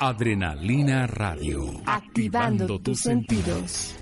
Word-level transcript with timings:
Adrenalina 0.00 1.06
Radio. 1.06 1.80
Activando, 1.86 2.80
tus 2.80 3.00
sentidos. 3.00 3.94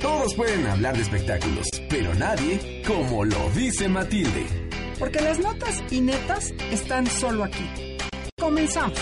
Todos 0.00 0.34
pueden 0.34 0.66
hablar 0.66 0.96
de 0.96 1.02
espectáculos, 1.02 1.66
pero 1.88 2.14
nadie 2.14 2.82
como 2.86 3.24
lo 3.24 3.50
dice 3.50 3.88
Matilde. 3.88 4.46
Porque 4.98 5.20
las 5.20 5.38
notas 5.38 5.82
y 5.90 6.00
netas 6.00 6.52
están 6.70 7.06
solo 7.06 7.44
aquí. 7.44 7.96
Comenzamos. 8.38 8.98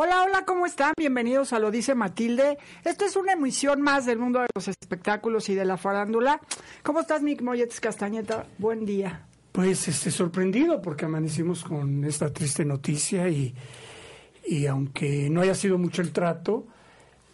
Hola, 0.00 0.22
hola, 0.22 0.44
¿cómo 0.44 0.64
están? 0.64 0.92
Bienvenidos 0.96 1.52
a 1.52 1.58
Lo 1.58 1.72
Dice 1.72 1.96
Matilde. 1.96 2.56
Esto 2.84 3.04
es 3.04 3.16
una 3.16 3.32
emisión 3.32 3.82
más 3.82 4.06
del 4.06 4.20
mundo 4.20 4.38
de 4.38 4.46
los 4.54 4.68
espectáculos 4.68 5.48
y 5.48 5.56
de 5.56 5.64
la 5.64 5.76
farándula. 5.76 6.40
¿Cómo 6.84 7.00
estás, 7.00 7.20
Mick 7.20 7.42
Molletes 7.42 7.80
Castañeta? 7.80 8.46
Buen 8.58 8.86
día. 8.86 9.26
Pues 9.50 9.88
este, 9.88 10.12
sorprendido 10.12 10.80
porque 10.80 11.06
amanecimos 11.06 11.64
con 11.64 12.04
esta 12.04 12.32
triste 12.32 12.64
noticia 12.64 13.28
y, 13.28 13.52
y 14.46 14.66
aunque 14.66 15.28
no 15.30 15.40
haya 15.40 15.56
sido 15.56 15.78
mucho 15.78 16.00
el 16.00 16.12
trato, 16.12 16.64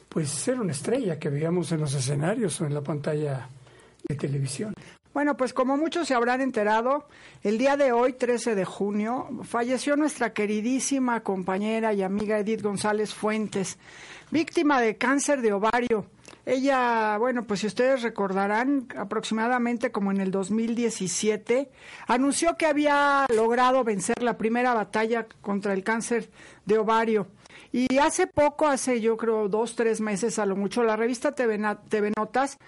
pues 0.08 0.30
ser 0.30 0.58
una 0.58 0.72
estrella 0.72 1.19
que 1.19 1.28
veíamos 1.28 1.70
en 1.70 1.80
los 1.80 1.92
escenarios 1.92 2.58
o 2.62 2.66
en 2.66 2.72
la 2.72 2.80
pantalla 2.80 3.46
de 4.08 4.14
televisión. 4.14 4.72
Bueno, 5.14 5.36
pues 5.36 5.54
como 5.54 5.77
muchos 5.77 6.09
se 6.09 6.14
habrán 6.14 6.41
enterado, 6.41 7.06
el 7.45 7.56
día 7.56 7.77
de 7.77 7.92
hoy, 7.92 8.14
13 8.14 8.56
de 8.56 8.64
junio, 8.64 9.28
falleció 9.45 9.95
nuestra 9.95 10.32
queridísima 10.32 11.20
compañera 11.20 11.92
y 11.92 12.02
amiga 12.02 12.36
Edith 12.41 12.62
González 12.62 13.14
Fuentes, 13.14 13.78
víctima 14.32 14.80
de 14.80 14.96
cáncer 14.96 15.41
de 15.41 15.52
ovario. 15.52 16.06
Ella, 16.45 17.16
bueno, 17.19 17.45
pues 17.45 17.61
si 17.61 17.69
ustedes 17.69 18.03
recordarán, 18.03 18.88
aproximadamente 18.97 19.92
como 19.92 20.11
en 20.11 20.20
el 20.20 20.33
2017, 20.33 21.70
anunció 22.08 22.56
que 22.56 22.66
había 22.66 23.27
logrado 23.33 23.84
vencer 23.84 24.20
la 24.20 24.36
primera 24.36 24.75
batalla 24.75 25.28
contra 25.42 25.75
el 25.75 25.84
cáncer 25.84 26.28
de 26.66 26.78
ovario. 26.78 27.28
Y 27.70 27.98
hace 27.98 28.27
poco, 28.27 28.66
hace 28.66 29.00
yo 29.00 29.16
creo 29.16 29.48
dos, 29.48 29.77
tres 29.77 30.00
meses 30.00 30.41
a 30.41 30.47
lo 30.47 30.56
mucho, 30.56 30.83
la 30.83 30.97
revista 30.97 31.36
TV, 31.36 31.58
Notas 32.16 32.58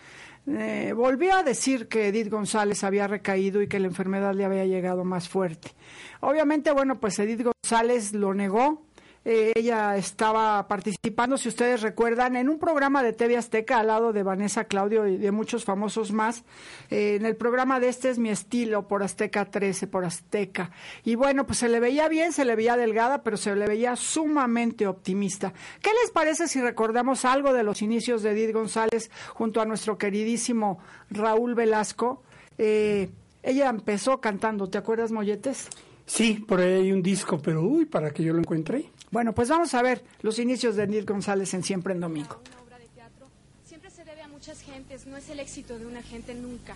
eh, 0.46 0.92
volvió 0.94 1.34
a 1.34 1.42
decir 1.42 1.88
que 1.88 2.08
Edith 2.08 2.30
González 2.30 2.84
había 2.84 3.08
recaído 3.08 3.62
y 3.62 3.68
que 3.68 3.80
la 3.80 3.88
enfermedad 3.88 4.34
le 4.34 4.44
había 4.44 4.64
llegado 4.64 5.04
más 5.04 5.28
fuerte. 5.28 5.72
Obviamente, 6.20 6.70
bueno, 6.70 7.00
pues 7.00 7.18
Edith 7.18 7.42
González 7.42 8.12
lo 8.12 8.32
negó, 8.32 8.85
eh, 9.28 9.54
ella 9.56 9.96
estaba 9.96 10.68
participando, 10.68 11.36
si 11.36 11.48
ustedes 11.48 11.82
recuerdan, 11.82 12.36
en 12.36 12.48
un 12.48 12.60
programa 12.60 13.02
de 13.02 13.12
TV 13.12 13.36
Azteca 13.36 13.80
al 13.80 13.88
lado 13.88 14.12
de 14.12 14.22
Vanessa 14.22 14.66
Claudio 14.66 15.08
y 15.08 15.16
de 15.16 15.32
muchos 15.32 15.64
famosos 15.64 16.12
más. 16.12 16.44
Eh, 16.90 17.16
en 17.16 17.26
el 17.26 17.34
programa 17.34 17.80
de 17.80 17.88
Este 17.88 18.08
es 18.08 18.20
mi 18.20 18.28
estilo 18.28 18.86
por 18.86 19.02
Azteca 19.02 19.46
13, 19.46 19.88
por 19.88 20.04
Azteca. 20.04 20.70
Y 21.02 21.16
bueno, 21.16 21.44
pues 21.44 21.58
se 21.58 21.68
le 21.68 21.80
veía 21.80 22.08
bien, 22.08 22.32
se 22.32 22.44
le 22.44 22.54
veía 22.54 22.76
delgada, 22.76 23.24
pero 23.24 23.36
se 23.36 23.56
le 23.56 23.66
veía 23.66 23.96
sumamente 23.96 24.86
optimista. 24.86 25.52
¿Qué 25.82 25.90
les 26.00 26.12
parece 26.12 26.46
si 26.46 26.60
recordamos 26.60 27.24
algo 27.24 27.52
de 27.52 27.64
los 27.64 27.82
inicios 27.82 28.22
de 28.22 28.30
Edith 28.30 28.54
González 28.54 29.10
junto 29.34 29.60
a 29.60 29.64
nuestro 29.64 29.98
queridísimo 29.98 30.78
Raúl 31.10 31.56
Velasco? 31.56 32.22
Eh, 32.58 33.10
ella 33.42 33.70
empezó 33.70 34.20
cantando, 34.20 34.68
¿te 34.68 34.78
acuerdas, 34.78 35.10
Molletes? 35.10 35.68
Sí, 36.06 36.44
por 36.46 36.60
ahí 36.60 36.74
hay 36.74 36.92
un 36.92 37.02
disco, 37.02 37.40
pero 37.42 37.62
uy, 37.62 37.86
para 37.86 38.12
que 38.12 38.22
yo 38.22 38.32
lo 38.32 38.38
encuentre. 38.38 38.86
Bueno, 39.10 39.34
pues 39.34 39.48
vamos 39.48 39.72
a 39.74 39.82
ver 39.82 40.02
los 40.22 40.38
inicios 40.38 40.76
de 40.76 40.86
Nil 40.86 41.04
González 41.04 41.54
en 41.54 41.62
Siempre 41.62 41.94
en 41.94 42.00
Domingo. 42.00 42.40
Una 42.46 42.62
obra 42.62 42.78
de 42.78 42.88
teatro 42.88 43.28
siempre 43.64 43.90
se 43.90 44.04
debe 44.04 44.22
a 44.22 44.28
muchas 44.28 44.60
gentes, 44.60 45.06
no 45.06 45.16
es 45.16 45.28
el 45.30 45.38
éxito 45.38 45.78
de 45.78 45.86
una 45.86 46.02
gente 46.02 46.34
nunca. 46.34 46.74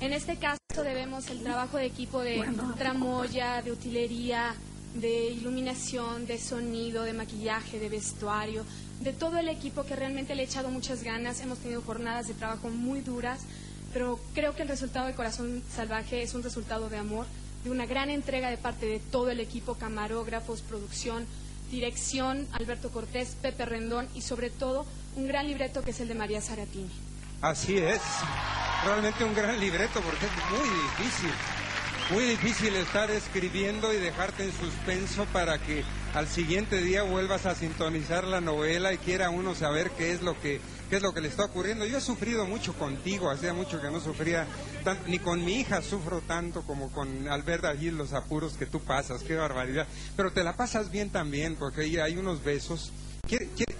En 0.00 0.12
este 0.12 0.36
caso 0.36 0.58
debemos 0.76 1.28
el 1.28 1.42
trabajo 1.42 1.78
de 1.78 1.86
equipo 1.86 2.20
de 2.20 2.44
tramoya, 2.78 3.62
de 3.62 3.72
utilería, 3.72 4.54
de 4.94 5.30
iluminación, 5.30 6.26
de 6.26 6.38
sonido, 6.38 7.02
de 7.02 7.14
maquillaje, 7.14 7.78
de 7.78 7.88
vestuario, 7.88 8.64
de 9.00 9.12
todo 9.12 9.38
el 9.38 9.48
equipo 9.48 9.84
que 9.84 9.96
realmente 9.96 10.34
le 10.34 10.42
ha 10.42 10.44
echado 10.44 10.70
muchas 10.70 11.02
ganas. 11.02 11.40
Hemos 11.40 11.58
tenido 11.58 11.82
jornadas 11.82 12.28
de 12.28 12.34
trabajo 12.34 12.68
muy 12.70 13.00
duras, 13.00 13.40
pero 13.92 14.20
creo 14.34 14.54
que 14.54 14.62
el 14.62 14.68
resultado 14.68 15.06
de 15.08 15.14
Corazón 15.14 15.62
Salvaje 15.74 16.22
es 16.22 16.34
un 16.34 16.42
resultado 16.42 16.88
de 16.88 16.98
amor, 16.98 17.26
de 17.64 17.70
una 17.70 17.86
gran 17.86 18.10
entrega 18.10 18.50
de 18.50 18.56
parte 18.56 18.86
de 18.86 19.00
todo 19.00 19.30
el 19.30 19.40
equipo, 19.40 19.74
camarógrafos, 19.74 20.62
producción, 20.62 21.26
dirección 21.72 22.46
Alberto 22.52 22.90
Cortés, 22.90 23.34
Pepe 23.40 23.64
Rendón 23.64 24.06
y 24.14 24.20
sobre 24.20 24.50
todo 24.50 24.86
un 25.16 25.26
gran 25.26 25.48
libreto 25.48 25.82
que 25.82 25.90
es 25.90 26.00
el 26.00 26.08
de 26.08 26.14
María 26.14 26.40
Saratini. 26.40 26.90
Así 27.40 27.78
es, 27.78 28.00
realmente 28.84 29.24
un 29.24 29.34
gran 29.34 29.58
libreto 29.58 30.00
porque 30.02 30.26
es 30.26 30.32
muy 30.50 30.68
difícil, 30.68 31.30
muy 32.10 32.24
difícil 32.24 32.76
estar 32.76 33.10
escribiendo 33.10 33.92
y 33.92 33.96
dejarte 33.96 34.44
en 34.44 34.52
suspenso 34.52 35.24
para 35.32 35.58
que 35.58 35.82
al 36.14 36.28
siguiente 36.28 36.82
día 36.82 37.02
vuelvas 37.04 37.46
a 37.46 37.54
sintonizar 37.54 38.24
la 38.24 38.42
novela 38.42 38.92
y 38.92 38.98
quiera 38.98 39.30
uno 39.30 39.54
saber 39.54 39.90
qué 39.92 40.12
es 40.12 40.20
lo 40.20 40.38
que 40.40 40.60
qué 40.92 40.96
es 40.96 41.02
lo 41.02 41.14
que 41.14 41.22
le 41.22 41.28
está 41.28 41.46
ocurriendo. 41.46 41.86
Yo 41.86 41.96
he 41.96 42.00
sufrido 42.02 42.44
mucho 42.44 42.74
contigo, 42.74 43.30
hacía 43.30 43.54
mucho 43.54 43.80
que 43.80 43.90
no 43.90 43.98
sufría, 43.98 44.46
ni 45.06 45.18
con 45.18 45.42
mi 45.42 45.54
hija 45.54 45.80
sufro 45.80 46.20
tanto 46.20 46.66
como 46.66 46.92
con 46.92 47.28
Alberta 47.28 47.70
allí 47.70 47.90
los 47.90 48.12
apuros 48.12 48.58
que 48.58 48.66
tú 48.66 48.78
pasas, 48.78 49.22
qué 49.22 49.34
barbaridad. 49.34 49.86
Pero 50.16 50.34
te 50.34 50.44
la 50.44 50.54
pasas 50.54 50.90
bien 50.90 51.08
también, 51.08 51.56
porque 51.56 52.02
hay 52.02 52.18
unos 52.18 52.44
besos. 52.44 52.92
¿Quiere, 53.26 53.48
quiere? 53.56 53.74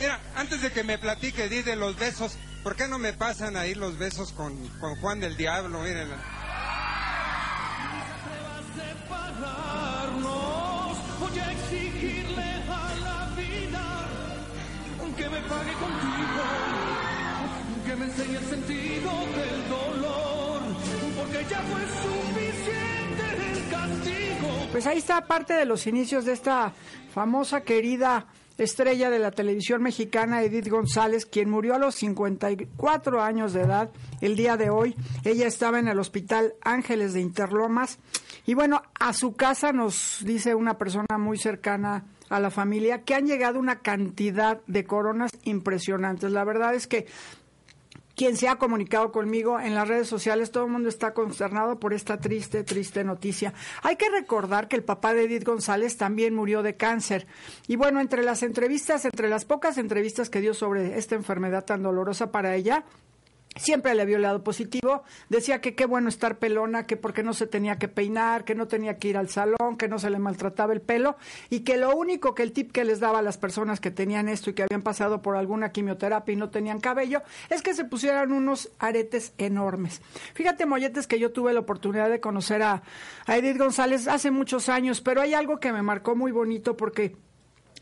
Mira, 0.00 0.18
antes 0.34 0.62
de 0.62 0.72
que 0.72 0.82
me 0.82 0.96
platique, 0.96 1.50
di 1.50 1.60
de 1.60 1.76
los 1.76 1.98
besos, 1.98 2.32
¿por 2.62 2.74
qué 2.74 2.88
no 2.88 2.98
me 2.98 3.12
pasan 3.12 3.58
ahí 3.58 3.74
los 3.74 3.98
besos 3.98 4.32
con, 4.32 4.56
con 4.78 4.96
Juan 4.96 5.20
del 5.20 5.36
Diablo? 5.36 5.82
Miren. 5.82 6.08
Porque 21.16 21.46
ya 21.50 21.60
suficiente. 22.02 23.24
Pues 24.72 24.86
ahí 24.86 24.98
está 24.98 25.20
parte 25.26 25.54
de 25.54 25.64
los 25.64 25.86
inicios 25.86 26.24
de 26.24 26.32
esta 26.32 26.72
famosa, 27.12 27.62
querida 27.62 28.26
estrella 28.58 29.10
de 29.10 29.18
la 29.18 29.30
televisión 29.32 29.82
mexicana 29.82 30.42
Edith 30.42 30.68
González, 30.68 31.26
quien 31.26 31.50
murió 31.50 31.74
a 31.74 31.78
los 31.78 31.96
54 31.96 33.22
años 33.22 33.52
de 33.52 33.62
edad 33.62 33.90
el 34.20 34.36
día 34.36 34.56
de 34.56 34.70
hoy. 34.70 34.94
Ella 35.24 35.46
estaba 35.46 35.78
en 35.78 35.88
el 35.88 35.98
Hospital 35.98 36.54
Ángeles 36.62 37.14
de 37.14 37.20
Interlomas. 37.20 37.98
Y 38.46 38.54
bueno, 38.54 38.82
a 38.98 39.12
su 39.12 39.34
casa 39.34 39.72
nos 39.72 40.18
dice 40.24 40.54
una 40.54 40.78
persona 40.78 41.18
muy 41.18 41.38
cercana 41.38 42.04
a 42.28 42.40
la 42.40 42.50
familia 42.50 43.02
que 43.02 43.14
han 43.14 43.26
llegado 43.26 43.58
una 43.58 43.80
cantidad 43.80 44.60
de 44.66 44.84
coronas 44.84 45.32
impresionantes. 45.44 46.30
La 46.32 46.44
verdad 46.44 46.74
es 46.74 46.86
que 46.86 47.06
quien 48.16 48.36
se 48.36 48.48
ha 48.48 48.56
comunicado 48.56 49.10
conmigo 49.10 49.58
en 49.58 49.74
las 49.74 49.88
redes 49.88 50.08
sociales, 50.08 50.52
todo 50.52 50.66
el 50.66 50.70
mundo 50.70 50.88
está 50.88 51.12
consternado 51.12 51.80
por 51.80 51.92
esta 51.92 52.18
triste, 52.18 52.62
triste 52.62 53.02
noticia. 53.02 53.52
Hay 53.82 53.96
que 53.96 54.08
recordar 54.08 54.68
que 54.68 54.76
el 54.76 54.84
papá 54.84 55.14
de 55.14 55.24
Edith 55.24 55.44
González 55.44 55.96
también 55.96 56.34
murió 56.34 56.62
de 56.62 56.76
cáncer. 56.76 57.26
Y 57.66 57.76
bueno, 57.76 58.00
entre 58.00 58.22
las 58.22 58.42
entrevistas, 58.42 59.04
entre 59.04 59.28
las 59.28 59.44
pocas 59.44 59.78
entrevistas 59.78 60.30
que 60.30 60.40
dio 60.40 60.54
sobre 60.54 60.96
esta 60.96 61.16
enfermedad 61.16 61.64
tan 61.64 61.82
dolorosa 61.82 62.30
para 62.30 62.54
ella, 62.54 62.84
Siempre 63.56 63.94
le 63.94 64.02
había 64.02 64.18
lado 64.18 64.42
positivo, 64.42 65.04
decía 65.28 65.60
que 65.60 65.74
qué 65.74 65.86
bueno 65.86 66.08
estar 66.08 66.38
pelona, 66.38 66.86
que 66.86 66.96
porque 66.96 67.22
no 67.22 67.34
se 67.34 67.46
tenía 67.46 67.78
que 67.78 67.86
peinar, 67.86 68.44
que 68.44 68.54
no 68.54 68.66
tenía 68.66 68.98
que 68.98 69.08
ir 69.08 69.16
al 69.16 69.28
salón, 69.28 69.76
que 69.78 69.88
no 69.88 69.98
se 69.98 70.10
le 70.10 70.18
maltrataba 70.18 70.72
el 70.72 70.80
pelo 70.80 71.16
y 71.50 71.60
que 71.60 71.76
lo 71.76 71.94
único 71.94 72.34
que 72.34 72.42
el 72.42 72.52
tip 72.52 72.72
que 72.72 72.84
les 72.84 72.98
daba 72.98 73.20
a 73.20 73.22
las 73.22 73.38
personas 73.38 73.80
que 73.80 73.90
tenían 73.90 74.28
esto 74.28 74.50
y 74.50 74.54
que 74.54 74.64
habían 74.64 74.82
pasado 74.82 75.22
por 75.22 75.36
alguna 75.36 75.70
quimioterapia 75.70 76.32
y 76.32 76.36
no 76.36 76.50
tenían 76.50 76.80
cabello 76.80 77.22
es 77.48 77.62
que 77.62 77.74
se 77.74 77.84
pusieran 77.84 78.32
unos 78.32 78.70
aretes 78.78 79.32
enormes. 79.38 80.02
Fíjate, 80.34 80.66
Molletes, 80.66 81.06
que 81.06 81.18
yo 81.18 81.30
tuve 81.32 81.52
la 81.52 81.60
oportunidad 81.60 82.10
de 82.10 82.20
conocer 82.20 82.62
a, 82.62 82.82
a 83.26 83.36
Edith 83.36 83.58
González 83.58 84.08
hace 84.08 84.30
muchos 84.30 84.68
años, 84.68 85.00
pero 85.00 85.20
hay 85.20 85.34
algo 85.34 85.60
que 85.60 85.72
me 85.72 85.82
marcó 85.82 86.16
muy 86.16 86.32
bonito 86.32 86.76
porque 86.76 87.16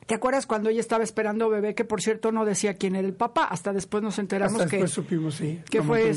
¿Te 0.07 0.15
acuerdas 0.15 0.47
cuando 0.47 0.69
ella 0.69 0.81
estaba 0.81 1.05
esperando 1.05 1.49
bebé, 1.49 1.75
que 1.75 1.85
por 1.85 2.03
cierto 2.03 2.33
no 2.33 2.45
decía 2.45 2.75
quién 2.75 2.97
era 2.97 3.07
el 3.07 3.15
papá? 3.15 3.45
Hasta 3.45 3.73
después 3.73 4.03
nos 4.03 4.19
enteramos 4.19 4.61
Hasta 4.61 4.71
que, 4.71 4.77
después 4.77 4.93
supimos, 4.93 5.35
sí, 5.37 5.61
que 5.71 5.83
fue 5.83 6.13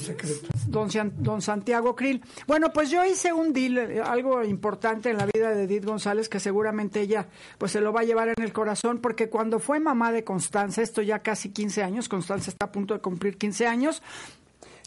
don, 0.68 0.90
don 1.18 1.42
Santiago 1.42 1.96
Krill. 1.96 2.22
Bueno, 2.48 2.74
pues 2.74 2.90
yo 2.90 3.06
hice 3.06 3.32
un 3.32 3.54
deal, 3.54 3.78
eh, 3.78 4.02
algo 4.02 4.44
importante 4.44 5.10
en 5.12 5.18
la 5.18 5.28
vida 5.28 5.52
de 5.52 5.64
Edith 5.64 5.86
González, 5.86 6.30
que 6.30 6.40
seguramente 6.40 7.02
ella 7.02 7.28
pues 7.58 7.72
se 7.72 7.82
lo 7.82 7.94
va 7.94 8.02
a 8.02 8.04
llevar 8.04 8.30
en 8.30 8.44
el 8.44 8.54
corazón, 8.54 9.00
porque 9.00 9.30
cuando 9.30 9.60
fue 9.60 9.80
mamá 9.80 10.12
de 10.12 10.24
Constanza, 10.24 10.82
esto 10.82 11.02
ya 11.02 11.20
casi 11.20 11.50
15 11.50 11.84
años, 11.84 12.10
Constanza 12.10 12.50
está 12.50 12.66
a 12.66 12.72
punto 12.72 12.94
de 12.96 13.02
cumplir 13.02 13.38
15 13.38 13.68
años, 13.68 14.02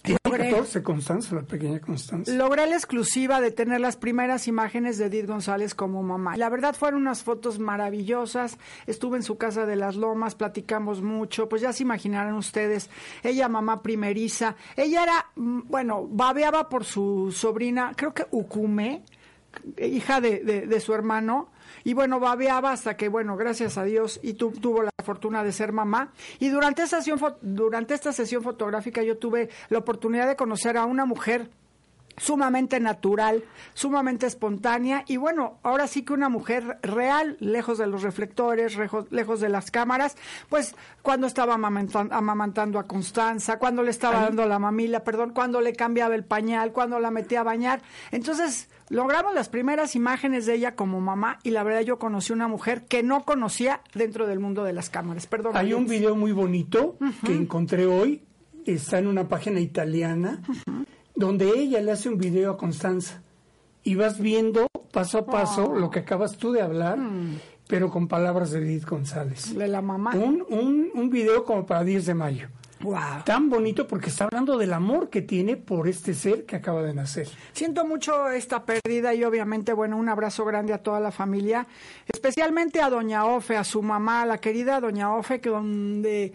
Tiene 0.09 0.51
14, 0.51 0.83
Constanza, 0.83 1.35
la 1.35 1.43
pequeña 1.43 1.81
Constanza. 1.81 2.33
Logré 2.33 2.67
la 2.67 2.77
exclusiva 2.77 3.41
de 3.41 3.51
tener 3.51 3.81
las 3.81 3.97
primeras 3.97 4.49
imágenes 4.49 4.97
de 4.97 5.07
Edith 5.07 5.27
González 5.27 5.75
como 5.75 6.03
mamá. 6.03 6.37
La 6.37 6.49
verdad 6.49 6.75
fueron 6.75 7.03
unas 7.03 7.23
fotos 7.23 7.59
maravillosas. 7.59 8.59
Estuve 8.87 9.19
en 9.19 9.23
su 9.23 9.37
casa 9.37 9.67
de 9.67 9.77
las 9.77 9.97
Lomas, 9.97 10.35
platicamos 10.35 11.03
mucho. 11.03 11.49
Pues 11.49 11.61
ya 11.63 11.73
se 11.73 11.83
imaginarán 11.83 12.35
ustedes. 12.35 12.89
Ella, 13.23 13.49
mamá 13.49 13.83
primeriza. 13.83 14.57
Ella 14.77 15.03
era, 15.03 15.27
mm, 15.37 15.61
bueno, 15.67 16.07
babeaba 16.09 16.69
por 16.69 16.85
su 16.85 17.31
sobrina, 17.31 17.93
creo 17.95 18.15
que 18.15 18.27
Ukume, 18.31 19.03
hija 19.79 20.21
de, 20.21 20.81
su 20.81 20.95
hermano 20.95 21.49
y 21.85 21.95
bueno, 21.95 22.21
babeaba 22.21 22.73
hasta 22.73 22.97
que, 22.97 23.09
bueno, 23.09 23.37
gracias 23.37 23.79
a 23.79 23.85
Dios, 23.85 24.21
y 24.23 24.35
tu, 24.35 24.51
tuvo 24.51 24.83
la 24.83 24.91
fortuna 25.05 25.43
de 25.45 25.53
ser 25.53 25.73
mamá. 25.73 26.13
Y 26.39 26.49
durante 26.49 26.83
esta, 26.83 26.99
sesión, 26.99 27.19
durante 27.41 27.95
esta 27.95 28.13
sesión 28.13 28.43
fotográfica 28.43 29.03
yo 29.03 29.17
tuve 29.17 29.49
la 29.69 29.79
oportunidad 29.79 30.27
de 30.27 30.37
conocer 30.37 30.77
a 30.77 30.85
una 30.85 31.05
mujer 31.05 31.51
sumamente 32.19 32.81
natural, 32.81 33.45
sumamente 33.75 34.27
espontánea 34.27 35.05
y 35.07 35.17
bueno, 35.17 35.59
ahora 35.63 35.87
sí 35.87 36.03
que 36.03 36.13
una 36.13 36.29
mujer 36.29 36.79
real, 36.83 37.37
lejos 37.41 37.79
de 37.79 37.87
los 37.87 38.03
reflectores, 38.03 38.77
lejos, 39.11 39.41
de 39.41 39.49
las 39.49 39.71
cámaras, 39.71 40.17
pues 40.49 40.75
cuando 41.03 41.27
estaba 41.27 41.55
amamantando, 41.55 42.79
a 42.79 42.85
Constanza, 42.85 43.59
cuando 43.59 43.83
le 43.83 43.91
estaba 43.91 44.23
dando 44.23 44.47
la 44.47 44.59
mamila, 44.59 45.05
perdón, 45.05 45.31
cuando 45.35 45.61
le 45.61 45.73
cambiaba 45.73 46.15
el 46.15 46.25
pañal, 46.25 46.73
cuando 46.73 46.99
la 46.99 47.11
metía 47.11 47.41
a 47.41 47.45
bañar. 47.45 47.83
Entonces, 48.11 48.69
logramos 48.89 49.35
las 49.35 49.49
primeras 49.49 49.95
imágenes 49.97 50.47
de 50.47 50.55
ella 50.55 50.75
como 50.75 51.01
mamá 51.01 51.39
y 51.43 51.51
la 51.51 51.63
verdad 51.63 51.81
yo 51.83 51.99
conocí 51.99 52.33
una 52.33 52.49
mujer 52.49 52.85
que 52.87 53.03
no 53.03 53.25
conocía 53.25 53.81
dentro 53.95 54.27
del 54.27 54.41
mundo 54.41 54.65
de 54.65 54.73
las 54.73 54.91
cámaras. 54.91 55.27
Perdón. 55.27 55.57
Hay 55.57 55.73
un 55.73 55.87
video 55.87 56.17
muy 56.17 56.33
bonito 56.33 56.97
que 57.25 57.35
encontré 57.35 57.87
hoy, 57.87 58.23
está 58.65 58.99
en 58.99 59.07
una 59.07 59.29
página 59.29 59.61
italiana, 59.61 60.41
donde 61.19 61.51
ella 61.51 61.81
le 61.81 61.91
hace 61.91 62.09
un 62.09 62.17
video 62.17 62.53
a 62.53 62.57
Constanza 62.57 63.21
y 63.83 63.97
vas 63.97 64.21
viendo 64.21 64.69
paso 64.93 65.19
a 65.19 65.27
paso 65.27 65.71
oh. 65.71 65.79
lo 65.79 65.91
que 65.91 65.99
acabas 65.99 66.37
tú 66.37 66.53
de 66.53 66.63
hablar. 66.63 66.97
Mm. 66.97 67.41
Pero 67.67 67.91
con 67.91 68.09
palabras 68.09 68.53
de 68.53 68.61
Edith 68.61 68.87
González. 68.87 69.55
De 69.55 69.69
la 69.69 69.83
mamá. 69.83 70.13
Un, 70.15 70.43
un, 70.49 70.91
un 70.95 71.11
video 71.11 71.45
como 71.45 71.67
para 71.67 71.85
10 71.85 72.07
de 72.07 72.15
mayo. 72.15 72.49
Tan 73.25 73.51
bonito 73.51 73.87
porque 73.87 74.09
está 74.09 74.25
hablando 74.25 74.57
del 74.57 74.73
amor 74.73 75.11
que 75.11 75.23
tiene 75.23 75.57
por 75.57 75.89
este 75.89 76.15
ser 76.15 76.45
que 76.45 76.57
acaba 76.57 76.83
de 76.83 76.95
nacer. 76.95 77.29
Siento 77.53 77.85
mucho 77.85 78.29
esta 78.29 78.65
pérdida 78.65 79.15
y 79.15 79.25
obviamente, 79.25 79.73
bueno, 79.73 79.97
un 79.97 80.09
abrazo 80.09 80.45
grande 80.45 80.73
a 80.73 80.79
toda 80.79 81.01
la 81.01 81.11
familia, 81.11 81.67
especialmente 82.07 82.81
a 82.81 82.91
Doña 82.91 83.25
Ofe, 83.27 83.57
a 83.57 83.65
su 83.65 83.83
mamá, 83.83 84.25
la 84.27 84.39
querida 84.39 84.81
Doña 84.81 85.15
Ofe, 85.15 85.41
que 85.41 85.51
donde 85.51 86.33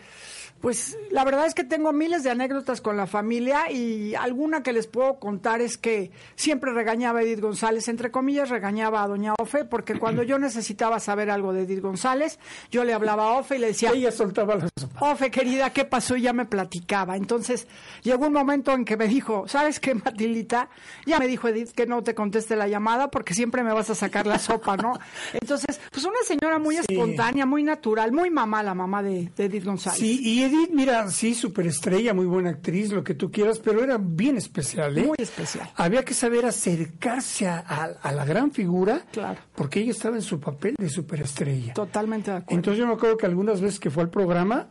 pues 0.64 0.98
la 1.12 1.26
verdad 1.26 1.46
es 1.46 1.54
que 1.54 1.66
tengo 1.66 1.92
miles 1.92 2.24
de 2.24 2.30
anécdotas 2.30 2.80
con 2.80 2.96
la 2.96 3.06
familia 3.06 3.70
y 3.70 4.16
alguna 4.16 4.64
que 4.64 4.72
les 4.72 4.88
puedo 4.88 5.20
contar 5.20 5.60
es 5.60 5.78
que 5.78 6.12
siempre 6.38 6.72
regañaba 6.72 7.20
a 7.20 7.24
Edith 7.24 7.42
González, 7.42 7.90
entre 7.90 8.12
comillas 8.12 8.50
regañaba 8.50 9.04
a 9.04 9.08
doña 9.10 9.34
Ofe, 9.38 9.66
porque 9.66 10.00
cuando 10.00 10.24
yo 10.24 10.40
necesitaba 10.40 11.02
saber 11.02 11.30
algo 11.30 11.52
de 11.52 11.64
Edith 11.64 11.82
González, 11.82 12.40
yo 12.72 12.86
le 12.86 12.94
hablaba 12.94 13.26
a 13.26 13.40
Ofe 13.40 13.58
y 13.58 13.60
le 13.60 13.68
decía, 13.68 13.92
ella 13.94 14.14
soltaba 14.14 14.56
la 14.56 14.70
Ofe 15.02 15.30
querida, 15.32 15.72
¿qué 15.72 15.84
pasó? 15.84 16.16
Y 16.16 16.22
ya 16.22 16.33
me 16.34 16.46
platicaba. 16.46 17.16
Entonces 17.18 17.68
llegó 18.04 18.28
un 18.28 18.34
momento 18.34 18.72
en 18.74 18.86
que 18.86 18.98
me 18.98 19.08
dijo, 19.08 19.48
¿sabes 19.48 19.80
qué, 19.80 19.96
Matilita? 19.96 20.70
Ya 21.06 21.20
me 21.20 21.28
dijo 21.28 21.48
Edith 21.48 21.72
que 21.72 21.86
no 21.86 22.04
te 22.04 22.16
conteste 22.16 22.56
la 22.56 22.68
llamada 22.68 23.10
porque 23.10 23.34
siempre 23.34 23.64
me 23.64 23.74
vas 23.74 23.90
a 23.90 23.96
sacar 23.96 24.28
la 24.28 24.40
sopa, 24.40 24.78
¿no? 24.78 24.94
Entonces, 25.34 25.80
pues 25.92 26.06
una 26.06 26.18
señora 26.26 26.60
muy 26.60 26.78
espontánea, 26.78 27.46
muy 27.46 27.64
natural, 27.64 28.12
muy 28.12 28.30
mamá, 28.30 28.64
la 28.64 28.74
mamá 28.74 29.04
de, 29.04 29.32
Edith 29.38 29.66
González. 29.66 30.00
Sí, 30.00 30.20
y 30.24 30.70
mira, 30.74 31.10
sí, 31.10 31.34
superestrella, 31.34 32.14
muy 32.14 32.26
buena 32.26 32.50
actriz, 32.50 32.92
lo 32.92 33.04
que 33.04 33.14
tú 33.14 33.32
quieras, 33.32 33.60
pero 33.60 33.84
era 33.84 33.98
bien 34.00 34.38
especial, 34.38 34.98
¿eh? 34.98 35.06
Muy 35.06 35.18
especial. 35.20 35.70
Había 35.76 36.04
que 36.04 36.14
saber 36.14 36.46
acercarse 36.46 37.48
a, 37.48 37.94
la 38.04 38.26
gran 38.26 38.52
figura, 38.52 39.06
claro. 39.12 39.40
porque 39.56 39.80
ella 39.80 39.92
estaba 39.92 40.16
en 40.16 40.22
su 40.22 40.40
papel 40.40 40.76
de 40.78 40.90
superestrella. 40.90 41.74
Totalmente 41.74 42.32
de 42.32 42.38
acuerdo. 42.38 42.56
Entonces 42.56 42.80
yo 42.80 42.88
me 42.88 42.94
acuerdo 42.94 43.18
que 43.18 43.26
algunas 43.26 43.62
veces 43.62 43.80
que 43.80 43.90
fue 43.90 44.04
al 44.04 44.10
programa, 44.10 44.70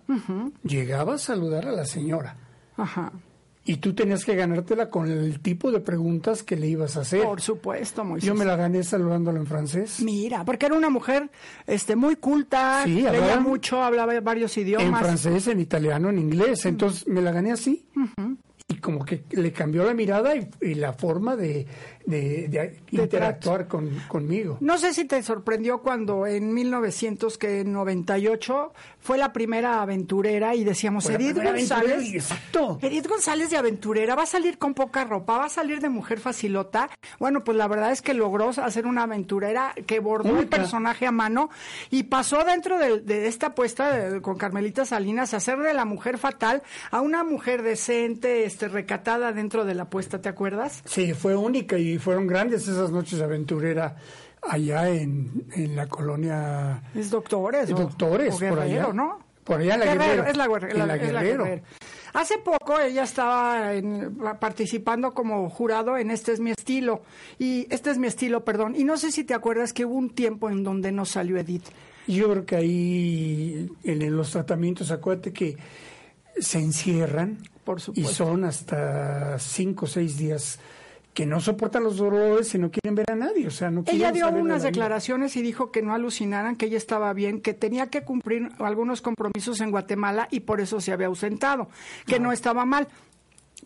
llegaba 0.62 1.14
a 1.14 1.18
saludar 1.18 1.51
a 1.58 1.72
la 1.72 1.84
señora. 1.84 2.36
Ajá. 2.76 3.12
Y 3.64 3.76
tú 3.76 3.94
tenías 3.94 4.24
que 4.24 4.34
ganártela 4.34 4.90
con 4.90 5.08
el 5.08 5.38
tipo 5.40 5.70
de 5.70 5.78
preguntas 5.78 6.42
que 6.42 6.56
le 6.56 6.66
ibas 6.66 6.96
a 6.96 7.02
hacer. 7.02 7.22
Por 7.22 7.40
supuesto, 7.40 8.04
Moisés. 8.04 8.26
Yo 8.26 8.34
me 8.34 8.44
la 8.44 8.56
gané 8.56 8.82
saludándola 8.82 9.38
en 9.38 9.46
francés. 9.46 10.00
Mira, 10.02 10.44
porque 10.44 10.66
era 10.66 10.74
una 10.74 10.90
mujer 10.90 11.30
este 11.66 11.94
muy 11.94 12.16
culta, 12.16 12.82
sí, 12.84 13.02
leía 13.02 13.38
mucho, 13.38 13.80
hablaba 13.80 14.18
varios 14.20 14.56
idiomas. 14.56 14.88
En 14.88 14.96
francés, 14.96 15.46
en 15.46 15.60
italiano, 15.60 16.10
en 16.10 16.18
inglés. 16.18 16.66
Entonces 16.66 17.06
me 17.06 17.22
la 17.22 17.30
gané 17.30 17.52
así 17.52 17.86
y 18.72 18.76
como 18.76 19.04
que 19.04 19.24
le 19.32 19.52
cambió 19.52 19.84
la 19.84 19.92
mirada 19.92 20.32
y, 20.34 20.48
la 20.74 20.94
forma 20.94 21.36
de, 21.36 21.66
interactuar 22.90 23.68
con, 23.68 23.90
conmigo. 24.08 24.56
No 24.60 24.78
sé 24.78 24.94
si 24.94 25.04
te 25.04 25.22
sorprendió 25.22 25.82
cuando 25.82 26.26
en 26.26 26.54
1998 26.54 28.72
fue 28.98 29.18
la 29.18 29.30
primera 29.32 29.82
aventurera 29.82 30.54
y 30.54 30.64
decíamos, 30.64 31.10
Edith 31.10 31.36
González, 31.36 32.14
exacto. 32.14 32.78
Edith 32.80 33.06
González 33.06 33.50
de 33.50 33.58
aventurera, 33.58 34.14
va 34.14 34.22
a 34.22 34.26
salir 34.26 34.56
con 34.58 34.72
poca 34.74 35.04
ropa, 35.04 35.36
va 35.38 35.46
a 35.46 35.50
salir 35.50 35.80
de 35.80 35.88
mujer 35.90 36.18
facilota. 36.18 36.88
Bueno, 37.18 37.44
pues 37.44 37.58
la 37.58 37.68
verdad 37.68 37.92
es 37.92 38.00
que 38.00 38.14
logró 38.14 38.48
hacer 38.48 38.86
una 38.86 39.02
aventurera 39.02 39.74
que 39.86 40.00
bordó 40.00 40.38
el 40.38 40.48
personaje 40.48 41.06
a 41.06 41.12
mano 41.12 41.50
y 41.90 42.04
pasó 42.04 42.42
dentro 42.44 42.78
de, 42.78 43.26
esta 43.26 43.48
apuesta 43.48 44.22
con 44.22 44.38
Carmelita 44.38 44.86
Salinas 44.86 45.34
a 45.34 45.38
hacer 45.38 45.58
de 45.58 45.74
la 45.74 45.84
mujer 45.84 46.16
fatal 46.16 46.62
a 46.90 47.02
una 47.02 47.22
mujer 47.22 47.62
decente, 47.62 48.46
este, 48.62 48.68
recatada 48.68 49.32
dentro 49.32 49.64
de 49.64 49.74
la 49.74 49.84
apuesta, 49.84 50.20
¿te 50.20 50.28
acuerdas? 50.28 50.82
Sí, 50.84 51.14
fue 51.14 51.34
única 51.34 51.78
y 51.78 51.98
fueron 51.98 52.26
grandes 52.26 52.68
esas 52.68 52.90
noches 52.90 53.20
aventurera 53.20 53.96
allá 54.42 54.88
en, 54.88 55.46
en 55.54 55.76
la 55.76 55.88
colonia. 55.88 56.82
Es 56.94 57.10
Doctores. 57.10 57.68
doctores, 57.68 58.36
por 58.36 58.60
allá. 58.60 58.92
¿no? 58.92 59.18
Por 59.44 59.60
allá 59.60 59.74
en 59.74 59.80
la 59.80 59.86
Guerrero. 59.86 60.24
Es 60.24 60.36
la, 60.36 60.96
Guerrero. 60.96 61.62
Hace 62.14 62.38
poco 62.38 62.78
ella 62.78 63.02
estaba 63.02 63.72
participando 64.38 65.12
como 65.12 65.48
jurado 65.50 65.96
en 65.96 66.10
Este 66.10 66.32
es 66.32 66.40
mi 66.40 66.52
estilo. 66.52 67.02
Y 67.38 67.66
este 67.70 67.90
es 67.90 67.98
mi 67.98 68.06
estilo, 68.06 68.44
perdón. 68.44 68.74
Y 68.76 68.84
no 68.84 68.96
sé 68.96 69.10
si 69.10 69.24
te 69.24 69.34
acuerdas 69.34 69.72
que 69.72 69.84
hubo 69.84 69.96
un 69.96 70.10
tiempo 70.10 70.50
en 70.50 70.62
donde 70.62 70.92
no 70.92 71.04
salió 71.04 71.38
Edith. 71.38 71.64
Yo 72.06 72.30
creo 72.30 72.44
que 72.44 72.56
ahí 72.56 73.70
en 73.84 74.16
los 74.16 74.30
tratamientos, 74.30 74.90
acuérdate 74.90 75.32
que 75.32 75.56
se 76.38 76.58
encierran 76.58 77.38
Por 77.64 77.80
y 77.94 78.04
son 78.04 78.44
hasta 78.44 79.38
cinco 79.38 79.84
o 79.84 79.88
seis 79.88 80.16
días 80.16 80.58
que 81.14 81.26
no 81.26 81.40
soportan 81.40 81.84
los 81.84 81.98
dolores 81.98 82.54
y 82.54 82.58
no 82.58 82.70
quieren 82.70 82.94
ver 82.94 83.10
a 83.10 83.14
nadie. 83.14 83.46
O 83.46 83.50
sea, 83.50 83.70
no 83.70 83.84
ella 83.86 84.12
dio 84.12 84.28
unas 84.28 84.62
declaraciones 84.62 85.36
y 85.36 85.42
dijo 85.42 85.70
que 85.70 85.82
no 85.82 85.92
alucinaran, 85.92 86.56
que 86.56 86.66
ella 86.66 86.78
estaba 86.78 87.12
bien, 87.12 87.40
que 87.40 87.52
tenía 87.54 87.88
que 87.88 88.02
cumplir 88.02 88.48
algunos 88.58 89.02
compromisos 89.02 89.60
en 89.60 89.70
Guatemala 89.70 90.28
y 90.30 90.40
por 90.40 90.60
eso 90.60 90.80
se 90.80 90.92
había 90.92 91.08
ausentado, 91.08 91.68
que 92.06 92.18
no 92.18 92.32
estaba 92.32 92.64
mal. 92.64 92.88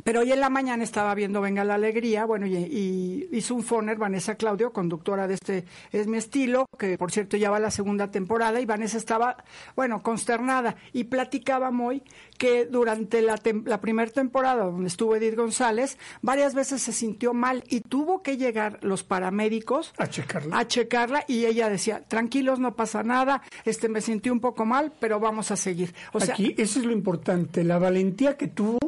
Pero 0.05 0.21
hoy 0.21 0.33
en 0.33 0.41
la 0.41 0.51
mañana 0.51 0.85
estaba 0.85 1.15
viendo 1.15 1.41
Venga 1.41 1.65
la 1.65 1.75
Alegría, 1.75 2.27
bueno, 2.27 2.47
y, 2.47 3.29
hizo 3.33 3.55
un 3.55 3.63
foner 3.63 3.97
Vanessa 3.97 4.37
Claudio, 4.37 4.73
conductora 4.73 5.27
de 5.27 5.35
este 5.35 5.65
Es 5.93 6.07
mi 6.07 6.19
estilo, 6.19 6.67
que 6.79 6.97
por 6.99 7.11
cierto 7.11 7.37
ya 7.37 7.51
va 7.51 7.59
la 7.59 7.71
segunda 7.71 8.11
temporada, 8.11 8.61
y 8.61 8.67
Vanessa 8.67 8.99
estaba, 8.99 9.37
bueno, 9.75 10.03
consternada, 10.03 10.77
y 10.93 11.05
platicaba 11.05 11.71
muy 11.71 12.03
que 12.39 12.67
durante 12.67 13.23
la, 13.23 13.41
la 13.65 13.81
primera 13.81 14.11
temporada 14.11 14.65
donde 14.65 14.89
estuvo 14.89 15.17
Edith 15.17 15.37
González, 15.37 15.99
varias 16.23 16.55
veces 16.55 16.83
se 16.83 16.93
sintió 16.93 17.35
mal 17.35 17.65
y 17.69 17.81
tuvo 17.81 18.23
que 18.23 18.37
llegar 18.37 18.79
los 18.83 19.03
paramédicos 19.03 19.93
a 19.99 20.09
checarla. 20.09 20.59
A 20.59 20.69
checarla, 20.69 21.25
y 21.27 21.47
ella 21.47 21.69
decía, 21.69 22.05
tranquilos, 22.07 22.61
no 22.61 22.77
pasa 22.77 23.03
nada, 23.03 23.43
este 23.65 23.89
me 23.89 24.01
sentí 24.01 24.31
un 24.31 24.41
poco 24.41 24.65
mal, 24.65 24.93
pero 25.01 25.19
vamos 25.21 25.51
a 25.51 25.57
seguir. 25.57 25.95
O 26.13 26.19
Aquí 26.23 26.55
eso 26.59 26.79
es 26.79 26.85
lo 26.85 26.93
importante, 26.93 27.65
la 27.65 27.79
valentía 27.79 28.37
que 28.37 28.49
tuvo 28.49 28.86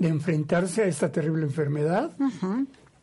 de 0.00 0.08
enfrentarse 0.08 0.82
a 0.82 0.86
esta 0.86 1.12
terrible 1.12 1.44
enfermedad 1.44 2.10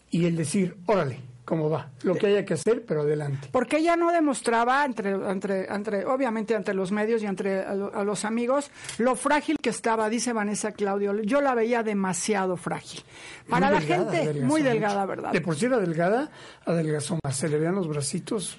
y 0.09 0.25
el 0.25 0.35
decir, 0.35 0.75
órale, 0.87 1.19
cómo 1.45 1.69
va, 1.69 1.91
lo 2.01 2.15
que 2.15 2.25
haya 2.25 2.43
que 2.43 2.55
hacer, 2.55 2.83
pero 2.85 3.01
adelante. 3.01 3.49
Porque 3.51 3.77
ella 3.77 3.95
no 3.95 4.11
demostraba, 4.11 4.83
entre, 4.83 5.11
entre, 5.11 5.71
entre 5.71 6.05
obviamente 6.05 6.55
ante 6.55 6.73
los 6.73 6.91
medios 6.91 7.21
y 7.21 7.27
entre 7.27 7.61
a, 7.61 8.03
los 8.03 8.25
amigos, 8.25 8.71
lo 8.97 9.15
frágil 9.15 9.57
que 9.61 9.69
estaba, 9.69 10.09
dice 10.09 10.33
Vanessa 10.33 10.71
Claudio. 10.71 11.21
Yo 11.21 11.39
la 11.39 11.53
veía 11.53 11.83
demasiado 11.83 12.57
frágil. 12.57 13.03
Para 13.47 13.69
la 13.69 13.79
gente, 13.79 14.33
muy 14.41 14.63
delgada, 14.63 15.05
¿verdad? 15.05 15.31
De 15.31 15.39
por 15.39 15.55
sí 15.55 15.67
era 15.67 15.77
delgada, 15.77 16.31
adelgazó 16.65 17.19
más, 17.23 17.37
se 17.37 17.47
le 17.47 17.59
vean 17.59 17.75
los 17.75 17.87
bracitos. 17.87 18.57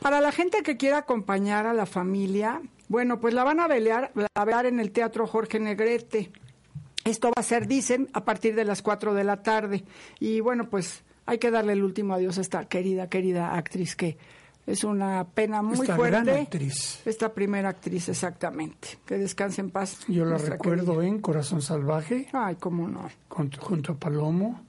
Para 0.00 0.22
la 0.22 0.32
gente 0.32 0.62
que 0.62 0.78
quiera 0.78 0.98
acompañar 0.98 1.66
a 1.66 1.74
la 1.74 1.84
familia, 1.84 2.62
bueno, 2.88 3.20
pues 3.20 3.34
la 3.34 3.44
van 3.44 3.60
a 3.60 3.68
velar, 3.68 4.10
a 4.34 4.44
ver 4.46 4.64
en 4.64 4.80
el 4.80 4.90
Teatro 4.90 5.26
Jorge 5.26 5.60
Negrete. 5.60 6.32
Esto 7.08 7.28
va 7.28 7.40
a 7.40 7.42
ser, 7.42 7.66
dicen, 7.66 8.08
a 8.12 8.24
partir 8.24 8.54
de 8.54 8.64
las 8.64 8.82
4 8.82 9.14
de 9.14 9.24
la 9.24 9.42
tarde. 9.42 9.84
Y 10.20 10.40
bueno, 10.40 10.68
pues 10.68 11.02
hay 11.26 11.38
que 11.38 11.50
darle 11.50 11.72
el 11.74 11.82
último 11.84 12.14
adiós 12.14 12.38
a 12.38 12.40
esta 12.42 12.64
querida, 12.68 13.08
querida 13.08 13.54
actriz 13.56 13.96
que 13.96 14.16
Es 14.66 14.84
una 14.84 15.24
pena 15.24 15.62
muy 15.62 15.80
Esta 15.80 15.96
fuerte. 15.96 16.22
gran 16.24 16.28
actriz. 16.42 17.00
Esta 17.06 17.32
primera 17.32 17.70
actriz, 17.70 18.10
exactamente. 18.10 18.98
Que 19.06 19.16
descanse 19.16 19.62
en 19.62 19.70
paz. 19.70 20.00
Yo 20.08 20.26
la 20.26 20.36
recuerdo 20.36 20.92
querida. 20.96 21.08
en 21.08 21.20
Corazón 21.22 21.62
Salvaje, 21.62 22.28
Ay, 22.34 22.56
cómo 22.56 22.86
no. 22.86 23.08
con- 23.28 23.50
junto 23.50 23.92
a 23.92 23.96
Palomo, 23.96 24.60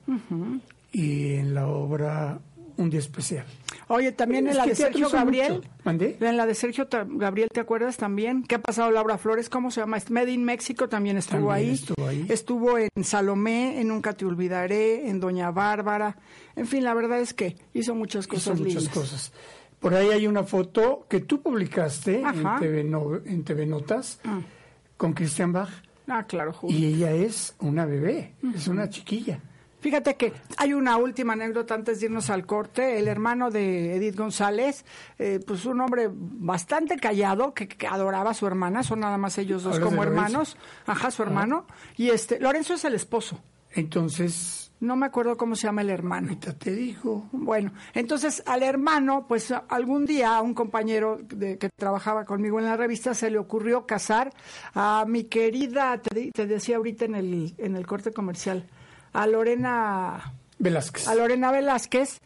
y 0.93 1.33
en 1.33 1.53
la 1.53 1.67
obra 1.67 2.39
Un 2.79 2.89
Día 2.89 2.99
Especial. 2.99 3.45
Oye, 3.89 4.11
también 4.13 4.47
en 4.47 4.55
la 4.55 4.65
de 4.65 4.73
Sergio 4.73 5.07
hizo 5.07 5.17
Gabriel. 5.17 5.61
En 5.85 6.37
la 6.37 6.45
de 6.45 6.55
Sergio 6.55 6.87
Gabriel, 7.09 7.49
¿te 7.51 7.59
acuerdas 7.59 7.97
también? 7.97 8.43
¿Qué 8.43 8.55
ha 8.55 8.61
pasado 8.61 8.89
Laura 8.89 9.17
Flores? 9.17 9.49
¿Cómo 9.49 9.69
se 9.69 9.81
llama? 9.81 9.97
Made 10.09 10.31
in 10.31 10.45
México 10.45 10.87
también 10.87 11.17
estuvo 11.17 11.49
También 11.49 11.67
ahí. 11.69 11.73
estuvo 11.73 12.07
ahí. 12.07 12.25
Estuvo 12.29 12.77
en 12.77 13.03
Salomé, 13.03 13.81
en 13.81 13.89
Nunca 13.89 14.13
te 14.13 14.23
olvidaré, 14.25 15.09
en 15.09 15.19
Doña 15.19 15.51
Bárbara. 15.51 16.15
En 16.55 16.67
fin, 16.67 16.83
la 16.85 16.93
verdad 16.93 17.19
es 17.19 17.33
que 17.33 17.57
hizo 17.73 17.95
muchas 17.95 18.25
Hizo 18.27 18.35
cosas 18.35 18.59
muchas 18.59 18.75
lindas. 18.75 18.93
cosas. 18.93 19.33
Por 19.81 19.93
ahí 19.93 20.09
hay 20.09 20.25
una 20.27 20.43
foto 20.43 21.05
que 21.09 21.19
tú 21.19 21.41
publicaste 21.41 22.23
Ajá. 22.23 22.53
en 22.55 22.59
TV, 22.61 22.83
No- 22.85 23.15
en 23.25 23.43
TV 23.43 23.65
Notas 23.65 24.19
con 24.95 25.11
Christian 25.13 25.51
Bach 25.51 25.69
Ah, 26.07 26.23
claro, 26.23 26.53
Julio. 26.53 26.77
y 26.77 26.85
ella 26.85 27.11
es 27.11 27.55
una 27.59 27.85
bebé, 27.85 28.35
es 28.55 28.67
una 28.67 28.89
chiquilla. 28.89 29.41
Fíjate 29.79 30.15
que 30.15 30.33
hay 30.57 30.73
una 30.73 30.97
última 30.97 31.33
anécdota 31.33 31.73
antes 31.73 31.99
de 31.99 32.07
irnos 32.07 32.29
al 32.29 32.45
corte. 32.45 32.99
El 32.99 33.07
hermano 33.07 33.49
de 33.49 33.95
Edith 33.95 34.17
González, 34.17 34.83
eh, 35.17 35.39
pues 35.45 35.65
un 35.65 35.79
hombre 35.81 36.09
bastante 36.11 36.97
callado 36.97 37.53
que, 37.53 37.67
que 37.67 37.87
adoraba 37.87 38.31
a 38.31 38.33
su 38.33 38.45
hermana, 38.45 38.83
son 38.83 38.99
nada 38.99 39.17
más 39.17 39.37
ellos 39.37 39.63
dos 39.63 39.75
¿Hablas 39.75 39.89
como 39.89 40.03
hermanos. 40.03 40.57
Ajá, 40.85 41.11
su 41.11 41.23
hermano. 41.23 41.65
Y 41.95 42.09
este, 42.09 42.39
Lorenzo 42.39 42.73
es 42.73 42.83
el 42.85 42.93
esposo. 42.95 43.41
Entonces, 43.71 44.71
No 44.79 44.95
me 44.95 45.05
acuerdo 45.05 45.37
cómo 45.37 45.55
se 45.55 45.67
llama 45.67 45.81
el 45.81 45.89
hermano. 45.89 46.29
ahorita 46.29 46.53
te 46.53 46.71
digo, 46.71 47.27
Bueno, 47.31 47.71
entonces 47.93 48.41
al 48.45 48.63
hermano, 48.63 49.25
pues 49.27 49.53
algún 49.69 50.05
día 50.05 50.37
a 50.37 50.41
un 50.41 50.53
compañero 50.53 51.19
de, 51.23 51.57
que 51.57 51.69
trabajaba 51.69 52.25
conmigo 52.25 52.59
en 52.59 52.65
la 52.65 52.77
revista 52.77 53.13
se 53.13 53.29
le 53.29 53.37
ocurrió 53.37 53.85
casar 53.85 54.31
a 54.73 55.05
mi 55.07 55.25
querida, 55.25 56.01
te, 56.01 56.31
te 56.31 56.47
decía 56.47 56.77
ahorita 56.77 57.05
en 57.05 57.15
el, 57.15 57.53
en 57.57 57.75
el 57.75 57.85
corte 57.85 58.11
comercial, 58.11 58.67
a 59.13 59.27
Lorena 59.27 60.33
Velázquez. 60.57 61.07
a 61.07 61.15
Lorena 61.15 61.51
Velázquez 61.51 62.19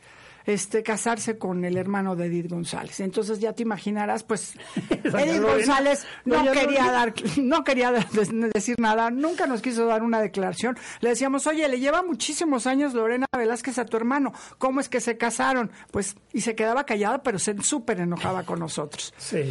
este 0.46 0.84
casarse 0.84 1.38
con 1.38 1.64
el 1.64 1.78
hermano 1.78 2.18
de 2.18 2.26
Edith 2.26 2.50
González. 2.50 3.00
Entonces 3.00 3.40
ya 3.40 3.54
te 3.54 3.64
imaginarás, 3.64 4.24
pues 4.24 4.56
Edith 4.90 5.42
González 5.42 6.06
no 6.26 6.44
quería 6.52 6.92
dar 6.92 7.14
no 7.38 7.64
quería 7.64 7.94
de- 7.94 8.52
decir 8.54 8.76
nada, 8.78 9.10
nunca 9.10 9.48
nos 9.48 9.62
quiso 9.62 9.86
dar 9.86 10.04
una 10.04 10.20
declaración. 10.20 10.78
Le 11.00 11.10
decíamos, 11.10 11.48
"Oye, 11.48 11.66
le 11.70 11.80
lleva 11.80 12.04
muchísimos 12.04 12.68
años 12.68 12.94
Lorena 12.94 13.26
Velázquez 13.38 13.78
a 13.80 13.86
tu 13.86 13.96
hermano. 13.96 14.34
¿Cómo 14.58 14.82
es 14.82 14.90
que 14.90 15.00
se 15.00 15.18
casaron?" 15.18 15.72
Pues 15.92 16.18
y 16.34 16.42
se 16.42 16.56
quedaba 16.56 16.86
callada, 16.86 17.24
pero 17.24 17.40
se 17.40 17.56
súper 17.62 18.02
enojaba 18.02 18.44
con 18.44 18.60
nosotros. 18.60 19.14
Sí. 19.18 19.44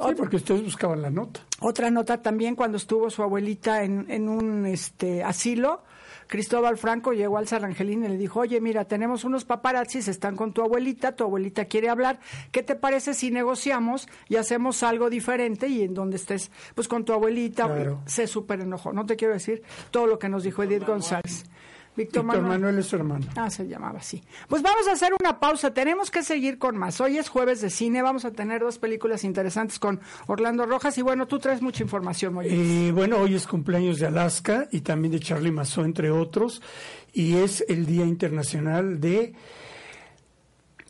Sí, 0.00 0.14
porque 0.16 0.36
ustedes 0.36 0.62
buscaban 0.62 1.02
la 1.02 1.10
nota. 1.10 1.40
Otra 1.58 1.90
nota 1.90 2.22
también 2.22 2.54
cuando 2.54 2.76
estuvo 2.76 3.10
su 3.10 3.24
abuelita 3.24 3.82
en, 3.82 4.06
en 4.08 4.28
un 4.28 4.64
este 4.66 5.24
asilo, 5.24 5.82
Cristóbal 6.28 6.76
Franco 6.76 7.12
llegó 7.12 7.38
al 7.38 7.48
Sarrangelín 7.48 8.04
y 8.04 8.08
le 8.08 8.16
dijo, 8.16 8.40
oye, 8.40 8.60
mira, 8.60 8.84
tenemos 8.84 9.24
unos 9.24 9.44
paparazzis, 9.44 10.08
están 10.08 10.36
con 10.36 10.52
tu 10.52 10.62
abuelita, 10.62 11.16
tu 11.16 11.24
abuelita 11.24 11.64
quiere 11.64 11.88
hablar, 11.88 12.20
¿qué 12.52 12.62
te 12.62 12.76
parece 12.76 13.14
si 13.14 13.30
negociamos 13.30 14.08
y 14.28 14.36
hacemos 14.36 14.82
algo 14.82 15.10
diferente 15.10 15.68
y 15.68 15.82
en 15.82 15.94
donde 15.94 16.16
estés, 16.16 16.50
pues 16.74 16.86
con 16.86 17.04
tu 17.04 17.12
abuelita? 17.12 17.64
Claro. 17.64 18.02
Se 18.06 18.26
súper 18.26 18.60
enojó, 18.60 18.92
no 18.92 19.06
te 19.06 19.16
quiero 19.16 19.34
decir 19.34 19.62
todo 19.90 20.06
lo 20.06 20.18
que 20.18 20.28
nos 20.28 20.44
dijo 20.44 20.62
Edith 20.62 20.86
González. 20.86 21.44
Víctor, 21.98 22.22
Manuel. 22.22 22.46
Manuel 22.46 22.78
es 22.78 22.86
su 22.86 22.94
hermano. 22.94 23.26
Ah, 23.34 23.50
se 23.50 23.66
llamaba 23.66 23.98
así. 23.98 24.22
Pues 24.48 24.62
vamos 24.62 24.86
a 24.86 24.92
hacer 24.92 25.12
una 25.18 25.40
pausa. 25.40 25.74
Tenemos 25.74 26.12
que 26.12 26.22
seguir 26.22 26.56
con 26.56 26.76
más. 26.76 27.00
Hoy 27.00 27.18
es 27.18 27.28
jueves 27.28 27.60
de 27.60 27.70
cine. 27.70 28.02
Vamos 28.02 28.24
a 28.24 28.30
tener 28.30 28.60
dos 28.60 28.78
películas 28.78 29.24
interesantes 29.24 29.80
con 29.80 30.00
Orlando 30.28 30.64
Rojas. 30.64 30.96
Y 30.96 31.02
bueno, 31.02 31.26
tú 31.26 31.40
traes 31.40 31.60
mucha 31.60 31.82
información, 31.82 32.34
Moisés. 32.34 32.56
Eh, 32.56 32.92
bueno, 32.92 33.16
hoy 33.16 33.34
es 33.34 33.48
cumpleaños 33.48 33.98
de 33.98 34.06
Alaska 34.06 34.68
y 34.70 34.82
también 34.82 35.10
de 35.10 35.18
Charlie 35.18 35.50
Mazo, 35.50 35.84
entre 35.84 36.12
otros, 36.12 36.62
y 37.12 37.34
es 37.34 37.64
el 37.68 37.84
Día 37.84 38.04
Internacional 38.04 39.00
de 39.00 39.34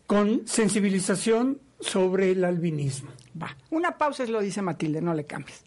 con 0.07 0.47
sensibilización 0.47 1.59
sobre 1.81 2.33
el 2.33 2.45
albinismo. 2.45 3.11
Va. 3.41 3.57
Una 3.71 3.97
pausa 3.97 4.25
es 4.25 4.29
lo 4.29 4.41
dice 4.41 4.61
Matilde, 4.61 5.00
no 5.00 5.15
le 5.15 5.25
cambies. 5.25 5.65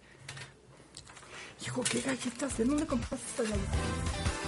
Hijo, 1.65 1.81
qué 1.89 2.01
galletas. 2.01 2.57
¿De 2.57 2.65
dónde 2.65 2.86
compraste 2.86 3.25
estas 3.27 3.50
galletas? 3.50 4.40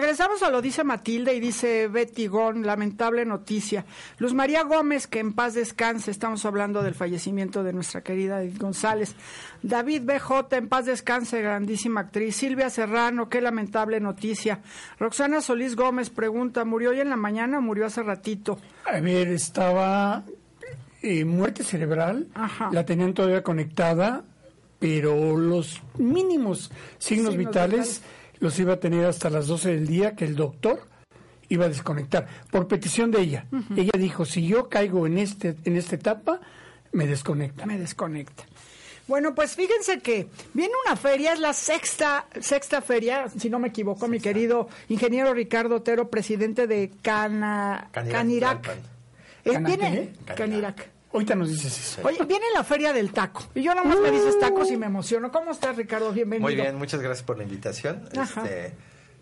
Regresamos 0.00 0.42
a 0.42 0.48
lo 0.50 0.62
dice 0.62 0.82
Matilde 0.82 1.34
y 1.34 1.40
dice 1.40 1.86
Betty 1.86 2.26
Gon, 2.26 2.64
lamentable 2.64 3.26
noticia. 3.26 3.84
Luz 4.16 4.32
María 4.32 4.62
Gómez, 4.62 5.06
que 5.06 5.18
en 5.18 5.34
paz 5.34 5.52
descanse, 5.52 6.10
estamos 6.10 6.46
hablando 6.46 6.82
del 6.82 6.94
fallecimiento 6.94 7.62
de 7.62 7.74
nuestra 7.74 8.00
querida 8.00 8.42
Edith 8.42 8.58
González. 8.58 9.14
David 9.62 10.04
BJ, 10.06 10.56
en 10.56 10.68
paz 10.70 10.86
descanse, 10.86 11.42
grandísima 11.42 12.00
actriz. 12.00 12.34
Silvia 12.34 12.70
Serrano, 12.70 13.28
qué 13.28 13.42
lamentable 13.42 14.00
noticia. 14.00 14.60
Roxana 14.98 15.42
Solís 15.42 15.76
Gómez 15.76 16.08
pregunta, 16.08 16.64
¿murió 16.64 16.90
hoy 16.90 17.00
en 17.00 17.10
la 17.10 17.16
mañana 17.16 17.58
o 17.58 17.60
murió 17.60 17.84
hace 17.84 18.02
ratito? 18.02 18.58
A 18.86 19.00
ver, 19.00 19.28
estaba 19.28 20.24
eh, 21.02 21.26
muerte 21.26 21.62
cerebral, 21.62 22.26
Ajá. 22.32 22.70
la 22.72 22.86
tenían 22.86 23.12
todavía 23.12 23.42
conectada, 23.42 24.24
pero 24.78 25.36
los 25.36 25.82
mínimos 25.98 26.70
signos, 26.96 27.34
Signos 27.34 27.36
vitales, 27.36 28.00
vitales. 28.00 28.02
Los 28.40 28.58
iba 28.58 28.74
a 28.74 28.80
tener 28.80 29.04
hasta 29.04 29.30
las 29.30 29.46
12 29.46 29.70
del 29.70 29.86
día 29.86 30.16
que 30.16 30.24
el 30.24 30.34
doctor 30.34 30.80
iba 31.48 31.66
a 31.66 31.68
desconectar, 31.68 32.26
por 32.50 32.68
petición 32.68 33.10
de 33.10 33.20
ella. 33.20 33.46
Ella 33.76 33.92
dijo, 33.98 34.24
si 34.24 34.46
yo 34.46 34.68
caigo 34.68 35.06
en, 35.06 35.18
este, 35.18 35.56
en 35.64 35.76
esta 35.76 35.96
etapa, 35.96 36.40
me 36.92 37.06
desconecta. 37.06 37.66
Me 37.66 37.78
desconecta. 37.78 38.44
Bueno, 39.08 39.34
pues 39.34 39.56
fíjense 39.56 39.98
que 39.98 40.28
viene 40.54 40.72
una 40.86 40.94
feria, 40.94 41.32
es 41.32 41.40
la 41.40 41.52
sexta, 41.52 42.26
sexta 42.40 42.80
feria, 42.80 43.28
si 43.28 43.50
no 43.50 43.58
me 43.58 43.68
equivoco, 43.68 44.06
mi 44.06 44.20
querido 44.20 44.68
ingeniero 44.88 45.34
Ricardo 45.34 45.76
Otero, 45.76 46.08
presidente 46.08 46.68
de 46.68 46.92
Cana, 47.02 47.88
Canirac, 47.90 48.12
Canirac. 48.12 48.68
Eh, 49.44 49.52
¿Cana 49.52 49.68
viene 49.68 50.12
qué? 50.24 50.34
Canirac. 50.34 50.99
Ahorita 51.12 51.34
nos 51.34 51.48
dices 51.48 51.76
eso. 51.76 52.06
Oye, 52.06 52.24
viene 52.24 52.46
la 52.54 52.62
feria 52.62 52.92
del 52.92 53.12
taco. 53.12 53.48
Y 53.54 53.62
yo 53.62 53.74
nada 53.74 53.86
más 53.86 53.98
me 53.98 54.10
dices 54.12 54.38
tacos 54.38 54.70
y 54.70 54.76
me 54.76 54.86
emociono. 54.86 55.32
¿Cómo 55.32 55.50
estás, 55.50 55.76
Ricardo? 55.76 56.12
Bienvenido. 56.12 56.46
Muy 56.46 56.54
bien, 56.54 56.76
muchas 56.76 57.00
gracias 57.00 57.24
por 57.24 57.36
la 57.36 57.42
invitación. 57.42 58.08
Ajá. 58.16 58.42
Este, 58.44 58.74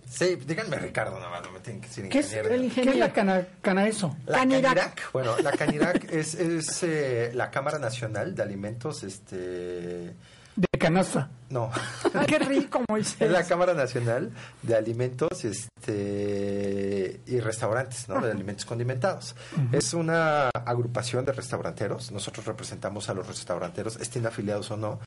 sí, 0.08 0.36
díganme 0.46 0.76
Ricardo, 0.78 1.18
nada 1.18 1.30
más, 1.30 1.42
no 1.42 1.52
me 1.52 1.60
tienen 1.60 1.80
que 1.80 1.88
decir 1.88 2.08
¿Qué 2.10 2.18
es, 2.18 2.26
ingeniero. 2.26 2.54
el 2.54 2.72
¿qué 2.72 2.90
es 2.90 2.96
la 2.96 3.12
cana, 3.12 3.46
canaeso? 3.62 4.16
La 4.26 4.38
Canirac. 4.38 4.74
Canirac. 4.74 5.12
Bueno, 5.12 5.38
la 5.38 5.52
Canirac 5.52 6.04
es, 6.12 6.34
es 6.34 6.82
eh, 6.82 7.30
la 7.34 7.50
Cámara 7.50 7.78
Nacional 7.78 8.34
de 8.34 8.42
Alimentos, 8.42 9.02
este... 9.02 10.14
De 10.56 10.66
canasta. 10.78 11.30
No, 11.50 11.70
Ay, 12.12 12.26
qué 12.26 12.38
rico, 12.38 12.82
Moisés. 12.90 13.22
es 13.22 13.30
la 13.30 13.42
Cámara 13.44 13.72
Nacional 13.72 14.30
de 14.62 14.76
Alimentos 14.76 15.44
este, 15.46 17.20
y 17.26 17.40
Restaurantes, 17.40 18.06
¿no? 18.08 18.20
De 18.20 18.30
alimentos 18.30 18.66
condimentados. 18.66 19.34
Es 19.72 19.94
una 19.94 20.50
agrupación 20.50 21.24
de 21.24 21.32
restauranteros. 21.32 22.12
Nosotros 22.12 22.44
representamos 22.44 23.08
a 23.08 23.14
los 23.14 23.26
restauranteros, 23.26 23.96
estén 23.96 24.26
afiliados 24.26 24.70
o 24.70 24.76
no. 24.76 25.00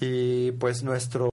Y 0.00 0.52
pues 0.52 0.82
nuestro, 0.82 1.28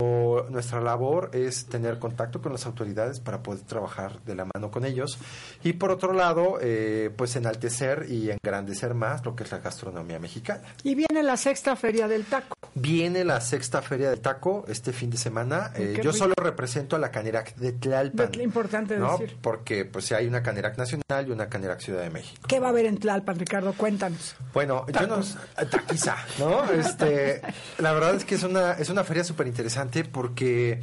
nuestra 0.49 0.79
labor 0.79 1.31
es 1.33 1.65
tener 1.65 1.97
contacto 1.97 2.41
con 2.41 2.51
las 2.51 2.67
autoridades 2.67 3.19
para 3.19 3.41
poder 3.41 3.61
trabajar 3.61 4.21
de 4.25 4.35
la 4.35 4.45
mano 4.53 4.69
con 4.69 4.85
ellos. 4.85 5.17
Y 5.63 5.73
por 5.73 5.89
otro 5.89 6.13
lado, 6.13 6.59
eh, 6.61 7.09
pues 7.15 7.35
enaltecer 7.35 8.05
y 8.09 8.29
engrandecer 8.29 8.93
más 8.93 9.25
lo 9.25 9.35
que 9.35 9.43
es 9.43 9.51
la 9.51 9.57
gastronomía 9.57 10.19
mexicana. 10.19 10.61
Y 10.83 10.93
viene 10.93 11.23
la 11.23 11.37
sexta 11.37 11.75
feria 11.75 12.07
del 12.07 12.25
taco. 12.25 12.55
Viene 12.75 13.25
la 13.25 13.41
sexta 13.41 13.81
feria 13.81 14.11
del 14.11 14.21
taco 14.21 14.50
este 14.67 14.93
fin 14.93 15.09
de 15.09 15.17
semana. 15.17 15.71
Eh, 15.75 15.93
yo 15.97 16.11
rico. 16.11 16.13
solo 16.13 16.33
represento 16.37 16.95
a 16.95 16.99
la 16.99 17.11
Canirac 17.11 17.55
de 17.55 17.73
Tlalpan. 17.73 18.31
De- 18.31 18.43
importante 18.43 18.97
¿no? 18.97 19.17
decir. 19.17 19.37
Porque 19.41 19.85
pues 19.85 20.11
hay 20.11 20.27
una 20.27 20.41
Canirac 20.43 20.77
Nacional 20.77 21.27
y 21.27 21.31
una 21.31 21.47
Canirac 21.49 21.79
Ciudad 21.79 22.01
de 22.01 22.09
México. 22.09 22.41
¿Qué 22.47 22.59
va 22.59 22.67
a 22.67 22.69
haber 22.69 22.85
en 22.85 22.97
Tlalpan, 22.97 23.39
Ricardo? 23.39 23.73
Cuéntanos. 23.73 24.35
Bueno, 24.53 24.85
yo 24.87 25.07
no... 25.07 25.21
Taquiza, 25.69 26.17
¿no? 26.39 26.63
Este, 26.71 27.41
la 27.79 27.93
verdad 27.93 28.15
es 28.15 28.25
que 28.25 28.35
es 28.35 28.43
una, 28.43 28.73
es 28.73 28.89
una 28.89 29.03
feria 29.03 29.23
súper 29.23 29.47
interesante 29.47 30.03
porque... 30.03 30.79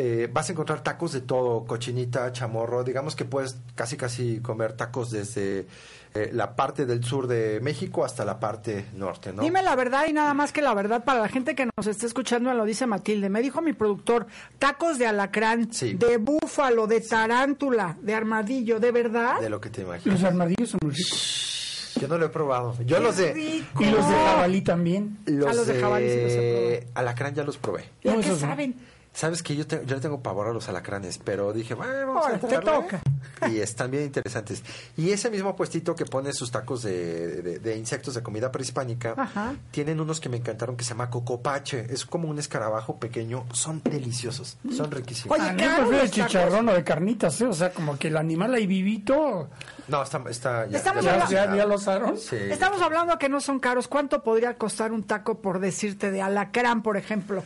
eh, 0.00 0.28
vas 0.32 0.48
a 0.48 0.52
encontrar 0.52 0.80
tacos 0.82 1.12
de 1.12 1.22
todo, 1.22 1.64
cochinita, 1.64 2.30
chamorro, 2.32 2.84
digamos 2.84 3.16
que 3.16 3.24
puedes 3.24 3.56
casi 3.74 3.96
casi 3.96 4.38
comer 4.38 4.74
tacos 4.74 5.10
desde 5.10 5.66
eh, 6.14 6.30
la 6.32 6.54
parte 6.54 6.86
del 6.86 7.02
sur 7.02 7.26
de 7.26 7.58
México 7.60 8.04
hasta 8.04 8.24
la 8.24 8.38
parte 8.38 8.86
norte, 8.94 9.32
¿no? 9.32 9.42
Dime 9.42 9.60
la 9.62 9.74
verdad 9.74 10.04
y 10.08 10.12
nada 10.12 10.34
más 10.34 10.52
que 10.52 10.62
la 10.62 10.72
verdad 10.72 11.02
para 11.04 11.20
la 11.20 11.28
gente 11.28 11.54
que 11.56 11.66
nos 11.76 11.86
está 11.88 12.06
escuchando, 12.06 12.54
lo 12.54 12.64
dice 12.64 12.86
Matilde. 12.86 13.28
Me 13.28 13.42
dijo 13.42 13.60
mi 13.60 13.72
productor, 13.72 14.26
tacos 14.60 14.98
de 14.98 15.06
alacrán, 15.08 15.72
Sí. 15.72 15.94
de 15.94 16.16
búfalo, 16.16 16.86
de 16.86 17.00
tarántula, 17.00 17.96
de 18.00 18.14
armadillo, 18.14 18.78
¿de 18.78 18.92
verdad? 18.92 19.40
De 19.40 19.50
lo 19.50 19.60
que 19.60 19.68
te 19.70 19.82
imaginas. 19.82 20.20
Los 20.20 20.30
armadillos 20.30 20.70
son 20.70 20.78
muy 20.82 20.92
ricos. 20.94 21.94
Yo 22.00 22.06
no 22.06 22.16
lo 22.18 22.26
he 22.26 22.28
probado. 22.28 22.76
Yo 22.86 23.00
los 23.00 23.16
de... 23.16 23.32
rico! 23.32 23.82
Y 23.82 23.86
los 23.90 24.08
de 24.08 24.14
jabalí 24.14 24.60
también. 24.62 25.18
Los, 25.26 25.50
Ah, 25.50 25.52
los 25.54 25.66
de 25.66 25.80
jabalí 25.80 26.08
sí 26.08 26.20
los 26.22 26.32
he 26.32 26.36
de 26.36 26.86
alacrán 26.94 27.34
ya 27.34 27.42
los 27.42 27.56
probé. 27.58 27.86
¿Y 28.04 28.08
a 28.08 28.12
No, 28.14 28.20
qué 28.20 28.26
esos 28.28 28.40
no. 28.42 28.48
saben? 28.48 28.74
Sabes 29.18 29.42
que 29.42 29.56
yo, 29.56 29.66
te- 29.66 29.82
yo 29.84 29.96
le 29.96 30.00
tengo 30.00 30.22
pavor 30.22 30.46
a 30.46 30.52
los 30.52 30.68
alacranes, 30.68 31.18
pero 31.18 31.52
dije, 31.52 31.74
bueno, 31.74 31.92
vamos 32.06 32.24
Ahora, 32.24 32.36
a 32.36 32.38
te 32.38 32.58
toca. 32.58 33.00
Y 33.50 33.58
están 33.58 33.90
bien 33.90 34.04
interesantes. 34.04 34.62
Y 34.96 35.10
ese 35.10 35.28
mismo 35.28 35.56
puestito 35.56 35.96
que 35.96 36.04
pone 36.04 36.32
sus 36.32 36.52
tacos 36.52 36.82
de, 36.84 37.42
de- 37.42 37.58
de 37.58 37.76
insectos 37.76 38.14
de 38.14 38.22
comida 38.22 38.52
prehispánica, 38.52 39.14
Ajá. 39.16 39.56
tienen 39.72 39.98
unos 40.00 40.20
que 40.20 40.28
me 40.28 40.36
encantaron 40.36 40.76
que 40.76 40.84
se 40.84 40.90
llama 40.90 41.10
cocopache. 41.10 41.86
Es 41.92 42.06
como 42.06 42.28
un 42.28 42.38
escarabajo 42.38 43.00
pequeño. 43.00 43.44
Son 43.52 43.82
deliciosos, 43.82 44.56
son 44.76 44.88
riquísimos. 44.92 45.36
Oye, 45.36 45.48
caros 45.56 45.78
prefiero 45.80 46.04
el 46.04 46.10
chicharrón 46.12 46.68
o 46.68 46.74
de 46.74 46.84
carnitas, 46.84 47.40
¿eh? 47.40 47.46
O 47.46 47.52
sea, 47.54 47.72
como 47.72 47.98
que 47.98 48.06
el 48.06 48.16
animal 48.18 48.54
ahí 48.54 48.68
vivito. 48.68 49.48
No, 49.88 50.00
está, 50.04 50.22
está 50.30 50.66
ya, 50.66 50.78
Estamos 50.78 51.04
ya- 51.04 51.10
¿Ya, 51.10 51.14
hablando- 51.24 51.32
ya, 51.52 51.56
ya 51.56 51.66
lo 51.66 51.74
usaron? 51.74 52.18
Sí. 52.18 52.36
Estamos 52.36 52.80
hablando 52.82 53.18
que 53.18 53.28
no 53.28 53.40
son 53.40 53.58
caros. 53.58 53.88
¿Cuánto 53.88 54.22
podría 54.22 54.54
costar 54.56 54.92
un 54.92 55.02
taco, 55.02 55.40
por 55.40 55.58
decirte, 55.58 56.12
de 56.12 56.22
alacrán, 56.22 56.84
por 56.84 56.96
ejemplo? 56.96 57.42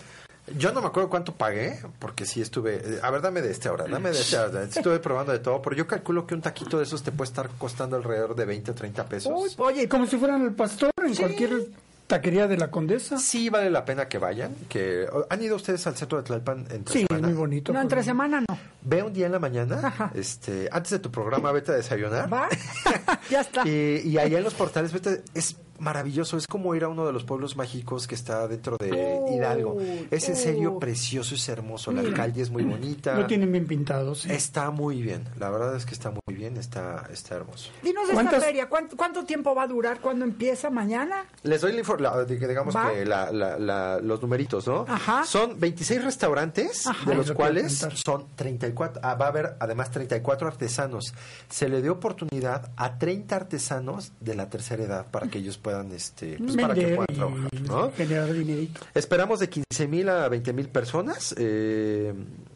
Yo 0.58 0.72
no 0.72 0.80
me 0.80 0.88
acuerdo 0.88 1.08
cuánto 1.08 1.34
pagué, 1.34 1.78
porque 2.00 2.26
sí 2.26 2.40
estuve. 2.42 2.76
eh, 2.76 3.00
A 3.02 3.10
ver, 3.10 3.22
dame 3.22 3.42
de 3.42 3.50
este 3.52 3.68
ahora, 3.68 3.86
dame 3.86 4.10
de 4.10 4.20
este 4.20 4.36
ahora. 4.36 4.62
Estuve 4.64 4.98
probando 4.98 5.32
de 5.32 5.38
todo, 5.38 5.62
pero 5.62 5.76
yo 5.76 5.86
calculo 5.86 6.26
que 6.26 6.34
un 6.34 6.42
taquito 6.42 6.78
de 6.78 6.84
esos 6.84 7.02
te 7.02 7.12
puede 7.12 7.28
estar 7.28 7.48
costando 7.58 7.96
alrededor 7.96 8.34
de 8.34 8.44
20 8.44 8.72
o 8.72 8.74
30 8.74 9.04
pesos. 9.06 9.32
Uy, 9.34 9.50
oye, 9.58 9.88
Como 9.88 10.06
si 10.06 10.16
fueran 10.16 10.42
el 10.42 10.52
pastor 10.52 10.90
en 11.06 11.14
cualquier 11.14 11.68
taquería 12.08 12.46
de 12.48 12.56
la 12.58 12.70
condesa. 12.70 13.18
Sí 13.18 13.48
vale 13.50 13.70
la 13.70 13.84
pena 13.84 14.08
que 14.08 14.18
vayan. 14.18 14.54
que 14.68 15.06
¿Han 15.30 15.42
ido 15.42 15.54
ustedes 15.56 15.86
al 15.86 15.96
centro 15.96 16.18
de 16.18 16.24
Tlalpan 16.24 16.66
entre 16.70 16.92
Sí, 16.92 17.00
es 17.02 17.06
semana? 17.08 17.28
muy 17.28 17.36
bonito. 17.36 17.72
no, 17.72 17.80
entre 17.80 18.02
semana 18.02 18.40
no. 18.40 18.58
Ve 18.82 19.02
un 19.04 19.12
día 19.12 19.26
en 19.26 19.32
la 19.32 19.38
mañana, 19.38 19.78
Ajá. 19.82 20.10
este, 20.14 20.68
antes 20.72 20.90
de 20.90 20.98
tu 20.98 21.10
programa, 21.12 21.52
vete 21.52 21.70
a 21.70 21.76
desayunar. 21.76 22.30
¿Va? 22.30 22.48
ya 23.30 23.40
está. 23.42 23.66
Y, 23.66 24.02
y 24.04 24.18
allá 24.18 24.38
en 24.38 24.44
los 24.44 24.54
portales, 24.54 24.92
vete, 24.92 25.22
es 25.34 25.56
maravilloso. 25.78 26.36
Es 26.36 26.46
como 26.46 26.74
ir 26.74 26.84
a 26.84 26.88
uno 26.88 27.06
de 27.06 27.12
los 27.12 27.24
pueblos 27.24 27.56
mágicos 27.56 28.06
que 28.06 28.14
está 28.14 28.46
dentro 28.48 28.76
de 28.78 29.20
Hidalgo. 29.34 29.78
Es 30.10 30.28
en 30.28 30.36
serio 30.36 30.78
precioso, 30.78 31.34
es 31.34 31.48
hermoso. 31.48 31.92
La 31.92 32.02
Mira. 32.02 32.16
calle 32.16 32.42
es 32.42 32.50
muy 32.50 32.62
bonita. 32.64 33.14
Lo 33.14 33.26
tienen 33.26 33.50
bien 33.52 33.66
pintado, 33.66 34.14
sí. 34.14 34.30
Está 34.32 34.70
muy 34.70 35.02
bien. 35.02 35.24
La 35.38 35.50
verdad 35.50 35.74
es 35.76 35.84
que 35.86 35.94
está 35.94 36.10
muy 36.10 36.34
bien, 36.36 36.56
está, 36.56 37.08
está 37.12 37.34
hermoso. 37.36 37.70
Dinos 37.82 38.06
de 38.06 38.12
esta 38.12 38.22
¿Cuántas- 38.22 38.44
feria, 38.44 38.68
¿cuánto, 38.68 38.96
cuánto 38.96 39.24
tiempo 39.24 39.54
va 39.54 39.62
a 39.64 39.66
durar? 39.66 40.00
¿Cuándo 40.00 40.24
empieza? 40.24 40.70
¿Mañana? 40.70 41.24
Les 41.42 41.60
doy 41.60 41.72
la 41.72 41.82
infor- 41.82 41.98
la- 42.00 42.24
de- 42.24 42.36
digamos 42.48 42.74
¿Va? 42.76 42.92
que 42.92 43.04
la- 43.04 43.30
la- 43.32 43.58
la- 43.58 43.98
los 44.00 44.20
numeritos, 44.22 44.66
¿no? 44.66 44.84
Ajá. 44.88 45.24
Son 45.24 45.58
26 45.58 46.04
restaurantes, 46.04 46.86
Ajá. 46.86 47.10
de 47.10 47.16
los 47.16 47.28
lo 47.28 47.34
cuales 47.34 47.86
son 48.04 48.26
34. 48.36 49.00
ah, 49.04 49.14
va 49.14 49.26
a 49.26 49.28
haber 49.28 49.56
además 49.60 49.90
34 49.90 50.46
artesanos. 50.48 51.14
Se 51.48 51.68
le 51.68 51.82
dio 51.82 51.92
oportunidad 51.92 52.70
a 52.76 52.98
30 52.98 53.36
artesanos 53.36 54.12
de 54.20 54.34
la 54.34 54.48
tercera 54.50 54.82
edad 54.84 55.06
para 55.10 55.28
que 55.28 55.38
ellos 55.38 55.58
puedan, 55.58 55.71
este, 55.92 56.36
pues, 56.38 56.56
para 56.56 56.74
que 56.74 56.88
puedan 56.88 57.14
trabajar, 57.14 57.60
¿no? 57.62 57.90
generar 57.92 58.32
dinerito. 58.32 58.80
Esperamos 58.94 59.40
de 59.40 59.48
15 59.48 59.88
mil 59.88 60.08
a 60.08 60.28
20 60.28 60.52
mil 60.52 60.68
personas. 60.68 61.34
Eh, 61.38 62.14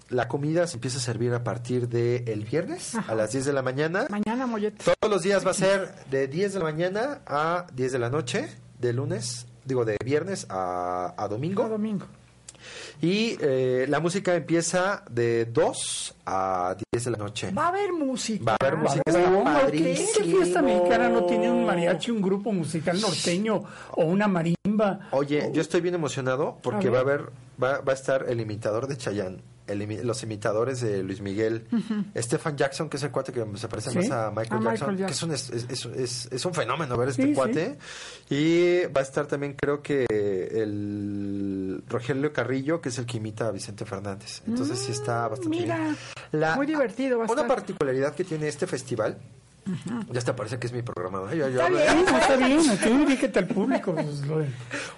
la 0.08 0.28
comida 0.28 0.66
se 0.66 0.76
empieza 0.76 0.98
a 0.98 1.00
servir 1.00 1.32
a 1.34 1.42
partir 1.42 1.88
del 1.88 2.28
el 2.28 2.44
viernes 2.44 2.94
Ajá. 2.94 3.12
a 3.12 3.14
las 3.14 3.32
10 3.32 3.46
de 3.46 3.52
la 3.52 3.62
mañana. 3.62 4.06
Mañana, 4.10 4.46
mollete. 4.46 4.84
Todos 4.84 5.12
los 5.12 5.22
días 5.22 5.44
va 5.44 5.50
a 5.50 5.54
ser 5.54 5.92
de 6.10 6.28
10 6.28 6.52
de 6.54 6.58
la 6.58 6.64
mañana 6.64 7.20
a 7.26 7.66
10 7.74 7.92
de 7.92 7.98
la 7.98 8.10
noche, 8.10 8.48
de 8.78 8.92
lunes, 8.92 9.46
digo, 9.64 9.84
de 9.84 9.96
viernes 10.04 10.46
a, 10.48 11.14
a 11.16 11.28
domingo. 11.28 11.64
A 11.64 11.68
domingo. 11.68 12.06
Y 13.00 13.36
eh, 13.40 13.86
la 13.88 14.00
música 14.00 14.34
empieza 14.34 15.04
de 15.10 15.44
2 15.46 16.14
a 16.26 16.76
10 16.92 17.04
de 17.04 17.10
la 17.10 17.18
noche. 17.18 17.50
Va 17.50 17.66
a 17.66 17.68
haber 17.68 17.92
música. 17.92 18.44
Va 18.44 18.52
a 18.52 18.56
haber 18.60 18.78
música. 18.78 19.02
Está 19.04 19.24
¿Cómo? 19.24 19.44
¿Qué, 19.44 19.50
padrísimo. 19.60 20.08
qué 20.16 20.24
fiesta 20.24 20.62
mexicana 20.62 21.08
no 21.08 21.24
tiene 21.26 21.50
un 21.50 21.64
mariachi, 21.66 22.10
un 22.10 22.22
grupo 22.22 22.52
musical 22.52 23.00
norteño 23.00 23.62
o 23.92 24.04
una 24.04 24.28
marimba? 24.28 25.08
Oye, 25.10 25.50
yo 25.52 25.60
estoy 25.60 25.80
bien 25.80 25.94
emocionado 25.94 26.58
porque 26.62 26.88
A 26.88 26.90
va 26.90 26.98
a 26.98 27.00
haber, 27.02 27.30
va, 27.62 27.80
va 27.80 27.92
a 27.92 27.94
estar 27.94 28.26
el 28.28 28.40
imitador 28.40 28.86
de 28.86 28.96
Chayanne. 28.96 29.55
El 29.66 30.06
los 30.06 30.22
imitadores 30.22 30.80
de 30.80 31.02
Luis 31.02 31.20
Miguel, 31.20 31.66
Stefan 32.16 32.56
Jackson, 32.56 32.88
que 32.88 32.96
es 32.98 33.02
el 33.02 33.10
cuate 33.10 33.32
que 33.32 33.44
se 33.56 33.68
parece 33.68 33.90
Sí, 33.90 33.96
más 33.98 34.10
a 34.10 34.30
Michael, 34.30 34.66
a 34.66 34.70
Jackson, 34.70 34.88
Michael 34.90 35.06
que 35.06 35.12
es 35.12 35.22
un, 35.22 35.32
es, 35.32 35.50
es- 35.50 35.86
es- 35.86 36.28
es 36.30 36.44
un 36.44 36.54
fenómeno 36.54 36.96
ver 36.96 37.08
este 37.08 37.22
Sí, 37.22 37.28
sí. 37.30 37.34
cuate. 37.34 37.78
Y 38.30 38.84
va 38.86 39.00
a 39.00 39.04
estar 39.04 39.26
también, 39.26 39.54
creo 39.54 39.82
que, 39.82 40.06
el 40.10 41.82
Rogelio 41.88 42.32
Carrillo, 42.32 42.80
que 42.80 42.88
es 42.90 42.98
el 42.98 43.06
que 43.06 43.16
imita 43.18 43.46
a 43.48 43.50
Vicente 43.50 43.84
Fernández. 43.84 44.42
Entonces 44.46 44.78
sí 44.78 44.92
está 44.92 45.28
bastante 45.28 45.56
Mm, 45.56 45.60
mira, 45.62 45.78
bien. 45.78 45.96
La- 46.32 46.56
muy 46.56 46.66
divertido 46.66 47.18
va 47.18 47.24
Una 47.24 47.32
estar. 47.42 47.46
particularidad 47.48 48.14
que 48.14 48.24
tiene 48.24 48.48
este 48.48 48.66
festival, 48.66 49.18
ya 50.12 50.18
hasta 50.18 50.36
parece 50.36 50.58
que 50.58 50.66
es 50.68 50.72
mi 50.72 50.82
programa. 50.82 51.32
Yo- 51.34 51.48
yo 51.48 51.60
Está 51.60 51.68
bien. 51.68 51.98
Está 52.20 52.36
bien, 52.36 52.60
dirígete 53.06 53.38
al 53.40 53.46
público. 53.48 53.94
pues, 53.94 54.22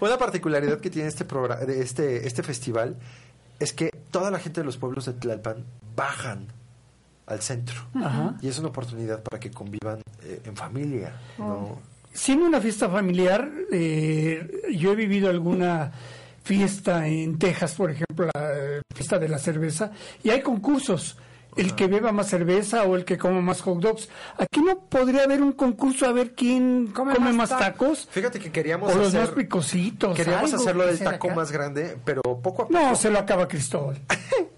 Una 0.00 0.18
particularidad 0.18 0.78
que 0.80 0.90
tiene 0.90 1.08
este 1.08 1.24
programa, 1.24 1.62
este, 1.62 2.26
este 2.26 2.42
festival 2.42 2.96
es 3.58 3.72
que 3.72 3.90
toda 4.10 4.30
la 4.30 4.38
gente 4.38 4.60
de 4.60 4.64
los 4.64 4.76
pueblos 4.76 5.06
de 5.06 5.14
Tlalpan 5.14 5.64
bajan 5.94 6.48
al 7.26 7.40
centro. 7.40 7.76
Ajá. 7.94 8.36
Y 8.40 8.48
es 8.48 8.58
una 8.58 8.68
oportunidad 8.68 9.22
para 9.22 9.38
que 9.38 9.50
convivan 9.50 10.00
eh, 10.22 10.40
en 10.44 10.56
familia. 10.56 11.12
¿no? 11.38 11.78
Siendo 12.12 12.46
una 12.46 12.60
fiesta 12.60 12.88
familiar, 12.88 13.50
eh, 13.70 14.62
yo 14.74 14.92
he 14.92 14.96
vivido 14.96 15.28
alguna 15.28 15.92
fiesta 16.42 17.06
en 17.06 17.38
Texas, 17.38 17.74
por 17.74 17.90
ejemplo, 17.90 18.28
la 18.34 18.82
fiesta 18.94 19.18
de 19.18 19.28
la 19.28 19.38
cerveza, 19.38 19.92
y 20.22 20.30
hay 20.30 20.40
concursos. 20.40 21.18
El 21.58 21.74
que 21.74 21.86
beba 21.88 22.12
más 22.12 22.28
cerveza 22.28 22.84
o 22.84 22.96
el 22.96 23.04
que 23.04 23.18
coma 23.18 23.40
más 23.40 23.60
hot 23.60 23.78
dogs. 23.80 24.08
Aquí 24.38 24.60
no 24.62 24.78
podría 24.78 25.24
haber 25.24 25.42
un 25.42 25.52
concurso 25.52 26.06
a 26.06 26.12
ver 26.12 26.34
quién 26.34 26.86
Come 26.94 27.14
come, 27.14 27.26
más 27.26 27.34
más 27.34 27.48
ta- 27.50 27.58
tacos. 27.58 28.08
Fíjate 28.10 28.38
que 28.38 28.50
queríamos 28.52 28.92
O 28.94 28.98
los 28.98 29.08
hacer, 29.08 29.20
más 29.20 29.30
picositos. 29.30 30.16
queríamos 30.16 30.52
algo 30.52 30.62
hacerlo 30.62 30.86
del 30.86 30.98
taco 30.98 31.26
acá. 31.28 31.36
más 31.36 31.52
grande, 31.52 31.96
pero 32.04 32.22
poco 32.22 32.62
a 32.62 32.68
poco. 32.68 32.72
No, 32.72 32.94
se 32.96 33.10
lo 33.10 33.18
acaba 33.18 33.46
Cristóbal. 33.48 33.98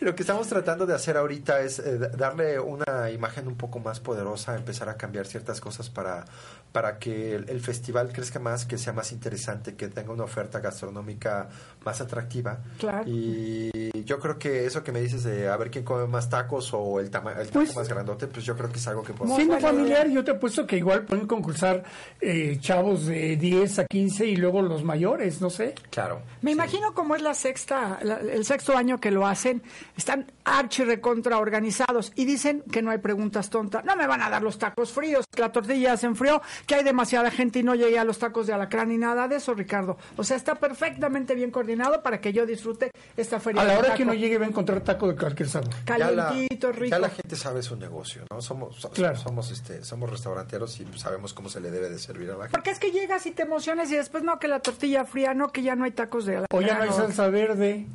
Lo 0.00 0.14
que 0.14 0.22
estamos 0.22 0.46
tratando 0.48 0.86
de 0.86 0.94
hacer 0.94 1.16
ahorita 1.16 1.60
es 1.60 1.78
eh, 1.78 1.98
da- 1.98 2.08
darle 2.08 2.58
una 2.60 3.10
imagen 3.10 3.46
un 3.48 3.56
poco 3.56 3.78
más 3.78 4.00
poderosa, 4.00 4.54
empezar 4.56 4.88
a 4.88 4.96
cambiar 4.96 5.26
ciertas 5.26 5.60
cosas 5.60 5.90
para, 5.90 6.24
para 6.72 6.98
que 6.98 7.34
el, 7.34 7.48
el 7.48 7.60
festival 7.60 8.12
crezca 8.12 8.38
más, 8.38 8.64
que 8.66 8.78
sea 8.78 8.92
más 8.92 9.12
interesante, 9.12 9.74
que 9.74 9.88
tenga 9.88 10.12
una 10.12 10.24
oferta 10.24 10.60
gastronómica 10.60 11.48
más 11.84 12.00
atractiva. 12.00 12.58
Claro. 12.78 13.04
Y 13.06 13.70
yo 14.04 14.18
creo 14.20 14.38
que 14.38 14.66
eso 14.66 14.82
que 14.82 14.92
me 14.92 15.00
dices 15.00 15.24
de 15.24 15.48
a 15.48 15.56
ver 15.56 15.70
quién 15.70 15.84
come 15.84 16.06
más 16.06 16.28
tacos 16.28 16.70
o 16.72 17.00
el, 17.00 17.10
tama- 17.10 17.32
el 17.32 17.46
taco 17.48 17.60
Pues- 17.64 17.76
más 17.76 17.88
grandote, 17.88 18.26
pues 18.26 18.44
yo 18.44 18.56
creo 18.56 18.70
que 18.70 18.78
es 18.78 18.86
algo 18.88 19.02
que 19.02 19.12
podemos 19.12 19.36
Siendo 19.36 19.58
familiar, 19.60 20.08
yo 20.08 20.24
te 20.24 20.32
apuesto 20.32 20.66
que 20.66 20.76
igual 20.76 21.04
pueden 21.04 21.26
concursar 21.26 21.82
eh, 22.20 22.58
chavos 22.60 23.06
de 23.06 23.36
10 23.36 23.78
a 23.80 23.84
15 23.86 24.26
y 24.26 24.36
luego 24.36 24.62
los 24.62 24.82
mayores, 24.84 25.40
no 25.40 25.50
sé. 25.50 25.74
Claro. 25.90 26.22
Me 26.42 26.52
imagino 26.52 26.92
cómo 26.94 27.14
es 27.16 27.22
la 27.22 27.34
sexta, 27.34 27.98
la- 28.02 28.18
el 28.18 28.44
sexto 28.44 28.76
año 28.76 29.00
que 29.00 29.10
lo 29.10 29.26
hacen. 29.44 29.62
Están 29.96 30.32
archi 30.44 30.84
recontra 30.84 31.38
organizados 31.38 32.12
y 32.14 32.24
dicen 32.24 32.62
que 32.70 32.82
no 32.82 32.90
hay 32.90 32.98
preguntas 32.98 33.50
tontas. 33.50 33.84
No 33.84 33.96
me 33.96 34.06
van 34.06 34.22
a 34.22 34.30
dar 34.30 34.42
los 34.42 34.58
tacos 34.58 34.92
fríos, 34.92 35.24
que 35.30 35.40
la 35.40 35.52
tortilla 35.52 35.96
se 35.96 36.06
enfrió, 36.06 36.40
que 36.66 36.74
hay 36.76 36.84
demasiada 36.84 37.30
gente 37.30 37.58
y 37.58 37.62
no 37.62 37.74
llegué 37.74 37.98
a 37.98 38.04
los 38.04 38.18
tacos 38.18 38.46
de 38.46 38.52
alacrán 38.54 38.88
ni 38.88 38.98
nada 38.98 39.28
de 39.28 39.36
eso, 39.36 39.54
Ricardo. 39.54 39.98
O 40.16 40.24
sea, 40.24 40.36
está 40.36 40.54
perfectamente 40.56 41.34
bien 41.34 41.50
coordinado 41.50 42.02
para 42.02 42.20
que 42.20 42.32
yo 42.32 42.46
disfrute 42.46 42.90
esta 43.16 43.40
feria. 43.40 43.62
A 43.62 43.64
la 43.64 43.78
hora 43.78 43.94
que 43.94 44.04
no 44.04 44.14
llegue 44.14 44.38
va 44.38 44.46
a 44.46 44.48
encontrar 44.48 44.80
taco 44.80 45.08
de 45.08 45.16
cualquier 45.16 45.48
sabor. 45.48 45.70
Calientito, 45.84 46.72
rico. 46.72 46.86
ya 46.90 46.98
la 46.98 47.10
gente 47.10 47.36
sabe 47.36 47.62
su 47.62 47.76
negocio, 47.76 48.22
¿no? 48.30 48.40
Somos, 48.40 48.76
so- 48.76 48.90
Claro. 48.90 49.16
somos, 49.16 49.50
este, 49.50 49.84
somos 49.84 50.10
restauranteros 50.10 50.78
y 50.80 50.86
sabemos 50.96 51.34
cómo 51.34 51.48
se 51.48 51.60
le 51.60 51.70
debe 51.70 51.90
de 51.90 51.98
servir 51.98 52.30
a 52.30 52.34
la 52.34 52.44
gente. 52.44 52.52
Porque 52.52 52.70
es 52.70 52.78
que 52.78 52.90
llegas 52.90 53.26
y 53.26 53.32
te 53.32 53.42
emocionas 53.42 53.90
y 53.90 53.96
después 53.96 54.22
no, 54.22 54.38
que 54.38 54.48
la 54.48 54.60
tortilla 54.60 55.04
fría, 55.04 55.34
no, 55.34 55.50
que 55.52 55.62
ya 55.62 55.74
no 55.76 55.84
hay 55.84 55.90
tacos 55.90 56.24
de 56.26 56.36
alacrán. 56.36 56.62
O 56.62 56.66
ya 56.66 56.76
no 56.76 56.82
hay 56.84 56.90
salsa 56.92 57.28
verde. 57.28 57.86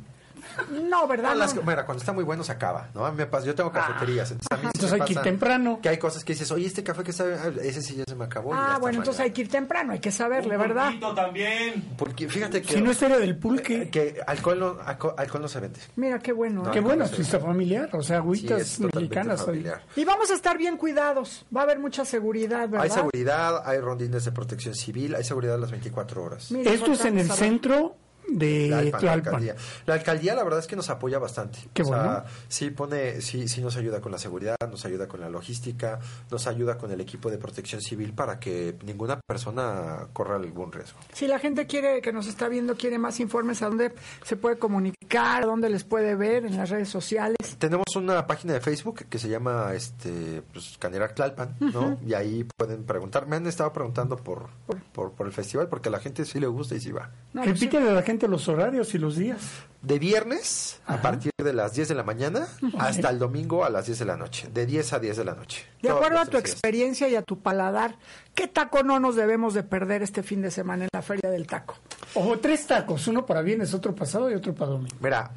No, 0.88 1.06
¿verdad? 1.06 1.32
Ah, 1.32 1.34
las- 1.34 1.54
No. 1.54 1.62
mira, 1.62 1.84
cuando 1.84 2.00
está 2.00 2.12
muy 2.12 2.24
bueno 2.24 2.42
se 2.44 2.52
acaba, 2.52 2.88
¿no? 2.94 3.04
A 3.06 3.10
mí 3.10 3.16
me 3.16 3.26
pasa, 3.26 3.46
yo 3.46 3.54
tengo 3.54 3.70
cafeterías, 3.72 4.30
entonces 4.30 4.48
a 4.50 4.56
mí 4.56 4.62
sí 4.62 4.66
Entonces 4.74 4.92
me 4.98 5.02
hay 5.02 5.06
que 5.06 5.12
ir 5.14 5.20
temprano. 5.20 5.78
Que 5.82 5.88
hay 5.88 5.98
cosas 5.98 6.24
que 6.24 6.32
dices, 6.32 6.50
oye, 6.52 6.66
este 6.66 6.82
café 6.82 7.02
que 7.02 7.12
sabe, 7.12 7.34
ah, 7.34 7.50
ese 7.62 7.82
sí 7.82 7.96
ya 7.96 8.04
se 8.06 8.14
me 8.14 8.24
acabó. 8.24 8.52
Ah, 8.54 8.78
bueno, 8.80 8.98
entonces 8.98 9.20
hay 9.20 9.30
que 9.32 9.42
ir 9.42 9.48
temprano, 9.50 9.92
hay 9.92 9.98
que 10.00 10.10
saberle, 10.10 10.56
¿verdad? 10.56 10.86
Pulquito 10.86 11.14
también. 11.14 11.94
Porque 11.96 12.28
fíjate 12.28 12.62
que, 12.62 12.74
Si 12.74 12.80
no 12.80 12.90
es 12.90 12.98
feria 12.98 13.18
del 13.18 13.36
pulque. 13.36 13.82
eh, 13.82 13.90
que 13.90 14.20
alcohol, 14.26 14.58
no, 14.58 14.78
alco- 14.80 15.14
alcohol 15.16 15.42
no 15.42 15.48
se 15.48 15.60
vende. 15.60 15.80
Mira 15.96 16.18
qué 16.18 16.32
bueno. 16.32 16.62
No, 16.62 16.68
¿eh? 16.70 16.72
Qué 16.72 16.80
bueno, 16.80 17.06
sí. 17.06 17.16
fiesta 17.16 17.40
familiar. 17.40 17.88
O 17.92 18.02
sea, 18.02 18.16
Sí, 18.16 18.22
agüitas 18.22 18.80
mexicanas. 18.80 19.44
familiar. 19.44 19.82
Y 19.96 20.04
vamos 20.04 20.30
a 20.30 20.34
estar 20.34 20.56
bien 20.58 20.76
cuidados. 20.76 21.44
Va 21.54 21.60
a 21.60 21.64
haber 21.64 21.78
mucha 21.78 22.04
seguridad, 22.04 22.68
¿verdad? 22.68 22.82
Hay 22.84 22.90
seguridad, 22.90 23.62
hay 23.66 23.78
rondines 23.80 24.24
de 24.24 24.32
protección 24.32 24.74
civil, 24.74 25.14
hay 25.14 25.24
seguridad 25.24 25.58
las 25.58 25.70
24 25.70 26.22
horas. 26.22 26.50
Mira, 26.50 26.70
Esto 26.72 26.92
es 26.92 27.04
en 27.04 27.18
el 27.18 27.26
saber. 27.28 27.44
centro 27.44 27.96
de 28.30 28.68
Tlalpan, 28.68 29.04
la 29.04 29.12
alcaldía. 29.12 29.56
La 29.86 29.94
alcaldía, 29.94 30.34
la 30.34 30.44
verdad 30.44 30.60
es 30.60 30.66
que 30.66 30.76
nos 30.76 30.90
apoya 30.90 31.18
bastante. 31.18 31.58
Qué 31.72 31.82
O 31.82 31.86
sea, 31.86 32.02
bueno. 32.02 32.24
sí 32.48 32.70
pone, 32.70 33.20
sí, 33.20 33.48
sí 33.48 33.60
nos 33.60 33.76
ayuda 33.76 34.00
con 34.00 34.12
la 34.12 34.18
seguridad, 34.18 34.56
nos 34.68 34.84
ayuda 34.84 35.08
con 35.08 35.20
la 35.20 35.28
logística, 35.28 35.98
nos 36.30 36.46
ayuda 36.46 36.78
con 36.78 36.90
el 36.90 37.00
equipo 37.00 37.30
de 37.30 37.38
protección 37.38 37.80
civil 37.80 38.12
para 38.12 38.38
que 38.38 38.76
ninguna 38.84 39.20
persona 39.26 40.08
corra 40.12 40.36
algún 40.36 40.72
riesgo. 40.72 40.98
Si 41.12 41.26
la 41.26 41.38
gente 41.38 41.66
quiere, 41.66 42.00
que 42.00 42.12
nos 42.12 42.26
está 42.26 42.48
viendo, 42.48 42.76
quiere 42.76 42.98
más 42.98 43.20
informes, 43.20 43.62
¿a 43.62 43.66
dónde 43.68 43.92
se 44.24 44.36
puede 44.36 44.58
comunicar? 44.58 45.42
¿A 45.42 45.46
dónde 45.46 45.68
les 45.68 45.84
puede 45.84 46.14
ver? 46.14 46.46
¿En 46.46 46.56
las 46.56 46.70
redes 46.70 46.88
sociales? 46.88 47.36
Tenemos 47.58 47.86
una 47.96 48.26
página 48.26 48.54
de 48.54 48.60
Facebook 48.60 49.06
que 49.08 49.18
se 49.18 49.28
llama 49.28 49.72
este 49.74 50.42
pues, 50.52 50.76
Canirac 50.78 51.14
Tlalpan, 51.14 51.56
¿no? 51.60 51.98
Y 52.06 52.14
ahí 52.14 52.44
pueden 52.56 52.84
preguntar. 52.84 53.26
Me 53.26 53.36
han 53.36 53.46
estado 53.46 53.72
preguntando 53.72 54.16
por, 54.16 54.48
por, 54.92 55.12
por 55.12 55.26
el 55.26 55.32
festival 55.32 55.68
porque 55.68 55.88
a 55.88 55.92
la 55.92 55.98
gente 55.98 56.24
sí 56.24 56.38
le 56.38 56.46
gusta 56.46 56.74
y 56.74 56.80
sí 56.80 56.92
va. 56.92 57.10
No, 57.32 57.42
pues, 57.42 57.54
Repítele 57.54 57.90
a 57.90 57.92
la 57.92 58.02
gente 58.02 58.19
los 58.28 58.48
horarios 58.48 58.94
y 58.94 58.98
los 58.98 59.16
días. 59.16 59.38
De 59.82 59.98
viernes 59.98 60.78
a 60.86 61.00
partir 61.00 61.32
de 61.42 61.52
las 61.54 61.72
10 61.72 61.88
de 61.88 61.94
la 61.94 62.02
mañana 62.02 62.46
hasta 62.78 63.08
el 63.08 63.18
domingo 63.18 63.64
a 63.64 63.70
las 63.70 63.86
10 63.86 63.98
de 64.00 64.04
la 64.04 64.16
noche. 64.16 64.48
De 64.52 64.66
10 64.66 64.92
a 64.92 64.98
10 64.98 65.16
de 65.16 65.24
la 65.24 65.34
noche. 65.34 65.64
De 65.80 65.88
Todos 65.88 66.00
acuerdo 66.02 66.18
a 66.18 66.24
tu 66.26 66.32
días. 66.32 66.42
experiencia 66.42 67.08
y 67.08 67.16
a 67.16 67.22
tu 67.22 67.38
paladar, 67.40 67.96
¿qué 68.34 68.46
taco 68.46 68.82
no 68.82 69.00
nos 69.00 69.16
debemos 69.16 69.54
de 69.54 69.62
perder 69.62 70.02
este 70.02 70.22
fin 70.22 70.42
de 70.42 70.50
semana 70.50 70.84
en 70.84 70.90
la 70.92 71.00
Feria 71.00 71.30
del 71.30 71.46
Taco? 71.46 71.76
O 72.14 72.38
tres 72.38 72.66
tacos, 72.66 73.06
uno 73.08 73.24
para 73.24 73.40
viernes, 73.40 73.72
otro 73.72 73.94
pasado 73.94 74.30
y 74.30 74.34
otro 74.34 74.54
para 74.54 74.72
domingo. 74.72 74.96
Mira, 75.00 75.30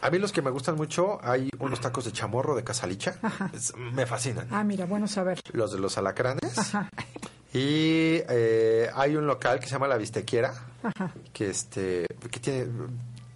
a 0.00 0.10
mí 0.10 0.18
los 0.18 0.32
que 0.32 0.40
me 0.40 0.50
gustan 0.50 0.76
mucho, 0.76 1.18
hay 1.22 1.50
unos 1.58 1.80
tacos 1.80 2.06
de 2.06 2.12
chamorro 2.12 2.54
de 2.56 2.64
Casalicha. 2.64 3.16
Es- 3.52 3.74
me 3.76 4.06
fascinan. 4.06 4.48
Ah, 4.50 4.64
mira, 4.64 4.86
bueno 4.86 5.06
saber. 5.06 5.38
Los 5.52 5.70
de 5.72 5.78
los 5.80 5.98
alacranes. 5.98 6.56
Ajá. 6.58 6.88
Y 7.52 8.22
eh, 8.28 8.88
hay 8.94 9.16
un 9.16 9.26
local 9.26 9.60
que 9.60 9.66
se 9.66 9.72
llama 9.72 9.86
La 9.88 9.96
Bistequiera, 9.98 10.54
Ajá. 10.82 11.12
que 11.32 11.50
este 11.50 12.06
que 12.30 12.40
tiene 12.40 12.66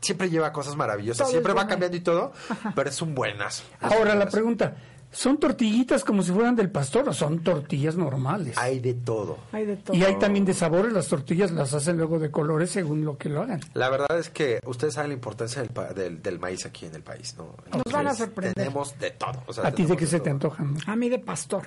siempre 0.01 0.31
lleva 0.31 0.53
cosas 0.53 0.77
maravillosas, 0.77 1.19
Todo 1.27 1.31
siempre 1.31 1.53
va 1.53 1.57
bueno. 1.63 1.71
cambiando 1.71 1.97
y 1.97 2.01
todo, 2.01 2.33
pero 2.75 2.89
es 2.89 3.03
un 3.03 3.15
buenas. 3.15 3.65
Ahora 3.81 4.15
la 4.15 4.29
pregunta, 4.29 4.77
¿son 5.11 5.37
tortillitas 5.39 6.05
como 6.05 6.23
si 6.23 6.31
fueran 6.33 6.55
del 6.57 6.71
pastor 6.71 7.09
o 7.09 7.13
son 7.13 7.41
tortillas 7.43 7.97
normales? 7.97 8.57
Hay 8.57 8.79
de 8.81 8.95
todo. 8.95 9.37
Hay 9.53 9.67
de 9.67 9.77
todo. 9.77 9.97
Y 9.97 10.05
hay 10.05 10.17
también 10.19 10.45
de 10.45 10.55
sabores, 10.55 10.93
las 10.93 11.09
tortillas 11.09 11.51
las 11.51 11.75
hacen 11.75 11.97
luego 11.97 12.19
de 12.19 12.31
colores 12.31 12.71
según 12.71 13.05
lo 13.05 13.19
que 13.19 13.29
lo 13.29 13.43
hagan. 13.43 13.61
La 13.75 13.91
verdad 13.91 14.17
es 14.19 14.31
que 14.31 14.61
ustedes 14.65 14.95
saben 14.95 15.11
la 15.11 15.15
importancia 15.15 15.61
del, 15.61 15.71
pa- 15.73 15.93
del, 15.93 16.23
del 16.23 16.39
maíz 16.39 16.65
aquí 16.67 16.87
en 16.87 16.95
el 16.95 17.03
país, 17.03 17.35
¿no? 17.37 17.55
Nos 17.85 17.93
van 17.93 18.07
a 18.07 18.15
sorprender. 18.15 18.55
Tenemos 18.55 18.99
de 18.99 19.11
todo. 19.11 19.43
o 19.47 19.53
sea, 19.53 19.67
¿A 19.67 19.73
ti 19.73 19.85
de 19.85 19.97
qué 19.97 20.07
se 20.07 20.21
te 20.21 20.31
antojan? 20.31 20.77
A 20.87 20.95
mí 20.97 21.09
de 21.09 21.19
pastor. 21.19 21.65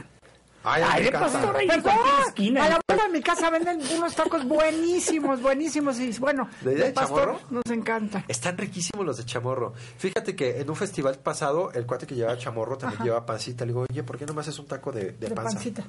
Ay, 0.64 0.84
Ay, 0.86 1.04
de 1.06 1.12
pastor. 1.12 1.56
Perdón, 1.68 1.94
esquina. 2.28 2.66
a 2.66 2.70
la 2.70 2.80
vuelta 2.88 3.06
de 3.08 3.14
mi 3.14 3.22
casa 3.22 3.50
venden 3.50 3.80
unos 3.96 4.14
tacos 4.14 4.46
buenísimos, 4.46 5.42
buenísimos. 5.42 6.00
Y 6.00 6.12
bueno, 6.20 6.50
¿De- 6.62 6.76
de, 6.76 6.92
pastor 6.92 7.20
chamorro? 7.38 7.40
nos 7.50 7.64
encanta. 7.72 8.26
Están 8.28 8.58
riquísimos 8.58 9.06
los 9.06 9.18
de 9.18 9.26
chamorro. 9.26 9.74
Fíjate 9.98 10.36
que 10.36 10.60
en 10.60 10.70
un 10.70 10.76
festival 10.76 11.16
pasado, 11.16 11.72
el 11.74 11.86
cuate 11.86 12.06
que 12.06 12.16
llevaba 12.16 12.38
chamorro 12.38 12.78
también 12.78 13.02
llevaba 13.04 13.26
pancita. 13.26 13.66
Le 13.66 13.70
digo, 13.72 13.86
oye, 13.90 14.04
¿por 14.04 14.18
qué 14.18 14.26
no 14.26 14.34
me 14.34 14.42
haces 14.42 14.60
un 14.60 14.68
taco 14.68 14.92
de, 14.92 15.12
de 15.14 15.30
De 15.30 15.36
panza? 15.36 15.54
pancita. 15.54 15.84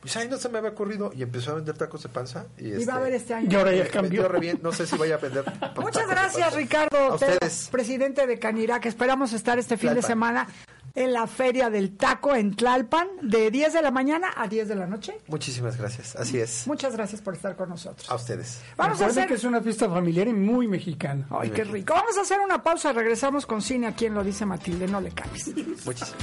Pues 0.00 0.16
ahí 0.16 0.28
no 0.28 0.36
se 0.36 0.48
me 0.48 0.58
había 0.58 0.70
ocurrido. 0.70 1.10
Y 1.14 1.22
empezó 1.22 1.52
a 1.52 1.54
vender 1.54 1.76
tacos 1.76 2.02
de 2.02 2.08
panza. 2.08 2.46
Y, 2.58 2.72
Y 2.72 2.84
va 2.84 2.94
a 2.94 2.96
haber 2.98 3.14
este 3.14 3.34
año. 3.34 3.48
Y 3.50 3.54
ahora 3.54 3.72
ya 3.72 3.84
me- 3.84 3.90
cambió. 3.90 4.28
re 4.28 4.38
bien. 4.40 4.58
No 4.62 4.72
sé 4.72 4.86
si 4.86 4.96
vaya 4.96 5.14
a 5.16 5.18
vender. 5.18 5.44
Muchas 5.76 6.06
gracias. 6.08 6.54
Ricardo, 6.54 6.98
A 6.98 7.14
ustedes. 7.14 7.68
presidente 7.70 8.26
de 8.26 8.38
Canirac. 8.38 8.84
Esperamos 8.86 9.32
estar 9.32 9.58
este 9.58 9.76
fin 9.76 9.94
de 9.94 10.02
semana 10.02 10.46
en 10.94 11.12
la 11.12 11.26
Feria 11.26 11.70
del 11.70 11.96
Taco 11.96 12.34
en 12.34 12.54
Tlalpan, 12.54 13.08
de 13.22 13.50
10 13.50 13.72
de 13.72 13.82
la 13.82 13.90
mañana 13.90 14.28
a 14.36 14.48
10 14.48 14.68
de 14.68 14.74
la 14.74 14.86
noche. 14.86 15.18
Muchísimas 15.28 15.76
gracias. 15.76 16.16
Así 16.16 16.38
es. 16.38 16.66
Muchas 16.66 16.94
gracias 16.94 17.20
por 17.20 17.34
estar 17.34 17.56
con 17.56 17.68
nosotros. 17.68 18.10
A 18.10 18.14
ustedes. 18.14 18.60
Vamos 18.76 19.00
a 19.00 19.06
hacer... 19.06 19.28
que 19.28 19.34
es 19.34 19.44
una 19.44 19.60
fiesta 19.60 19.88
familiar 19.88 20.28
y 20.28 20.32
muy 20.32 20.68
mexicana. 20.68 21.26
Ay, 21.30 21.50
qué 21.50 21.64
rico. 21.64 21.94
Vamos 21.94 22.16
a 22.18 22.22
hacer 22.22 22.40
una 22.40 22.62
pausa. 22.62 22.92
Regresamos 22.92 23.46
con 23.46 23.62
cine 23.62 23.86
a 23.86 23.92
quien 23.92 24.14
lo 24.14 24.24
dice 24.24 24.46
Matilde. 24.46 24.86
No 24.86 25.00
le 25.00 25.10
cambies. 25.10 25.48
Muchísimas. 25.84 26.14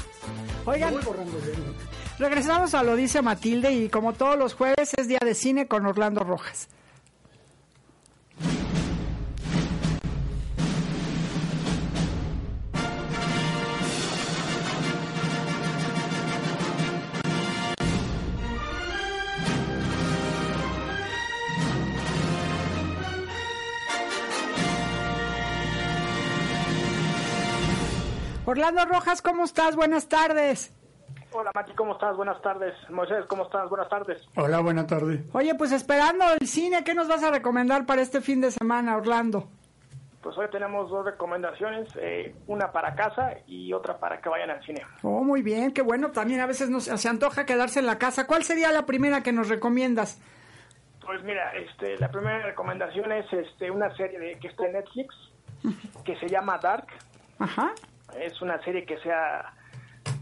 Oigan, 0.65 0.95
regresamos 2.17 2.73
a 2.73 2.83
lo 2.83 2.95
dice 2.95 3.21
Matilde 3.21 3.71
y 3.71 3.89
como 3.89 4.13
todos 4.13 4.37
los 4.37 4.55
jueves 4.55 4.93
es 4.97 5.07
día 5.07 5.19
de 5.23 5.35
cine 5.35 5.67
con 5.67 5.85
Orlando 5.85 6.23
Rojas. 6.23 6.67
Orlando 28.45 28.85
Rojas, 28.85 29.21
¿cómo 29.21 29.43
estás? 29.43 29.75
Buenas 29.75 30.07
tardes. 30.07 30.71
Hola 31.31 31.51
Mati, 31.53 31.73
¿cómo 31.73 31.93
estás? 31.93 32.15
Buenas 32.15 32.41
tardes. 32.41 32.73
Moisés, 32.89 33.25
¿cómo 33.27 33.43
estás? 33.43 33.67
Buenas 33.69 33.89
tardes. 33.89 34.21
Hola, 34.35 34.59
buena 34.59 34.85
tarde. 34.85 35.23
Oye, 35.33 35.55
pues 35.55 35.71
esperando 35.71 36.23
el 36.39 36.47
cine, 36.47 36.83
¿qué 36.83 36.93
nos 36.93 37.07
vas 37.07 37.23
a 37.23 37.31
recomendar 37.31 37.85
para 37.85 38.01
este 38.01 38.21
fin 38.21 38.41
de 38.41 38.51
semana, 38.51 38.95
Orlando? 38.95 39.49
Pues 40.21 40.37
hoy 40.37 40.45
tenemos 40.51 40.89
dos 40.89 41.05
recomendaciones, 41.05 41.89
eh, 41.99 42.35
una 42.47 42.71
para 42.71 42.95
casa 42.95 43.33
y 43.47 43.73
otra 43.73 43.97
para 43.97 44.21
que 44.21 44.29
vayan 44.29 44.51
al 44.51 44.63
cine. 44.63 44.81
Oh, 45.01 45.23
muy 45.23 45.41
bien, 45.41 45.71
qué 45.71 45.81
bueno. 45.81 46.11
También 46.11 46.39
a 46.39 46.45
veces 46.45 46.69
nos 46.69 46.85
se 46.85 47.09
antoja 47.09 47.45
quedarse 47.45 47.79
en 47.79 47.87
la 47.87 47.97
casa. 47.97 48.27
¿Cuál 48.27 48.43
sería 48.43 48.71
la 48.71 48.85
primera 48.85 49.21
que 49.21 49.33
nos 49.33 49.49
recomiendas? 49.49 50.21
Pues 51.05 51.23
mira, 51.23 51.51
este, 51.55 51.97
la 51.97 52.09
primera 52.09 52.43
recomendación 52.43 53.11
es 53.11 53.31
este, 53.33 53.69
una 53.69 53.95
serie 53.95 54.19
de, 54.19 54.39
que 54.39 54.47
está 54.47 54.65
en 54.65 54.73
Netflix 54.73 55.15
que 56.03 56.15
se 56.19 56.27
llama 56.27 56.59
Dark. 56.59 56.87
Ajá. 57.39 57.73
Es 58.19 58.41
una 58.41 58.61
serie 58.63 58.85
que 58.85 58.97
se 58.99 59.11
ha 59.11 59.53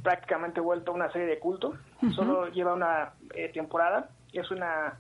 prácticamente 0.02 0.60
vuelto 0.60 0.92
una 0.94 1.12
serie 1.12 1.28
de 1.28 1.40
culto. 1.40 1.74
Solo 2.16 2.48
lleva 2.50 2.74
una 2.74 3.14
eh, 3.36 3.50
temporada. 3.50 4.10
Es 4.32 4.50
una 4.52 4.98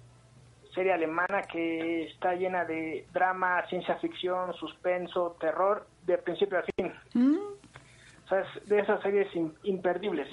serie 0.73 0.93
alemana 0.93 1.41
que 1.43 2.03
está 2.05 2.33
llena 2.35 2.65
de 2.65 3.05
drama, 3.13 3.65
ciencia 3.67 3.95
ficción, 3.97 4.53
suspenso, 4.55 5.35
terror, 5.39 5.85
de 6.05 6.17
principio 6.17 6.59
a 6.59 6.63
fin. 6.75 6.93
O 8.25 8.27
sea, 8.27 8.39
es 8.41 8.69
de 8.69 8.79
esas 8.79 9.01
series 9.01 9.31
im- 9.33 9.53
imperdibles. 9.63 10.27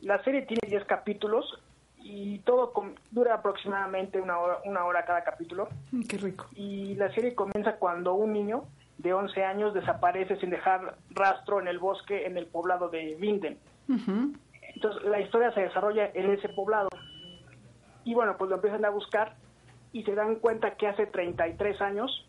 La 0.00 0.22
serie 0.24 0.42
tiene 0.42 0.62
10 0.66 0.84
capítulos 0.86 1.60
y 1.98 2.40
todo 2.40 2.72
com- 2.72 2.94
dura 3.12 3.34
aproximadamente 3.34 4.20
una 4.20 4.38
hora, 4.38 4.58
una 4.64 4.84
hora 4.84 5.04
cada 5.04 5.22
capítulo. 5.22 5.68
Mm, 5.92 6.02
qué 6.02 6.18
rico. 6.18 6.46
Y 6.54 6.94
la 6.96 7.12
serie 7.14 7.34
comienza 7.34 7.76
cuando 7.76 8.14
un 8.14 8.32
niño 8.32 8.64
de 9.02 9.12
11 9.12 9.44
años 9.44 9.74
desaparece 9.74 10.36
sin 10.36 10.50
dejar 10.50 10.96
rastro 11.10 11.60
en 11.60 11.68
el 11.68 11.78
bosque 11.78 12.26
en 12.26 12.36
el 12.36 12.46
poblado 12.46 12.88
de 12.88 13.16
Winden. 13.20 13.58
Entonces 14.74 15.02
la 15.04 15.20
historia 15.20 15.52
se 15.52 15.62
desarrolla 15.62 16.10
en 16.14 16.30
ese 16.30 16.48
poblado. 16.48 16.88
Y 18.04 18.14
bueno, 18.14 18.36
pues 18.36 18.48
lo 18.48 18.56
empiezan 18.56 18.84
a 18.84 18.90
buscar 18.90 19.36
y 19.92 20.02
se 20.04 20.14
dan 20.14 20.36
cuenta 20.36 20.76
que 20.76 20.86
hace 20.86 21.06
33 21.06 21.80
años 21.80 22.26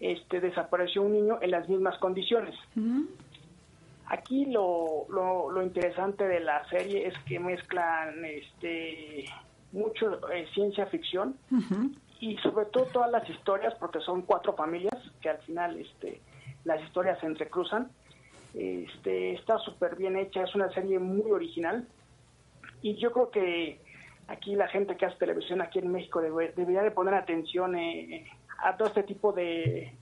este, 0.00 0.40
desapareció 0.40 1.02
un 1.02 1.12
niño 1.12 1.38
en 1.40 1.50
las 1.50 1.68
mismas 1.68 1.98
condiciones. 1.98 2.54
Aquí 4.06 4.46
lo, 4.46 5.06
lo, 5.10 5.50
lo 5.50 5.62
interesante 5.62 6.26
de 6.26 6.40
la 6.40 6.66
serie 6.68 7.06
es 7.08 7.14
que 7.26 7.38
mezclan 7.38 8.24
este, 8.24 9.26
mucho 9.72 10.30
eh, 10.30 10.46
ciencia 10.54 10.86
ficción 10.86 11.36
y 12.20 12.36
sobre 12.38 12.66
todo 12.66 12.84
todas 12.86 13.10
las 13.10 13.28
historias, 13.28 13.74
porque 13.74 14.00
son 14.00 14.22
cuatro 14.22 14.54
familias 14.54 14.94
que 15.20 15.28
al 15.30 15.38
final 15.38 15.78
este, 15.78 16.20
las 16.64 16.80
historias 16.82 17.18
se 17.20 17.26
entrecruzan. 17.26 17.90
Este, 18.54 19.34
está 19.34 19.58
súper 19.58 19.96
bien 19.96 20.16
hecha, 20.16 20.42
es 20.42 20.54
una 20.54 20.70
serie 20.72 20.98
muy 20.98 21.30
original 21.30 21.86
y 22.82 22.96
yo 22.96 23.12
creo 23.12 23.30
que 23.30 23.80
aquí 24.26 24.56
la 24.56 24.68
gente 24.68 24.96
que 24.96 25.06
hace 25.06 25.16
televisión 25.18 25.60
aquí 25.60 25.78
en 25.78 25.92
México 25.92 26.20
debe- 26.20 26.52
debería 26.56 26.82
de 26.82 26.90
poner 26.90 27.14
atención 27.14 27.76
eh, 27.76 28.26
a 28.62 28.76
todo 28.76 28.88
este 28.88 29.02
tipo 29.02 29.32
de, 29.32 29.92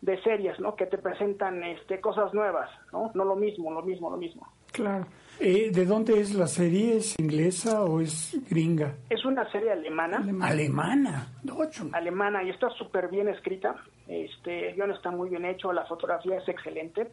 de 0.00 0.22
series, 0.22 0.58
¿no? 0.60 0.76
Que 0.76 0.86
te 0.86 0.98
presentan 0.98 1.62
este, 1.64 2.00
cosas 2.00 2.32
nuevas, 2.32 2.70
¿no? 2.92 3.10
No 3.14 3.24
lo 3.24 3.36
mismo, 3.36 3.72
lo 3.72 3.82
mismo, 3.82 4.08
lo 4.08 4.16
mismo. 4.16 4.46
Claro. 4.72 5.06
Eh, 5.38 5.70
¿De 5.70 5.84
dónde 5.84 6.18
es 6.20 6.34
la 6.34 6.46
serie? 6.46 6.96
¿Es 6.96 7.14
inglesa 7.18 7.84
o 7.84 8.00
es 8.00 8.38
gringa? 8.48 8.94
Es 9.10 9.24
una 9.24 9.50
serie 9.52 9.70
alemana. 9.70 10.24
Alemana. 10.40 11.28
Ocho. 11.54 11.88
alemana 11.92 12.42
y 12.42 12.50
está 12.50 12.70
súper 12.70 13.08
bien 13.08 13.28
escrita. 13.28 13.76
Este, 14.08 14.70
el 14.70 14.76
guion 14.76 14.92
está 14.92 15.10
muy 15.10 15.28
bien 15.28 15.44
hecho, 15.44 15.72
la 15.72 15.84
fotografía 15.86 16.38
es 16.38 16.48
excelente 16.48 17.08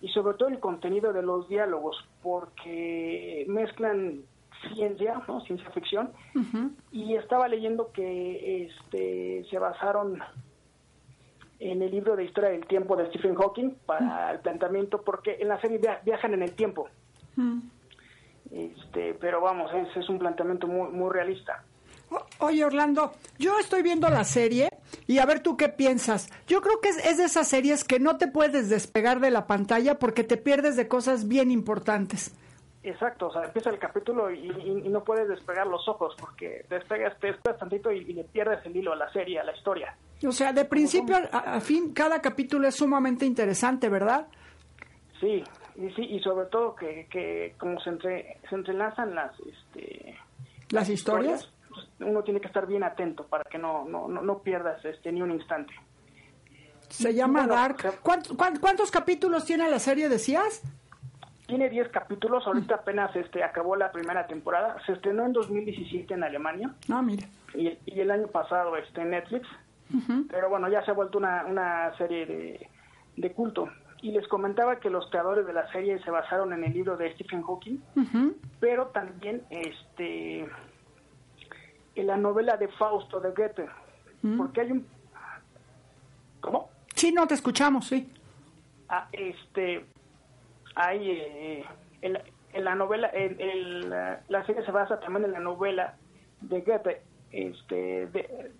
y 0.00 0.08
sobre 0.08 0.36
todo 0.36 0.48
el 0.48 0.60
contenido 0.60 1.12
de 1.12 1.22
los 1.22 1.48
diálogos, 1.48 1.96
porque 2.22 3.44
mezclan 3.48 4.20
ciencia, 4.74 5.22
¿no? 5.26 5.40
ciencia 5.42 5.70
ficción, 5.70 6.10
y 6.92 7.14
estaba 7.14 7.48
leyendo 7.48 7.90
que 7.92 8.66
este, 8.66 9.44
se 9.50 9.58
basaron 9.58 10.18
en 11.58 11.80
el 11.82 11.90
libro 11.90 12.14
de 12.16 12.24
historia 12.24 12.50
del 12.50 12.66
tiempo 12.66 12.94
de 12.96 13.06
Stephen 13.08 13.34
Hawking 13.34 13.70
para 13.86 14.30
el 14.32 14.40
planteamiento, 14.40 15.02
porque 15.02 15.36
en 15.40 15.48
la 15.48 15.60
serie 15.60 15.78
via- 15.78 16.00
viajan 16.04 16.34
en 16.34 16.42
el 16.42 16.52
tiempo. 16.52 16.88
Este, 18.50 19.14
pero 19.20 19.40
vamos, 19.40 19.70
es, 19.74 19.96
es 19.96 20.08
un 20.08 20.18
planteamiento 20.18 20.66
muy, 20.66 20.90
muy 20.90 21.10
realista. 21.10 21.62
Oye, 22.38 22.64
Orlando, 22.64 23.12
yo 23.38 23.58
estoy 23.58 23.82
viendo 23.82 24.08
la 24.08 24.22
serie 24.22 24.68
Y 25.08 25.18
a 25.18 25.26
ver 25.26 25.40
tú 25.40 25.56
qué 25.56 25.68
piensas. 25.68 26.30
Yo 26.46 26.62
creo 26.62 26.80
que 26.80 26.90
es, 26.90 27.04
es, 27.04 27.18
de 27.18 27.24
esas 27.24 27.48
series 27.48 27.82
que 27.82 27.98
no 27.98 28.16
te 28.16 28.28
puedes 28.28 28.68
despegar 28.68 29.20
de 29.20 29.30
la 29.30 29.46
pantalla 29.46 29.98
porque 29.98 30.22
te 30.24 30.36
pierdes 30.36 30.76
de 30.76 30.88
cosas 30.88 31.26
bien 31.26 31.50
importantes. 31.50 32.32
Exacto, 32.82 33.26
o 33.26 33.32
sea, 33.32 33.42
empieza 33.42 33.70
el 33.70 33.80
capítulo 33.80 34.30
y, 34.30 34.38
y, 34.38 34.82
y 34.86 34.88
no 34.88 35.02
puedes 35.02 35.28
despegar 35.28 35.66
los 35.66 35.88
ojos 35.88 36.14
porque 36.20 36.64
despegas, 36.70 37.18
te 37.18 37.26
despegas 37.28 37.58
tantito 37.58 37.90
y, 37.90 37.98
y, 37.98 38.12
le 38.12 38.22
pierdes 38.22 38.64
el 38.64 38.76
hilo 38.76 38.92
a 38.92 38.96
la 38.96 39.12
serie, 39.12 39.40
a 39.40 39.44
la 39.44 39.56
historia. 39.56 39.96
O 40.24 40.30
sea, 40.30 40.52
de 40.52 40.64
principio 40.64 41.16
a, 41.16 41.56
a, 41.56 41.60
fin, 41.60 41.92
cada 41.92 42.22
capítulo 42.22 42.68
es 42.68 42.76
sumamente 42.76 43.26
interesante, 43.26 43.88
¿verdad? 43.88 44.28
Sí, 45.18 45.42
y 45.78 45.90
sí, 45.94 46.02
y 46.02 46.20
sobre 46.20 46.46
todo 46.46 46.74
que, 46.74 47.06
que 47.10 47.54
como 47.58 47.80
se, 47.80 47.90
entre, 47.90 48.38
se 48.48 48.54
entrelazan 48.54 49.14
las, 49.14 49.32
este, 49.40 50.16
las 50.70 50.88
historias, 50.88 51.40
historias 51.40 51.56
uno 52.00 52.22
tiene 52.22 52.40
que 52.40 52.46
estar 52.46 52.66
bien 52.66 52.82
atento 52.84 53.24
para 53.26 53.44
que 53.44 53.58
no, 53.58 53.84
no, 53.84 54.08
no, 54.08 54.22
no 54.22 54.38
pierdas 54.38 54.84
este, 54.84 55.12
ni 55.12 55.22
un 55.22 55.30
instante. 55.30 55.74
Se 56.88 57.14
llama 57.14 57.40
bueno, 57.40 57.54
Dark. 57.54 58.00
¿Cuántos, 58.02 58.36
¿Cuántos 58.36 58.90
capítulos 58.90 59.44
tiene 59.44 59.68
la 59.68 59.78
serie, 59.78 60.08
decías? 60.08 60.62
Tiene 61.46 61.68
10 61.68 61.88
capítulos, 61.90 62.44
ahorita 62.46 62.76
apenas 62.76 63.14
este 63.14 63.44
acabó 63.44 63.76
la 63.76 63.92
primera 63.92 64.26
temporada, 64.26 64.76
se 64.84 64.92
estrenó 64.92 65.26
en 65.26 65.32
2017 65.32 66.12
en 66.12 66.24
Alemania. 66.24 66.74
Ah, 66.90 67.02
mira. 67.02 67.26
Y, 67.54 67.78
y 67.86 68.00
el 68.00 68.10
año 68.10 68.26
pasado 68.26 68.76
este, 68.76 69.00
en 69.02 69.10
Netflix. 69.10 69.46
Uh 69.92 69.98
-huh. 69.98 70.26
Pero 70.28 70.50
bueno, 70.50 70.68
ya 70.68 70.84
se 70.84 70.90
ha 70.90 70.94
vuelto 70.94 71.18
una, 71.18 71.44
una 71.46 71.96
serie 71.96 72.26
de, 72.26 72.68
de, 73.16 73.32
culto. 73.32 73.68
Y 74.02 74.12
les 74.12 74.26
comentaba 74.28 74.76
que 74.76 74.90
los 74.90 75.08
creadores 75.10 75.46
de 75.46 75.52
la 75.52 75.70
serie 75.72 75.98
se 76.02 76.10
basaron 76.10 76.52
en 76.52 76.64
el 76.64 76.72
libro 76.72 76.96
de 76.96 77.12
Stephen 77.14 77.42
Hawking, 77.42 77.78
uh 77.96 78.00
-huh. 78.00 78.34
pero 78.60 78.88
también 78.88 79.42
este 79.50 80.48
en 81.94 82.06
la 82.06 82.16
novela 82.16 82.56
de 82.56 82.68
Fausto 82.68 83.20
de 83.20 83.30
Goethe. 83.30 83.62
Uh 84.22 84.28
-huh. 84.28 84.36
Porque 84.36 84.60
hay 84.60 84.72
un... 84.72 84.86
¿Cómo? 86.40 86.68
Sí, 86.94 87.10
no, 87.12 87.26
te 87.26 87.34
escuchamos, 87.34 87.86
sí. 87.86 88.12
Ah, 88.88 89.08
este 89.12 89.84
hay 90.76 91.10
eh, 91.10 91.64
en, 92.02 92.18
en, 92.52 92.64
la 92.64 92.74
novela, 92.74 93.10
en, 93.12 93.40
en 93.40 93.90
la, 93.90 94.20
la, 94.28 94.46
serie 94.46 94.64
se 94.64 94.70
basa 94.70 95.00
también 95.00 95.24
en 95.24 95.32
la 95.32 95.40
novela 95.40 95.94
de 96.42 96.60
Goethe. 96.60 97.02
Este, 97.32 98.06
de, 98.06 98.52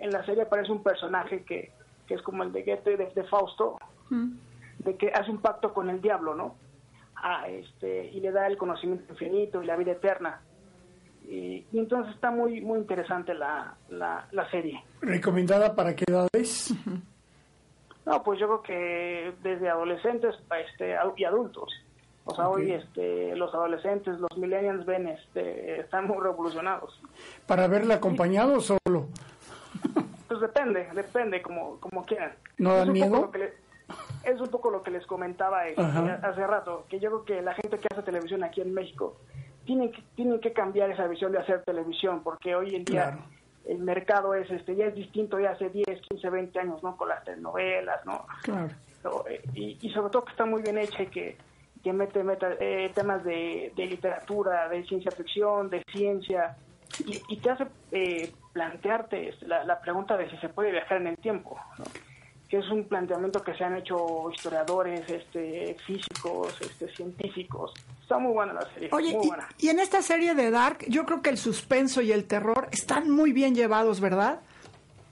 en 0.00 0.10
la 0.10 0.24
serie 0.24 0.42
aparece 0.44 0.72
un 0.72 0.82
personaje 0.82 1.42
que, 1.42 1.70
que 2.06 2.14
es 2.14 2.22
como 2.22 2.42
el 2.44 2.52
de 2.52 2.62
Goethe, 2.62 2.96
de, 2.96 3.06
de 3.14 3.24
Fausto, 3.24 3.78
mm. 4.10 4.30
De 4.78 4.96
que 4.96 5.08
hace 5.08 5.30
un 5.30 5.38
pacto 5.38 5.72
con 5.72 5.90
el 5.90 6.00
diablo, 6.00 6.34
¿no? 6.34 6.54
Ah, 7.16 7.48
este, 7.48 8.06
y 8.12 8.20
le 8.20 8.30
da 8.30 8.46
el 8.46 8.56
conocimiento 8.56 9.12
infinito 9.12 9.62
y 9.62 9.66
la 9.66 9.76
vida 9.76 9.92
eterna. 9.92 10.40
Y, 11.28 11.66
y 11.72 11.78
entonces 11.78 12.14
está 12.14 12.30
muy 12.30 12.60
muy 12.60 12.78
interesante 12.78 13.34
la, 13.34 13.74
la, 13.90 14.26
la 14.32 14.50
serie. 14.50 14.82
¿Recomendada 15.00 15.74
para 15.74 15.94
qué 15.94 16.04
edades? 16.08 16.74
No, 18.06 18.22
pues 18.22 18.40
yo 18.40 18.46
creo 18.46 18.62
que 18.62 19.34
desde 19.42 19.68
adolescentes 19.68 20.34
este, 20.66 20.96
y 21.16 21.24
adultos. 21.24 21.70
O 22.24 22.34
sea, 22.34 22.48
okay. 22.48 22.64
hoy 22.64 22.72
este, 22.72 23.36
los 23.36 23.52
adolescentes, 23.54 24.18
los 24.18 24.38
millennials 24.38 24.86
ven, 24.86 25.08
este, 25.08 25.80
están 25.80 26.06
muy 26.06 26.18
revolucionados. 26.22 26.98
¿Para 27.46 27.66
verla 27.68 27.96
acompañado 27.96 28.56
o 28.56 28.60
solo? 28.60 29.08
Pues 30.28 30.40
depende, 30.40 30.88
depende, 30.94 31.42
como, 31.42 31.78
como 31.80 32.04
quieran. 32.04 32.32
¿No 32.58 32.74
dan 32.76 32.92
miedo? 32.92 33.30
Es 34.28 34.40
un 34.40 34.48
poco 34.48 34.70
lo 34.70 34.82
que 34.82 34.90
les 34.90 35.06
comentaba 35.06 35.66
este, 35.68 35.82
hace 35.82 36.46
rato, 36.46 36.84
que 36.88 37.00
yo 37.00 37.08
creo 37.10 37.24
que 37.24 37.42
la 37.42 37.54
gente 37.54 37.78
que 37.78 37.88
hace 37.90 38.02
televisión 38.02 38.44
aquí 38.44 38.60
en 38.60 38.74
México 38.74 39.16
tiene 39.64 39.90
que, 39.90 40.02
tiene 40.14 40.38
que 40.40 40.52
cambiar 40.52 40.90
esa 40.90 41.06
visión 41.06 41.32
de 41.32 41.38
hacer 41.38 41.62
televisión, 41.64 42.22
porque 42.22 42.54
hoy 42.54 42.74
en 42.74 42.84
día... 42.84 43.10
Claro 43.10 43.38
el 43.68 43.78
mercado 43.80 44.34
es 44.34 44.50
este 44.50 44.74
ya 44.74 44.86
es 44.86 44.94
distinto 44.94 45.36
de 45.36 45.46
hace 45.46 45.68
10, 45.68 45.86
15, 46.08 46.30
20 46.30 46.58
años, 46.58 46.82
¿no? 46.82 46.96
Con 46.96 47.08
las 47.10 47.22
telenovelas, 47.22 48.04
¿no? 48.06 48.26
Claro. 48.42 48.74
Y, 49.54 49.76
y 49.80 49.90
sobre 49.90 50.10
todo 50.10 50.24
que 50.24 50.32
está 50.32 50.46
muy 50.46 50.62
bien 50.62 50.78
hecha 50.78 51.02
y 51.02 51.06
que, 51.06 51.36
que 51.84 51.92
mete, 51.92 52.24
mete 52.24 52.46
eh, 52.60 52.90
temas 52.94 53.22
de, 53.24 53.72
de, 53.76 53.86
literatura, 53.86 54.68
de 54.68 54.84
ciencia 54.84 55.10
ficción, 55.10 55.70
de 55.70 55.82
ciencia, 55.92 56.56
y, 57.06 57.20
y 57.28 57.36
te 57.36 57.50
hace 57.50 57.66
eh, 57.92 58.32
plantearte 58.52 59.34
la, 59.42 59.64
la, 59.64 59.80
pregunta 59.80 60.16
de 60.16 60.30
si 60.30 60.36
se 60.38 60.48
puede 60.48 60.72
viajar 60.72 61.00
en 61.00 61.08
el 61.08 61.18
tiempo, 61.18 61.58
¿no? 61.78 61.84
Que 62.48 62.58
es 62.58 62.70
un 62.70 62.84
planteamiento 62.84 63.42
que 63.42 63.54
se 63.54 63.64
han 63.64 63.76
hecho 63.76 64.30
historiadores, 64.32 65.08
este, 65.10 65.76
físicos, 65.86 66.58
este, 66.62 66.88
científicos. 66.94 67.74
Está 68.00 68.18
muy 68.18 68.32
buena 68.32 68.54
la 68.54 68.62
serie. 68.72 68.88
Oye, 68.90 69.12
muy 69.14 69.26
y, 69.26 69.28
buena. 69.28 69.48
y, 69.58 69.68
en 69.68 69.78
esta 69.78 70.00
serie 70.00 70.34
de 70.34 70.50
Dark, 70.50 70.78
yo 70.88 71.04
creo 71.04 71.20
que 71.20 71.28
el 71.28 71.36
suspenso 71.36 72.00
y 72.00 72.10
el 72.10 72.26
terror 72.26 72.68
están 72.72 73.10
muy 73.10 73.32
bien 73.32 73.54
llevados, 73.54 74.00
¿verdad? 74.00 74.40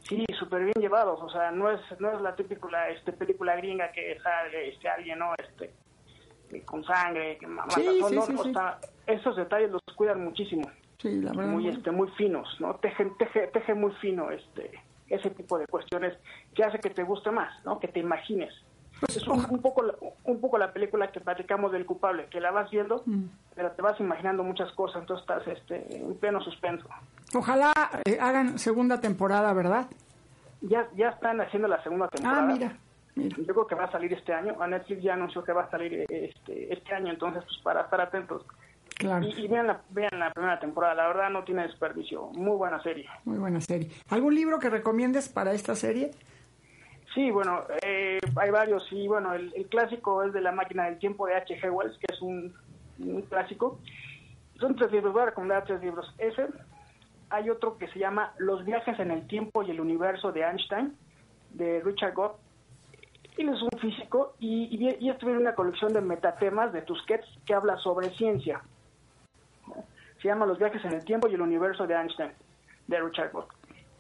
Sí, 0.08 0.24
súper 0.38 0.64
bien 0.64 0.76
llevados. 0.80 1.20
O 1.20 1.28
sea, 1.28 1.50
no 1.50 1.70
es 1.70 1.80
no 1.98 2.10
es 2.10 2.20
la 2.22 2.34
típica 2.34 2.88
este, 2.88 3.12
película 3.12 3.54
gringa 3.56 3.92
que 3.92 4.18
sale 4.20 4.70
este, 4.70 4.88
alguien, 4.88 5.18
¿no? 5.18 5.34
Este, 5.36 6.64
con 6.64 6.82
sangre, 6.84 7.36
que 7.36 7.46
mata. 7.46 7.74
Sí, 7.74 7.98
no, 8.00 8.08
sí, 8.08 8.14
no, 8.14 8.22
sí, 8.22 8.36
sí. 8.38 8.48
Está, 8.48 8.78
esos 9.06 9.36
detalles 9.36 9.70
los 9.70 9.82
cuidan 9.94 10.24
muchísimo. 10.24 10.70
Sí, 11.02 11.20
la 11.20 11.32
verdad. 11.32 11.52
Muy, 11.52 11.68
este, 11.68 11.90
muy 11.90 12.08
finos, 12.12 12.48
¿no? 12.60 12.76
Teje, 12.76 13.04
teje, 13.18 13.48
teje 13.48 13.74
muy 13.74 13.92
fino, 14.00 14.30
este 14.30 14.85
ese 15.08 15.30
tipo 15.30 15.58
de 15.58 15.66
cuestiones 15.66 16.16
que 16.54 16.64
hace 16.64 16.78
que 16.78 16.90
te 16.90 17.02
guste 17.02 17.30
más, 17.30 17.52
¿no? 17.64 17.78
Que 17.78 17.88
te 17.88 18.00
imagines. 18.00 18.52
Pues, 19.00 19.16
es 19.16 19.28
un, 19.28 19.44
un, 19.50 19.60
poco 19.60 19.84
un 20.24 20.40
poco 20.40 20.56
la 20.56 20.72
película 20.72 21.12
que 21.12 21.20
platicamos 21.20 21.70
del 21.72 21.84
culpable, 21.84 22.26
que 22.30 22.40
la 22.40 22.50
vas 22.50 22.70
viendo, 22.70 23.02
mm. 23.04 23.24
pero 23.54 23.70
te 23.72 23.82
vas 23.82 24.00
imaginando 24.00 24.42
muchas 24.42 24.72
cosas, 24.72 25.02
entonces 25.02 25.22
estás 25.22 25.46
este, 25.48 25.98
en 25.98 26.16
pleno 26.16 26.40
suspenso. 26.40 26.88
Ojalá 27.34 27.72
eh, 28.06 28.18
hagan 28.20 28.58
segunda 28.58 29.00
temporada, 29.00 29.52
¿verdad? 29.52 29.86
Ya 30.62 30.88
ya 30.96 31.10
están 31.10 31.40
haciendo 31.40 31.68
la 31.68 31.82
segunda 31.82 32.08
temporada. 32.08 32.42
Ah, 32.42 32.46
mira, 32.46 32.78
mira. 33.14 33.36
Yo 33.36 33.52
creo 33.52 33.66
que 33.66 33.74
va 33.74 33.84
a 33.84 33.92
salir 33.92 34.12
este 34.14 34.32
año. 34.32 34.56
A 34.60 34.66
Netflix 34.66 35.02
ya 35.02 35.14
anunció 35.14 35.44
que 35.44 35.52
va 35.52 35.64
a 35.64 35.70
salir 35.70 36.06
este, 36.08 36.72
este 36.72 36.94
año, 36.94 37.12
entonces 37.12 37.44
pues 37.44 37.58
para 37.62 37.82
estar 37.82 38.00
atentos. 38.00 38.46
Claro. 38.98 39.26
Y, 39.26 39.44
y, 39.44 39.48
vean, 39.48 39.66
la, 39.66 39.80
vean 39.90 40.18
la 40.18 40.32
primera 40.32 40.58
temporada, 40.58 40.94
la 40.94 41.08
verdad 41.08 41.30
no 41.30 41.44
tiene 41.44 41.62
desperdicio. 41.62 42.30
Muy 42.32 42.56
buena 42.56 42.82
serie. 42.82 43.06
Muy 43.24 43.38
buena 43.38 43.60
serie. 43.60 43.90
¿Algún 44.08 44.34
libro 44.34 44.58
que 44.58 44.70
recomiendes 44.70 45.28
para 45.28 45.52
esta 45.52 45.74
serie? 45.74 46.12
Sí, 47.14 47.30
bueno, 47.30 47.62
eh, 47.82 48.18
hay 48.36 48.50
varios. 48.50 48.86
Y 48.90 49.06
bueno, 49.06 49.34
el, 49.34 49.52
el, 49.54 49.66
clásico 49.66 50.22
es 50.22 50.32
de 50.32 50.40
La 50.40 50.52
máquina 50.52 50.84
del 50.84 50.98
tiempo 50.98 51.26
de 51.26 51.34
H.G. 51.34 51.70
Wells, 51.70 51.98
que 51.98 52.12
es 52.12 52.22
un, 52.22 52.54
un, 52.98 53.22
clásico. 53.22 53.78
Son 54.58 54.74
tres 54.76 54.90
libros, 54.92 55.12
voy 55.12 55.22
a 55.22 55.26
recomendar 55.26 55.64
tres 55.64 55.80
libros. 55.82 56.14
Ese. 56.18 56.46
Hay 57.28 57.50
otro 57.50 57.76
que 57.76 57.88
se 57.88 57.98
llama 57.98 58.32
Los 58.38 58.64
viajes 58.64 58.98
en 58.98 59.10
el 59.10 59.26
tiempo 59.26 59.62
y 59.62 59.70
el 59.72 59.80
universo 59.80 60.30
de 60.32 60.42
Einstein, 60.42 60.96
de 61.50 61.80
Richard 61.80 62.14
Gott. 62.14 62.38
Él 63.36 63.50
es 63.50 63.60
un 63.60 63.78
físico 63.78 64.34
y, 64.38 64.68
y, 64.70 65.06
y 65.06 65.26
una 65.26 65.54
colección 65.54 65.92
de 65.92 66.00
metatemas 66.00 66.72
de 66.72 66.82
Tusquets 66.82 67.26
que 67.44 67.52
habla 67.52 67.76
sobre 67.78 68.10
ciencia 68.10 68.62
se 70.26 70.32
llama 70.32 70.44
Los 70.44 70.58
viajes 70.58 70.84
en 70.84 70.92
el 70.92 71.04
tiempo 71.04 71.28
y 71.28 71.34
el 71.34 71.40
universo 71.40 71.86
de 71.86 71.94
Einstein, 71.94 72.32
de 72.88 73.00
Richard 73.00 73.30
Gott. 73.30 73.46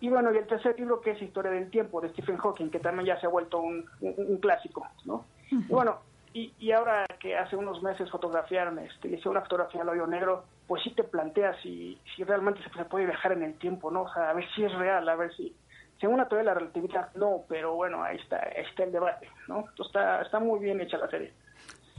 Y 0.00 0.08
bueno, 0.08 0.34
y 0.34 0.36
el 0.38 0.46
tercer 0.48 0.76
libro 0.76 1.00
que 1.00 1.12
es 1.12 1.22
Historia 1.22 1.52
del 1.52 1.70
tiempo, 1.70 2.00
de 2.00 2.08
Stephen 2.08 2.36
Hawking, 2.36 2.68
que 2.68 2.80
también 2.80 3.06
ya 3.06 3.20
se 3.20 3.26
ha 3.26 3.28
vuelto 3.28 3.60
un, 3.60 3.88
un, 4.00 4.14
un 4.16 4.36
clásico, 4.38 4.84
¿no? 5.04 5.14
Uh 5.14 5.54
-huh. 5.54 5.64
Y 5.68 5.72
bueno, 5.72 6.00
y, 6.34 6.52
y, 6.58 6.72
ahora 6.72 7.06
que 7.20 7.36
hace 7.36 7.54
unos 7.54 7.80
meses 7.80 8.10
fotografiaron, 8.10 8.80
este, 8.80 9.06
hice 9.08 9.28
una 9.28 9.40
fotografía 9.42 9.82
al 9.82 9.88
hoyo 9.88 10.08
negro, 10.08 10.44
pues 10.66 10.82
sí 10.82 10.90
te 10.96 11.04
planteas 11.04 11.56
si, 11.62 11.96
si 12.16 12.24
realmente 12.24 12.60
se, 12.64 12.70
se 12.76 12.84
puede 12.86 13.06
viajar 13.06 13.30
en 13.30 13.44
el 13.44 13.54
tiempo, 13.54 13.92
¿no? 13.92 14.02
O 14.02 14.12
sea, 14.12 14.30
a 14.30 14.32
ver 14.32 14.44
si 14.56 14.64
es 14.64 14.72
real, 14.74 15.08
a 15.08 15.14
ver 15.14 15.32
si... 15.36 15.54
Según 16.00 16.18
la 16.18 16.26
teoría 16.28 16.42
de 16.42 16.54
la 16.54 16.54
relatividad, 16.54 17.14
no, 17.14 17.44
pero 17.48 17.74
bueno, 17.76 18.02
ahí 18.02 18.16
está, 18.16 18.38
ahí 18.38 18.64
está 18.68 18.82
el 18.82 18.90
debate, 18.90 19.30
¿no? 19.46 19.60
Entonces 19.60 19.86
está, 19.86 20.22
está 20.22 20.40
muy 20.40 20.58
bien 20.58 20.80
hecha 20.80 20.98
la 20.98 21.08
serie. 21.08 21.32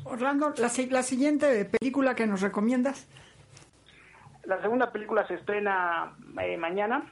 Orlando, 0.04 0.54
la, 0.58 0.70
la 0.92 1.04
siguiente 1.04 1.66
película 1.66 2.14
que 2.14 2.28
nos 2.28 2.42
recomiendas 2.42 3.08
la 4.48 4.62
segunda 4.62 4.92
película 4.92 5.28
se 5.28 5.36
estrena 5.36 6.14
eh, 6.42 6.58
mañana, 6.58 7.04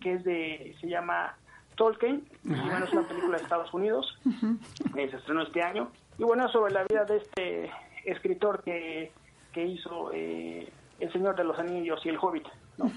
que 0.00 0.14
es 0.14 0.24
de, 0.24 0.76
se 0.80 0.88
llama 0.88 1.36
Tolkien, 1.74 2.24
y 2.44 2.48
bueno, 2.48 2.84
es 2.84 2.92
una 2.92 3.02
película 3.02 3.36
de 3.36 3.42
Estados 3.42 3.74
Unidos, 3.74 4.16
uh 4.24 4.30
-huh. 4.30 4.58
eh, 4.96 5.10
se 5.10 5.16
estrenó 5.16 5.42
este 5.42 5.60
año, 5.60 5.90
y 6.18 6.22
bueno, 6.22 6.48
sobre 6.50 6.72
la 6.72 6.84
vida 6.84 7.04
de 7.04 7.16
este 7.16 7.70
escritor 8.04 8.62
que, 8.62 9.10
que 9.52 9.66
hizo 9.66 10.12
eh, 10.12 10.72
El 11.00 11.12
Señor 11.12 11.34
de 11.34 11.42
los 11.42 11.58
Anillos 11.58 12.00
y 12.06 12.10
El 12.10 12.18
Hobbit, 12.18 12.46
¿no? 12.78 12.90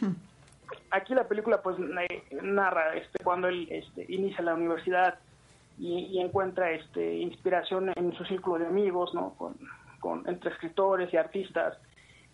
Aquí 0.92 1.16
la 1.16 1.28
película 1.28 1.62
pues 1.62 1.78
narra 2.42 2.96
este, 2.96 3.24
cuando 3.24 3.48
él 3.48 3.68
este, 3.72 4.06
inicia 4.10 4.44
la 4.44 4.54
universidad 4.54 5.18
y, 5.80 5.94
y, 6.12 6.20
encuentra 6.20 6.72
este, 6.72 7.16
inspiración 7.18 7.92
en 7.96 8.14
su 8.14 8.26
círculo 8.26 8.60
de 8.60 8.68
amigos, 8.68 9.14
¿no? 9.14 9.34
Con, 9.38 9.56
con, 10.00 10.28
entre 10.28 10.52
escritores 10.52 11.12
y 11.14 11.18
artistas, 11.18 11.78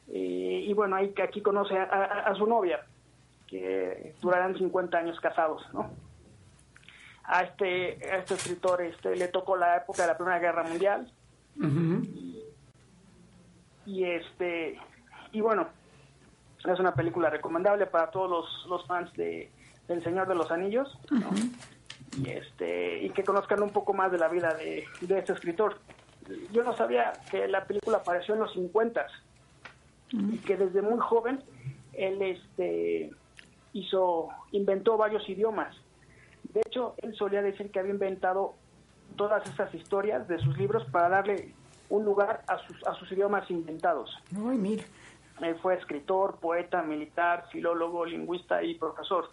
eh, 0.10 0.66
y 0.68 0.74
bueno, 0.74 0.96
ahí, 0.96 1.14
aquí 1.24 1.42
conoce 1.42 1.78
a, 1.78 1.84
a, 1.84 2.04
a, 2.32 2.36
su 2.36 2.46
novia, 2.46 2.86
que 3.48 4.16
durarán 4.22 4.58
50 4.58 4.98
años 4.98 5.20
casados, 5.20 5.62
¿no? 5.74 5.92
A 7.26 7.44
este, 7.44 7.98
a 8.12 8.18
este 8.18 8.34
escritor 8.34 8.82
este, 8.82 9.16
le 9.16 9.30
tocó 9.30 9.56
la 9.56 9.78
época 9.78 10.02
de 10.02 10.10
la 10.10 10.18
Primera 10.18 10.40
Guerra 10.40 10.64
Mundial. 10.64 11.12
Uh 11.56 11.64
-huh. 11.64 12.04
y, 12.06 12.44
y, 13.86 14.04
este 14.06 14.80
y 15.32 15.42
bueno, 15.42 15.68
es 16.72 16.80
una 16.80 16.94
película 16.94 17.30
recomendable 17.30 17.86
para 17.86 18.10
todos 18.12 18.30
los, 18.30 18.66
los 18.70 18.86
fans 18.88 19.12
de, 19.14 19.50
El 19.88 20.04
Señor 20.04 20.28
de 20.28 20.36
los 20.36 20.52
Anillos, 20.52 20.98
¿no? 21.12 21.30
y, 22.18 22.30
este, 22.30 23.04
y 23.04 23.10
que 23.10 23.24
conozcan 23.24 23.62
un 23.62 23.72
poco 23.72 23.94
más 23.94 24.12
de 24.12 24.18
la 24.18 24.28
vida 24.28 24.54
de, 24.54 24.86
de 25.02 25.20
este 25.20 25.34
escritor. 25.34 25.80
Yo 26.52 26.64
no 26.64 26.76
sabía 26.76 27.14
que 27.30 27.48
la 27.48 27.66
película 27.66 27.98
apareció 27.98 28.34
en 28.34 28.42
los 28.42 28.54
50 28.54 29.06
y 30.14 30.38
que 30.38 30.56
desde 30.56 30.82
muy 30.82 31.00
joven 31.00 31.40
él 31.94 32.22
este, 32.22 33.12
hizo, 33.74 34.30
inventó 34.52 34.98
varios 34.98 35.28
idiomas. 35.28 35.76
De 36.54 36.62
hecho, 36.66 36.96
él 37.02 37.16
solía 37.16 37.42
decir 37.42 37.72
que 37.72 37.80
había 37.80 37.94
inventado 37.94 38.54
todas 39.16 39.48
estas 39.48 39.74
historias 39.74 40.28
de 40.28 40.40
sus 40.40 40.58
libros 40.58 40.84
para 40.92 41.10
darle 41.10 41.54
un 41.90 42.06
lugar 42.06 42.44
a 42.48 42.58
sus, 42.60 42.86
a 42.88 42.94
sus 42.96 43.12
idiomas 43.12 43.50
inventados. 43.50 44.16
Ay, 44.36 44.58
mira. 44.58 44.84
Él 45.42 45.56
fue 45.62 45.76
escritor, 45.76 46.38
poeta, 46.40 46.84
militar, 46.84 47.46
filólogo, 47.52 48.06
lingüista 48.06 48.64
y 48.64 48.76
profesor. 48.76 49.30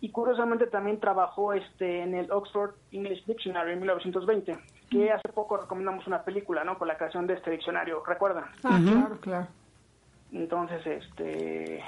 Y 0.00 0.10
curiosamente 0.10 0.66
también 0.66 1.00
trabajó 1.00 1.52
este, 1.52 2.02
en 2.02 2.14
el 2.14 2.30
Oxford 2.30 2.74
English 2.90 3.24
Dictionary 3.24 3.72
en 3.72 3.78
1920, 3.78 4.58
que 4.90 5.10
hace 5.10 5.28
poco 5.32 5.56
recomendamos 5.56 6.06
una 6.06 6.22
película, 6.22 6.64
¿no? 6.64 6.76
Con 6.76 6.88
la 6.88 6.96
creación 6.96 7.26
de 7.26 7.34
este 7.34 7.50
diccionario, 7.50 8.02
¿recuerdan? 8.04 8.44
Ah, 8.64 8.80
claro, 8.82 9.18
claro. 9.20 9.46
Entonces, 10.32 10.80
este, 10.86 11.82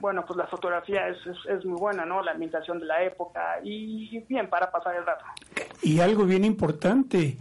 bueno, 0.00 0.24
pues 0.26 0.36
la 0.36 0.46
fotografía 0.46 1.08
es, 1.08 1.18
es, 1.48 1.64
muy 1.64 1.78
buena, 1.78 2.04
¿no? 2.04 2.22
La 2.22 2.32
ambientación 2.32 2.78
de 2.78 2.86
la 2.86 3.02
época 3.04 3.58
y 3.62 4.18
bien 4.28 4.48
para 4.48 4.70
pasar 4.70 4.96
el 4.96 5.06
rato. 5.06 5.24
Y 5.82 6.00
algo 6.00 6.24
bien 6.24 6.44
importante, 6.44 7.36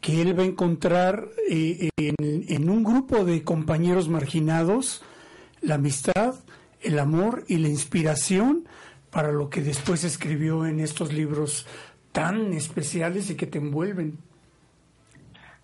que 0.00 0.22
él 0.22 0.38
va 0.38 0.42
a 0.42 0.46
encontrar 0.46 1.24
eh, 1.50 1.88
en, 1.96 2.14
en 2.48 2.70
un 2.70 2.84
grupo 2.84 3.24
de 3.24 3.42
compañeros 3.42 4.08
marginados 4.08 5.02
la 5.62 5.76
amistad, 5.76 6.34
el 6.80 6.98
amor 6.98 7.44
y 7.48 7.56
la 7.56 7.68
inspiración 7.68 8.68
para 9.10 9.32
lo 9.32 9.48
que 9.48 9.62
después 9.62 10.04
escribió 10.04 10.66
en 10.66 10.80
estos 10.80 11.12
libros 11.12 11.66
tan 12.12 12.52
especiales 12.52 13.30
y 13.30 13.36
que 13.36 13.46
te 13.46 13.58
envuelven. 13.58 14.18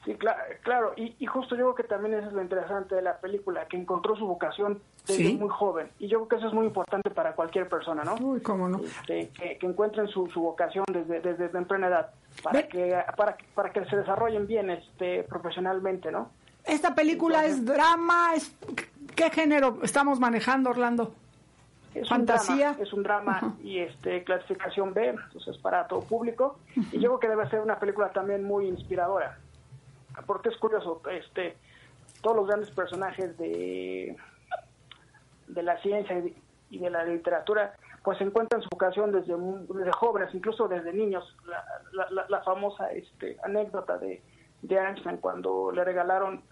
Sí, 0.05 0.15
cla- 0.15 0.37
claro, 0.63 0.95
y, 0.97 1.15
y 1.21 1.27
justo 1.27 1.55
yo 1.55 1.63
creo 1.63 1.75
que 1.77 1.85
también 1.85 2.15
eso 2.15 2.27
es 2.27 2.33
lo 2.33 2.43
interesante 2.43 2.97
de 2.97 3.03
la 3.03 3.19
película, 3.19 3.67
que 3.67 3.77
encontró 3.77 4.17
su 4.17 4.27
vocación 4.27 4.81
desde 5.07 5.23
Sí. 5.29 5.37
muy 5.39 5.49
joven. 5.49 5.91
Y 6.01 6.09
yo 6.09 6.19
creo 6.19 6.29
que 6.29 6.37
eso 6.37 6.49
es 6.49 6.53
muy 6.55 6.67
importante 6.67 7.09
para 7.11 7.35
cualquier 7.37 7.69
persona, 7.69 8.03
¿no? 8.03 8.17
Uy, 8.21 8.41
cómo 8.41 8.69
no. 8.69 8.79
Este, 8.81 9.29
que, 9.31 9.59
que 9.59 9.67
encuentren 9.67 10.09
su, 10.09 10.27
su 10.29 10.41
vocación 10.41 10.85
desde, 10.93 11.21
desde 11.21 11.49
temprana 11.51 11.87
edad, 11.87 12.11
para 12.43 12.63
Ve- 12.63 12.69
que, 12.69 12.99
para, 13.17 13.37
para 13.55 13.71
que 13.73 13.85
se 13.85 13.97
desarrollen 13.97 14.49
bien 14.49 14.71
este, 14.71 15.23
profesionalmente, 15.23 16.11
¿no? 16.11 16.31
Esta 16.65 16.95
película 16.97 17.45
es 17.45 17.65
drama, 17.65 18.35
es 18.35 18.53
¿qué 19.15 19.31
género 19.31 19.79
estamos 19.83 20.19
manejando, 20.19 20.71
Orlando? 20.71 21.13
Es 21.95 22.09
Fantasía. 22.09 22.71
Un 22.71 22.73
drama, 22.77 22.83
es 22.83 22.93
un 22.93 23.03
drama 23.03 23.55
y 23.63 23.79
este 23.81 24.25
clasificación 24.25 24.95
B, 24.95 25.09
entonces 25.11 25.59
para 25.59 25.87
todo 25.87 26.01
público. 26.01 26.59
Y 26.91 26.99
yo 27.01 27.09
creo 27.11 27.21
que 27.21 27.29
debe 27.29 27.49
ser 27.51 27.61
una 27.61 27.79
película 27.79 28.11
también 28.13 28.45
muy 28.45 28.67
inspiradora, 28.67 29.39
porque 30.27 30.49
es 30.51 30.57
curioso, 30.57 31.01
este, 31.11 31.57
todos 32.23 32.37
los 32.37 32.47
grandes 32.47 32.71
personajes 32.71 33.37
de, 33.39 34.17
de 35.49 35.63
la 35.63 35.77
ciencia 35.83 36.19
y 36.19 36.23
de, 36.23 36.35
y 36.71 36.79
de 36.79 36.91
la 36.91 37.05
literatura, 37.05 37.75
pues 38.05 38.21
encuentran 38.21 38.63
su 38.63 38.69
vocación 38.71 39.13
desde, 39.13 39.35
desde 39.37 39.93
jóvenes, 39.93 40.35
incluso 40.35 40.67
desde 40.69 40.93
niños. 40.93 41.37
La, 41.47 41.65
la- 41.93 42.11
la- 42.11 42.27
la 42.29 42.43
famosa 42.43 42.91
este, 42.93 43.37
anécdota 43.45 43.99
de, 43.99 44.21
de 44.63 44.77
Einstein 44.77 45.19
cuando 45.19 45.71
le 45.73 45.85
regalaron 45.85 46.43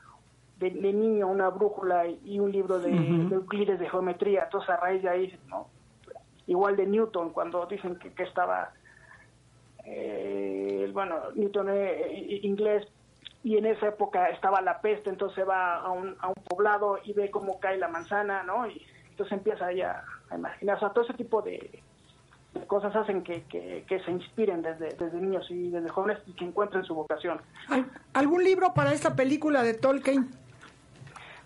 de, 0.58 0.70
de 0.70 0.92
niño 0.92 1.26
una 1.26 1.48
brújula 1.48 2.06
y 2.06 2.38
un 2.38 2.52
libro 2.52 2.78
de, 2.78 2.90
de 2.90 3.34
Euclides 3.34 3.78
de 3.80 3.88
geometría. 3.88 4.44
Entonces, 4.44 4.70
a 4.70 4.76
raíz 4.76 5.02
de 5.02 5.08
ahí, 5.08 5.38
¿no? 5.48 5.68
Igual 6.46 6.76
de 6.76 6.86
Newton, 6.86 7.30
cuando 7.30 7.64
dicen 7.66 7.96
que, 7.96 8.12
que 8.12 8.22
estaba, 8.24 8.72
eh, 9.84 10.90
bueno, 10.92 11.16
Newton 11.34 11.68
eh, 11.70 12.40
inglés, 12.42 12.86
y 13.42 13.57
en 13.57 13.66
esa 13.66 13.88
época 13.88 14.29
estaba 14.29 14.61
la 14.61 14.81
peste, 14.81 15.09
entonces 15.11 15.48
va 15.48 15.76
a 15.76 15.90
un, 15.90 16.16
a 16.20 16.29
un 16.29 16.35
poblado 16.48 16.98
y 17.05 17.12
ve 17.12 17.31
cómo 17.31 17.59
cae 17.59 17.79
la 17.79 17.88
manzana, 17.88 18.42
¿no? 18.42 18.66
Y 18.66 18.85
entonces 19.11 19.33
empieza 19.38 19.66
ahí 19.66 19.81
a, 19.81 20.03
imaginar. 20.35 20.76
O 20.76 20.81
sea, 20.81 20.90
todo 20.90 21.05
ese 21.05 21.14
tipo 21.14 21.40
de, 21.42 21.83
cosas 22.66 22.94
hacen 22.94 23.22
que, 23.22 23.42
que, 23.44 23.85
que 23.88 24.00
se 24.00 24.11
inspiren 24.11 24.62
desde, 24.62 24.88
desde 24.90 25.16
niños 25.20 25.50
y 25.50 25.70
desde 25.70 25.88
jóvenes 25.88 26.18
y 26.26 26.33
que 26.35 26.44
encuentren 26.44 26.85
su 26.85 26.94
vocación. 26.94 27.40
¿Al- 27.68 27.87
¿Algún 28.12 28.44
libro 28.44 28.74
para 28.74 28.92
esta 28.92 29.14
película 29.16 29.62
de 29.62 29.74
Tolkien? 29.74 30.29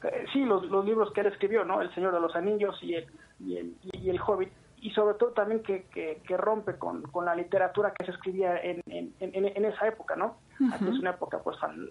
Eh, 0.02 0.26
sí, 0.32 0.44
los, 0.44 0.64
los 0.70 0.84
libros 0.84 1.12
que 1.12 1.20
él 1.20 1.28
escribió, 1.28 1.64
¿no? 1.64 1.80
El 1.80 1.94
Señor 1.94 2.12
de 2.12 2.20
los 2.20 2.34
Anillos 2.34 2.76
y 2.82 2.94
el, 2.94 3.06
y 3.40 3.56
el, 3.56 3.74
y 3.92 4.10
el 4.10 4.20
Hobbit. 4.20 4.50
Y 4.84 4.90
sobre 4.90 5.14
todo 5.14 5.30
también 5.30 5.62
que, 5.62 5.84
que, 5.84 6.20
que 6.28 6.36
rompe 6.36 6.76
con, 6.76 7.00
con 7.04 7.24
la 7.24 7.34
literatura 7.34 7.94
que 7.94 8.04
se 8.04 8.10
escribía 8.10 8.58
en, 8.58 8.82
en, 8.86 9.14
en, 9.18 9.32
en 9.46 9.64
esa 9.64 9.88
época, 9.88 10.14
¿no? 10.14 10.36
Es 10.74 10.98
una 10.98 11.10
época, 11.10 11.38
pues, 11.38 11.58
fan- 11.58 11.88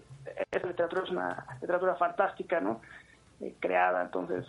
esa 0.52 0.66
literatura 0.68 1.02
es 1.02 1.10
una 1.10 1.44
literatura 1.60 1.96
fantástica, 1.96 2.60
¿no? 2.60 2.80
Eh, 3.40 3.56
creada, 3.58 4.00
entonces, 4.02 4.46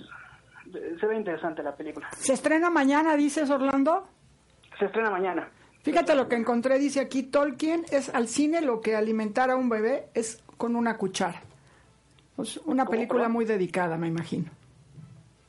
se 0.99 1.05
ve 1.07 1.15
interesante 1.17 1.63
la 1.63 1.75
película. 1.75 2.07
¿Se 2.11 2.33
estrena 2.33 2.69
mañana, 2.69 3.15
dices, 3.15 3.49
Orlando? 3.49 4.07
Se 4.77 4.85
estrena 4.85 5.09
mañana. 5.09 5.49
Fíjate 5.81 6.13
lo 6.13 6.27
que 6.29 6.35
encontré, 6.35 6.77
dice 6.77 6.99
aquí, 6.99 7.23
Tolkien 7.23 7.83
es 7.91 8.13
al 8.13 8.27
cine 8.27 8.61
lo 8.61 8.79
que 8.79 8.95
alimentar 8.95 9.49
a 9.49 9.55
un 9.55 9.69
bebé 9.69 10.09
es 10.13 10.43
con 10.57 10.75
una 10.75 10.97
cuchara. 10.97 11.41
Pues 12.35 12.57
una 12.65 12.85
¿Cómo, 12.85 12.91
película 12.91 13.27
muy 13.27 13.45
dedicada, 13.45 13.97
me 13.97 14.07
imagino. 14.07 14.51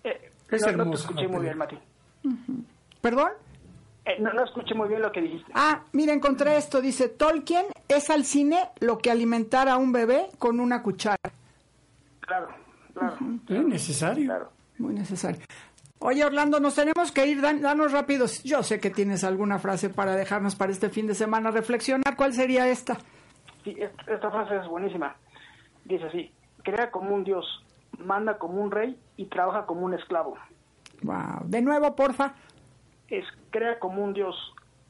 Eh, 0.02 0.30
Es 0.50 0.62
no, 0.62 0.68
no 0.68 0.72
te 0.76 0.80
hermosa 0.82 1.02
escuché 1.10 1.28
muy 1.28 1.42
bien. 1.42 1.58
Mati. 1.58 1.78
¿Perdón? 3.06 3.30
Eh, 4.04 4.16
no, 4.18 4.32
no 4.32 4.42
escuché 4.44 4.74
muy 4.74 4.88
bien 4.88 5.00
lo 5.00 5.12
que 5.12 5.20
dijiste. 5.22 5.52
Ah, 5.54 5.82
mira, 5.92 6.12
encontré 6.12 6.56
esto, 6.56 6.80
dice, 6.80 7.08
Tolkien 7.08 7.66
es 7.86 8.10
al 8.10 8.24
cine 8.24 8.58
lo 8.80 8.98
que 8.98 9.12
alimentar 9.12 9.68
a 9.68 9.76
un 9.76 9.92
bebé 9.92 10.26
con 10.40 10.58
una 10.58 10.82
cuchara. 10.82 11.16
Claro, 12.18 12.48
claro, 12.94 13.16
Es 13.48 13.64
necesario. 13.64 14.24
claro. 14.24 14.50
Muy 14.78 14.92
necesario. 14.94 15.40
Oye, 16.00 16.24
Orlando, 16.24 16.58
nos 16.58 16.74
tenemos 16.74 17.12
que 17.12 17.26
ir, 17.28 17.40
dan- 17.40 17.62
danos 17.62 17.92
rápidos. 17.92 18.42
Yo 18.42 18.64
sé 18.64 18.80
que 18.80 18.90
tienes 18.90 19.22
alguna 19.22 19.60
frase 19.60 19.88
para 19.88 20.16
dejarnos 20.16 20.56
para 20.56 20.72
este 20.72 20.90
fin 20.90 21.06
de 21.06 21.14
semana 21.14 21.52
reflexionar. 21.52 22.16
¿Cuál 22.16 22.32
sería 22.32 22.68
esta? 22.68 22.96
Sí, 23.62 23.70
est- 23.78 24.08
esta 24.08 24.32
frase 24.32 24.56
es 24.56 24.66
buenísima. 24.66 25.14
Dice 25.84 26.06
así, 26.06 26.32
crea 26.64 26.90
como 26.90 27.14
un 27.14 27.22
dios, 27.22 27.46
manda 27.98 28.36
como 28.36 28.60
un 28.60 28.72
rey 28.72 28.98
y 29.16 29.26
trabaja 29.26 29.64
como 29.64 29.82
un 29.82 29.94
esclavo. 29.94 30.36
Wow. 31.02 31.44
De 31.44 31.62
nuevo, 31.62 31.94
porfa. 31.94 32.34
Es 33.08 33.24
crea 33.50 33.78
como 33.78 34.02
un 34.02 34.12
dios, 34.12 34.34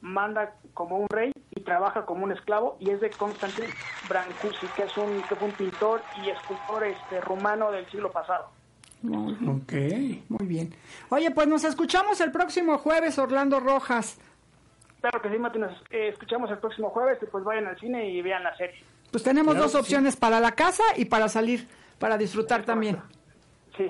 manda 0.01 0.53
como 0.73 0.97
un 0.97 1.07
rey 1.09 1.31
y 1.55 1.61
trabaja 1.61 2.05
como 2.05 2.23
un 2.23 2.31
esclavo 2.31 2.77
y 2.79 2.89
es 2.91 3.01
de 3.01 3.09
Constantin 3.11 3.65
Brancusi, 4.09 4.67
que 4.75 4.83
es 4.83 4.97
un, 4.97 5.21
que 5.23 5.35
fue 5.35 5.47
un 5.47 5.53
pintor 5.53 6.01
y 6.23 6.29
escultor 6.29 6.83
este, 6.83 7.21
rumano 7.21 7.71
del 7.71 7.89
siglo 7.89 8.11
pasado. 8.11 8.49
Ok. 9.03 9.73
Muy 10.29 10.47
bien. 10.47 10.73
Oye, 11.09 11.29
pues 11.31 11.47
nos 11.47 11.63
escuchamos 11.63 12.19
el 12.21 12.31
próximo 12.31 12.77
jueves, 12.79 13.17
Orlando 13.19 13.59
Rojas. 13.59 14.19
Claro 15.01 15.21
que 15.21 15.29
sí, 15.29 15.37
Mati, 15.37 15.59
nos 15.59 15.71
eh, 15.91 16.09
escuchamos 16.09 16.49
el 16.49 16.57
próximo 16.57 16.89
jueves 16.89 17.19
y 17.21 17.27
pues 17.27 17.43
vayan 17.43 17.67
al 17.67 17.79
cine 17.79 18.09
y 18.09 18.21
vean 18.21 18.43
la 18.43 18.55
serie. 18.57 18.83
Pues 19.11 19.23
tenemos 19.23 19.53
Claro 19.53 19.63
dos 19.63 19.71
sí. 19.73 19.77
opciones 19.77 20.15
para 20.15 20.39
la 20.39 20.53
casa 20.53 20.83
y 20.95 21.05
para 21.05 21.29
salir, 21.29 21.67
para 21.99 22.17
disfrutar 22.17 22.63
también. 22.63 22.97
Sí, 23.77 23.87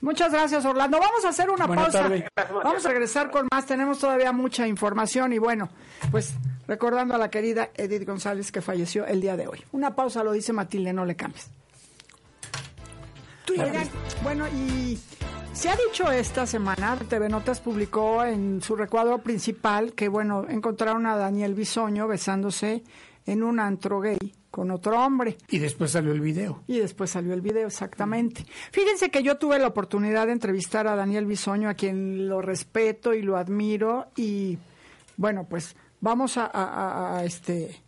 Muchas 0.00 0.30
gracias, 0.32 0.64
Orlando. 0.64 0.98
Vamos 1.00 1.24
a 1.24 1.30
hacer 1.30 1.50
una 1.50 1.66
Buena 1.66 1.82
pausa. 1.82 2.02
tarde. 2.02 2.28
Vamos 2.62 2.84
a 2.84 2.88
regresar 2.90 3.30
con 3.30 3.48
más. 3.50 3.66
Tenemos 3.66 3.98
todavía 3.98 4.32
mucha 4.32 4.66
información 4.68 5.32
y 5.32 5.38
bueno, 5.38 5.68
pues 6.10 6.34
recordando 6.66 7.14
a 7.14 7.18
la 7.18 7.30
querida 7.30 7.70
Edith 7.74 8.06
González 8.06 8.52
que 8.52 8.60
falleció 8.60 9.06
el 9.06 9.20
día 9.20 9.36
de 9.36 9.48
hoy. 9.48 9.64
Una 9.72 9.94
pausa, 9.94 10.22
lo 10.22 10.32
dice 10.32 10.52
Matilde, 10.52 10.92
no 10.92 11.04
le 11.04 11.16
cambies. 11.16 11.50
Oigan, 13.48 13.88
bueno, 14.22 14.46
y 14.48 14.98
se 15.52 15.70
ha 15.70 15.76
dicho 15.76 16.10
esta 16.10 16.46
semana, 16.46 16.98
TV 17.08 17.28
Notas 17.28 17.60
publicó 17.60 18.24
en 18.24 18.60
su 18.60 18.76
recuadro 18.76 19.18
principal 19.18 19.92
que, 19.94 20.08
bueno, 20.08 20.44
encontraron 20.48 21.06
a 21.06 21.16
Daniel 21.16 21.54
Bisoño 21.54 22.06
besándose 22.08 22.82
en 23.24 23.42
un 23.42 23.60
antro 23.60 24.00
gay 24.00 24.18
con 24.56 24.70
otro 24.70 24.98
hombre. 25.04 25.36
Y 25.50 25.58
después 25.58 25.90
salió 25.90 26.12
el 26.12 26.22
video. 26.22 26.62
Y 26.66 26.78
después 26.78 27.10
salió 27.10 27.34
el 27.34 27.42
video, 27.42 27.66
exactamente. 27.66 28.46
Fíjense 28.72 29.10
que 29.10 29.22
yo 29.22 29.36
tuve 29.36 29.58
la 29.58 29.66
oportunidad 29.66 30.28
de 30.28 30.32
entrevistar 30.32 30.86
a 30.88 30.96
Daniel 30.96 31.26
Bisoño, 31.26 31.68
a 31.68 31.74
quien 31.74 32.26
lo 32.26 32.40
respeto 32.40 33.12
y 33.12 33.20
lo 33.20 33.36
admiro. 33.36 34.06
Y 34.16 34.56
bueno, 35.18 35.46
pues 35.46 35.76
vamos 36.00 36.38
a, 36.38 36.46
a- 36.46 36.48
a- 36.64 37.18
a, 37.18 37.24
este. 37.26 37.82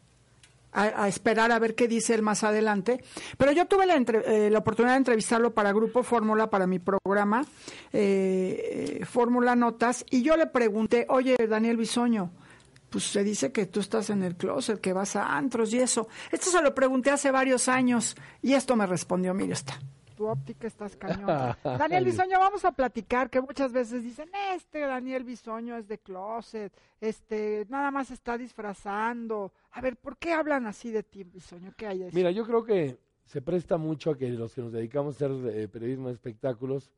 A, 0.70 1.04
a 1.04 1.09
esperar 1.09 1.50
a 1.50 1.59
ver 1.59 1.74
qué 1.74 1.88
dice 1.88 2.14
él 2.14 2.20
más 2.20 2.44
adelante. 2.44 3.02
Pero 3.38 3.52
yo 3.52 3.64
tuve 3.64 3.87
la, 3.87 3.94
entre- 3.96 4.46
eh, 4.46 4.50
la 4.50 4.59
oportunidad 4.59 4.92
de 4.92 4.98
entrevistarlo 4.98 5.54
para 5.54 5.72
Grupo 5.72 6.02
Fórmula, 6.02 6.50
para 6.50 6.66
mi 6.66 6.78
programa 6.78 7.46
eh, 7.94 8.98
eh, 9.00 9.04
Fórmula 9.07 9.57
Notas, 9.57 10.04
y 10.11 10.20
yo 10.22 10.37
le 10.37 10.46
pregunté, 10.46 11.07
oye, 11.09 11.35
Daniel 11.48 11.78
Bisoño, 11.78 12.31
pues 12.90 13.05
se 13.05 13.22
dice 13.22 13.53
que 13.53 13.66
tú 13.66 13.81
estás 13.81 14.11
en 14.11 14.22
el 14.22 14.37
closet, 14.37 14.81
que 14.81 14.92
vas 14.92 15.16
a 15.16 15.37
antros 15.37 15.72
y 15.72 15.79
eso. 15.79 16.09
Esto 16.31 16.51
se 16.51 16.62
lo 16.62 16.74
pregunté 16.74 17.11
hace 17.11 17.31
varios 17.31 17.68
años 17.68 18.16
y 18.42 18.55
esto 18.55 18.77
me 18.77 18.87
respondió, 18.87 19.35
mire 19.35 19.53
está. 19.53 19.79
tu 20.16 20.27
óptica 20.27 20.66
estás 20.66 20.96
cañón. 20.96 21.27
Daniel 21.64 22.05
Bisoño, 22.05 22.38
vamos 22.38 22.64
a 22.64 22.72
platicar 22.72 23.31
que 23.31 23.40
muchas 23.40 23.72
veces 23.72 24.03
dicen, 24.03 24.29
este 24.55 24.81
Daniel 24.81 25.25
Bisoño 25.25 25.77
es 25.77 25.87
de 25.87 25.98
closet, 25.98 26.73
este, 27.00 27.67
nada 27.69 27.90
más 27.90 28.10
está 28.10 28.37
disfrazando. 28.38 29.52
A 29.73 29.81
ver, 29.81 29.96
¿por 29.96 30.17
qué 30.17 30.33
hablan 30.33 30.67
así 30.67 30.90
de 30.90 31.02
ti, 31.02 31.25
Bisoño? 31.25 31.73
¿Qué 31.77 31.87
hay 31.87 31.98
de 31.98 32.08
eso? 32.08 32.17
Mira, 32.17 32.31
yo 32.31 32.44
creo 32.44 32.65
que 32.65 32.98
se 33.27 33.42
presta 33.42 33.77
mucho 33.77 34.10
a 34.10 34.19
que 34.19 34.29
los 34.31 34.54
que 34.54 34.62
nos 34.62 34.73
dedicamos 34.73 35.15
a 35.15 35.27
hacer 35.27 35.54
eh, 35.54 35.69
periodismo 35.69 36.08
de 36.08 36.15
espectáculos, 36.15 36.90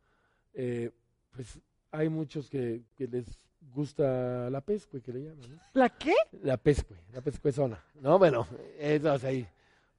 eh, 0.55 0.91
pues 1.33 1.59
hay 1.91 2.09
muchos 2.09 2.49
que, 2.49 2.83
que 2.97 3.09
les 3.09 3.27
gusta 3.75 4.49
la 4.51 4.61
pescue, 4.61 5.01
que 5.01 5.13
le 5.13 5.21
llaman, 5.25 5.51
¿no? 5.51 5.59
¿La 5.75 5.89
qué? 5.91 6.15
La 6.43 6.57
pescue, 6.57 6.97
la 7.13 7.21
pescuezona, 7.21 7.83
¿no? 8.01 8.19
Bueno, 8.19 8.47
eso 8.79 9.19
hay 9.27 9.47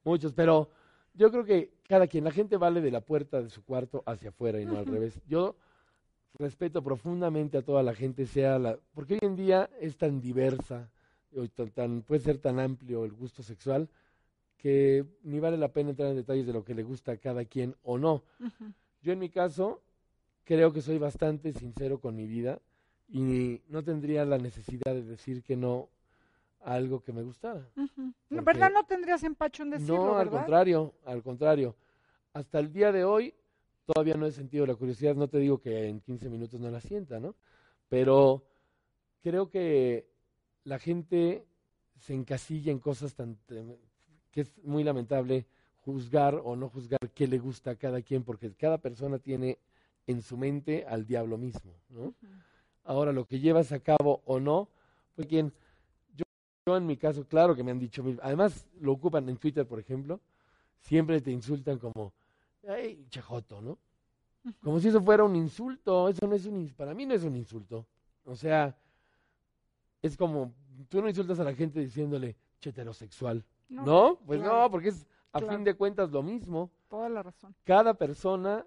muchos, 0.04 0.34
pero 0.34 0.70
yo 1.14 1.32
creo 1.32 1.44
que 1.44 1.72
cada 1.88 2.08
quien, 2.08 2.24
la 2.24 2.32
gente 2.32 2.58
vale 2.58 2.82
de 2.82 2.92
la 2.92 3.02
puerta 3.02 3.42
de 3.42 3.50
su 3.50 3.64
cuarto 3.64 4.04
hacia 4.06 4.30
afuera 4.30 4.60
y 4.60 4.66
no 4.66 4.78
al 4.78 4.86
revés. 4.86 5.20
Yo 5.28 5.56
respeto 6.40 6.82
profundamente 6.84 7.58
a 7.58 7.62
toda 7.62 7.84
la 7.84 7.94
gente, 7.94 8.26
sea 8.26 8.58
la, 8.58 8.78
porque 8.94 9.16
hoy 9.16 9.20
en 9.22 9.36
día 9.36 9.70
es 9.80 9.98
tan 9.98 10.20
diversa, 10.22 10.90
hoy 11.36 11.50
tan, 11.50 11.70
tan- 11.72 12.02
puede 12.02 12.22
ser 12.22 12.38
tan 12.38 12.60
amplio 12.60 13.06
el 13.06 13.12
gusto 13.12 13.44
sexual, 13.44 13.90
que 14.58 15.06
ni 15.24 15.40
vale 15.40 15.58
la 15.58 15.70
pena 15.74 15.90
entrar 15.90 16.10
en 16.10 16.16
detalles 16.16 16.46
de 16.46 16.54
lo 16.54 16.64
que 16.64 16.76
le 16.76 16.84
gusta 16.84 17.14
a 17.14 17.18
cada 17.18 17.46
quien 17.46 17.76
o 17.84 17.98
no. 17.98 18.24
Yo 19.02 19.12
en 19.12 19.20
mi 19.20 19.30
caso 19.30 19.82
creo 20.44 20.72
que 20.72 20.82
soy 20.82 20.98
bastante 21.00 21.52
sincero 21.54 22.00
con 22.00 22.16
mi 22.16 22.28
vida 22.28 22.60
y 23.12 23.62
no 23.70 23.84
tendría 23.84 24.26
la 24.26 24.38
necesidad 24.38 24.94
de 24.94 25.04
decir 25.04 25.44
que 25.44 25.56
no 25.56 25.90
a 26.64 26.74
algo 26.76 27.02
que 27.02 27.12
me 27.12 27.24
gustara. 27.24 27.68
Porque- 27.76 28.42
¿Verdad? 28.44 28.72
No 28.72 28.84
tendrías 28.86 29.24
empacho 29.24 29.64
en 29.64 29.72
decirlo, 29.72 29.96
no, 29.98 30.18
al 30.18 30.26
¿verdad? 30.26 30.40
contrario, 30.42 30.94
al 31.06 31.24
contrario. 31.24 31.76
Hasta 32.34 32.60
el 32.60 32.72
día 32.72 32.92
de 32.92 33.04
hoy 33.04 33.34
todavía 33.86 34.16
no 34.16 34.26
he 34.26 34.32
sentido 34.32 34.66
la 34.66 34.76
curiosidad, 34.76 35.16
no 35.16 35.28
te 35.28 35.40
digo 35.40 35.60
que 35.60 35.88
en 35.88 36.00
15 36.00 36.30
minutos 36.30 36.60
no 36.60 36.70
la 36.70 36.80
sienta, 36.80 37.20
¿no? 37.20 37.36
Pero 37.90 38.44
creo 39.22 39.50
que 39.50 40.08
la 40.64 40.80
gente 40.80 41.46
se 41.98 42.14
encasilla 42.14 42.72
en 42.72 42.80
cosas 42.80 43.14
tan 43.16 43.38
que 44.32 44.42
es 44.42 44.58
muy 44.64 44.84
lamentable 44.84 45.46
juzgar 45.84 46.36
o 46.36 46.56
no 46.56 46.70
juzgar 46.70 47.00
qué 47.14 47.28
le 47.28 47.38
gusta 47.40 47.72
a 47.72 47.76
cada 47.76 48.02
quien, 48.02 48.24
porque 48.24 48.54
cada 48.54 48.78
persona 48.78 49.18
tiene 49.20 49.58
en 50.08 50.22
su 50.22 50.38
mente 50.38 50.86
al 50.88 51.06
diablo 51.06 51.38
mismo, 51.38 51.74
¿no? 51.90 52.14
Ahora, 52.84 53.12
lo 53.12 53.26
que 53.26 53.40
llevas 53.40 53.72
a 53.72 53.80
cabo 53.80 54.22
o 54.26 54.40
no, 54.40 54.68
pues 55.16 55.28
quien, 55.28 55.54
yo, 56.16 56.24
yo 56.66 56.78
en 56.78 56.86
mi 56.86 56.98
caso, 56.98 57.26
claro 57.28 57.56
que 57.56 57.64
me 57.64 57.72
han 57.72 57.80
dicho, 57.80 58.04
además 58.22 58.68
lo 58.80 58.92
ocupan 58.94 59.28
en 59.30 59.38
Twitter, 59.38 59.68
por 59.68 59.80
ejemplo, 59.80 60.20
siempre 60.80 61.22
te 61.22 61.32
insultan 61.32 61.78
como, 61.78 62.14
ay, 62.68 63.06
chejoto, 63.10 63.62
¿no? 63.62 63.78
Como 64.62 64.80
si 64.80 64.88
eso 64.88 65.00
fuera 65.02 65.24
un 65.24 65.36
insulto, 65.36 66.10
eso 66.10 66.26
no 66.28 66.36
es 66.36 66.46
un, 66.48 66.68
para 66.76 66.96
mí 66.96 67.06
no 67.06 67.14
es 67.14 67.24
un 67.24 67.36
insulto. 67.36 67.86
O 68.26 68.36
sea, 68.36 68.76
es 70.02 70.18
como, 70.18 70.52
tú 70.90 71.02
no 71.02 71.08
insultas 71.08 71.40
a 71.40 71.44
la 71.44 71.54
gente 71.54 71.80
diciéndole, 71.80 72.36
heterosexual, 72.64 73.44
No, 73.70 73.86
¿no? 73.86 74.20
Pues 74.26 74.40
claro, 74.42 74.62
no, 74.64 74.72
porque 74.72 74.90
es 74.90 75.06
a 75.32 75.40
claro. 75.40 75.54
fin 75.56 75.64
de 75.64 75.76
cuentas 75.76 76.12
lo 76.12 76.22
mismo 76.24 76.72
Toda 76.90 77.10
la 77.10 77.24
razón. 77.24 77.56
cada 77.64 77.94
persona 77.94 78.66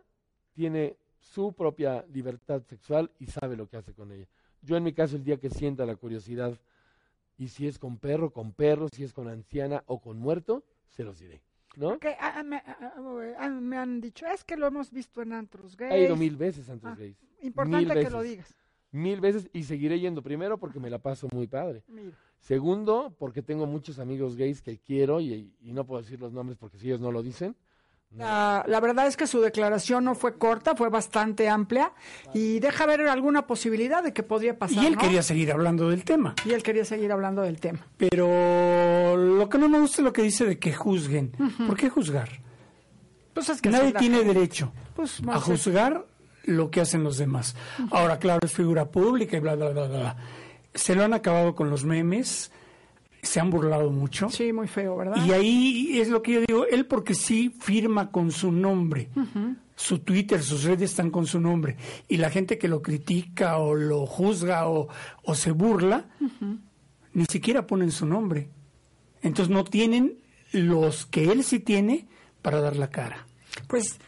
tiene 0.53 0.97
su 1.25 1.53
propia 1.53 2.05
libertad 2.13 2.63
sexual 2.69 3.11
y 3.19 3.27
sabe 3.27 3.57
lo 3.57 3.67
que 3.69 3.79
hace 3.79 3.95
con 3.95 4.13
ella. 4.13 4.29
Yo 4.63 4.77
en 4.77 4.85
mi 4.85 4.93
caso, 4.93 5.17
el 5.17 5.25
día 5.25 5.39
que 5.39 5.51
sienta 5.51 5.87
la 5.87 5.97
curiosidad, 5.97 6.59
y 7.37 7.49
si 7.49 7.67
es 7.67 7.79
con 7.79 7.99
perro, 7.99 8.31
con 8.31 8.53
perro, 8.53 8.89
si 8.89 9.05
es 9.05 9.13
con 9.13 9.29
anciana 9.29 9.83
o 9.87 10.01
con 10.01 10.19
muerto, 10.19 10.65
se 10.89 11.03
los 11.03 11.19
diré. 11.19 11.43
¿No? 11.77 11.89
Porque 11.89 12.17
ah, 12.21 12.35
ah, 12.37 12.43
me, 12.45 12.63
ah, 13.39 13.49
me 13.49 13.77
han 13.77 14.01
dicho, 14.01 14.27
es 14.27 14.45
que 14.45 14.57
lo 14.57 14.67
hemos 14.67 14.93
visto 14.93 15.23
en 15.23 15.33
antros 15.33 15.77
gays. 15.77 15.93
He 15.93 16.05
ido 16.05 16.15
mil 16.15 16.37
veces 16.37 16.69
Ah, 16.71 16.95
gays. 16.97 17.17
Importante 17.41 17.95
Mil 17.95 18.05
que 18.05 18.11
lo 18.11 18.23
digas. 18.23 18.55
Mil 18.93 19.21
veces 19.21 19.49
y 19.53 19.65
seguiré 19.65 19.99
yendo 19.99 20.23
primero 20.23 20.57
porque 20.57 20.79
me 20.79 20.89
la 20.89 21.01
paso 21.01 21.27
muy 21.33 21.49
padre. 21.49 21.83
Mira. 21.89 22.17
Segundo, 22.39 23.13
porque 23.19 23.43
tengo 23.43 23.67
muchos 23.67 23.99
amigos 23.99 24.37
gays 24.37 24.63
que 24.63 24.79
quiero 24.79 25.21
y, 25.21 25.53
y 25.61 25.73
no 25.73 25.85
puedo 25.85 26.01
decir 26.01 26.21
los 26.21 26.33
nombres 26.33 26.57
porque 26.59 26.79
si 26.79 26.87
ellos 26.87 27.01
no 27.01 27.11
lo 27.11 27.23
dicen. 27.23 27.57
La, 28.17 28.65
la 28.69 28.79
verdad 28.81 29.07
es 29.09 29.17
que 29.17 29.27
su 29.27 29.41
declaración 29.41 30.05
no 30.05 30.15
fue 30.15 30.39
corta, 30.39 30.77
fue 30.77 30.89
bastante 30.89 31.49
amplia 31.49 31.93
y 32.33 32.61
deja 32.61 32.87
ver 32.87 33.01
alguna 33.09 33.47
posibilidad 33.47 34.05
de 34.05 34.13
que 34.13 34.23
podría 34.23 34.57
pasar. 34.57 34.85
Y 34.85 34.87
él 34.87 34.95
¿no? 34.95 35.01
quería 35.01 35.23
seguir 35.23 35.51
hablando 35.51 35.89
del 35.91 36.05
tema. 36.05 36.35
Y 36.45 36.53
él 36.53 36.63
quería 36.63 36.85
seguir 36.85 37.11
hablando 37.11 37.43
del 37.43 37.59
tema. 37.59 37.81
Pero 37.97 39.17
lo 39.17 39.49
que 39.49 39.59
no 39.59 39.69
me 39.69 39.81
gusta 39.81 40.01
es 40.01 40.05
lo 40.05 40.13
que 40.13 40.23
dice 40.23 40.45
de 40.45 40.59
que 40.59 40.73
juzguen. 40.73 41.33
¿Por 41.67 41.77
qué 41.77 41.91
juzgar? 41.91 42.29
Pues 43.33 43.49
es 43.49 43.61
que 43.61 43.71
Nadie 43.71 43.93
tiene 43.95 44.19
gente- 44.19 44.33
derecho 44.35 44.73
Pues, 44.95 45.21
a 45.27 45.41
juzgar 45.41 46.07
lo 46.45 46.71
que 46.71 46.81
hacen 46.83 47.03
los 47.03 47.19
demás. 47.19 47.57
Ahora, 47.91 48.19
claro, 48.21 48.41
es 48.47 48.53
figura 48.53 48.85
pública 48.91 49.37
y 49.37 49.41
bla, 49.41 49.57
bla, 49.57 49.71
bla, 49.71 49.89
bla. 49.89 50.17
Se 50.73 50.95
lo 50.95 51.03
han 51.05 51.15
acabado 51.15 51.55
con 51.57 51.69
los 51.71 51.85
memes, 51.85 52.53
se 53.25 53.41
han 53.41 53.51
burlado 53.51 53.91
mucho. 53.91 54.29
Sí, 54.31 54.53
muy 54.53 54.69
feo, 54.69 54.97
¿verdad? 54.97 55.25
Y 55.25 55.33
ahí 55.33 56.01
es 56.01 56.09
lo 56.09 56.23
que 56.23 56.33
yo 56.33 56.41
digo, 56.47 56.67
él 56.67 56.87
porque 56.87 57.15
sí 57.15 57.55
firma 57.61 58.11
con 58.11 58.31
su 58.31 58.53
nombre. 58.53 59.09
Su 59.77 59.99
Twitter, 59.99 60.43
sus 60.43 60.65
redes 60.65 60.91
están 60.91 61.11
con 61.11 61.27
su 61.27 61.41
nombre. 61.41 61.77
Y 62.09 62.19
la 62.19 62.31
gente 62.31 62.59
que 62.59 62.69
lo 62.69 62.83
critica 62.83 63.59
o 63.59 63.75
lo 63.75 64.07
juzga 64.07 64.69
o, 64.69 64.89
o 65.23 65.35
se 65.35 65.51
burla, 65.51 66.07
ni 67.13 67.25
siquiera 67.27 67.67
ponen 67.67 67.91
su 67.91 68.07
nombre. 68.07 68.49
Entonces 69.23 69.53
no 69.53 69.65
tienen 69.65 70.19
los 70.53 71.07
que 71.07 71.33
él 71.33 71.43
sí 71.43 71.59
tiene 71.59 72.07
para 72.43 72.61
dar 72.61 72.77
la 72.77 72.91
cara. 72.91 73.27
Pues 73.67 73.99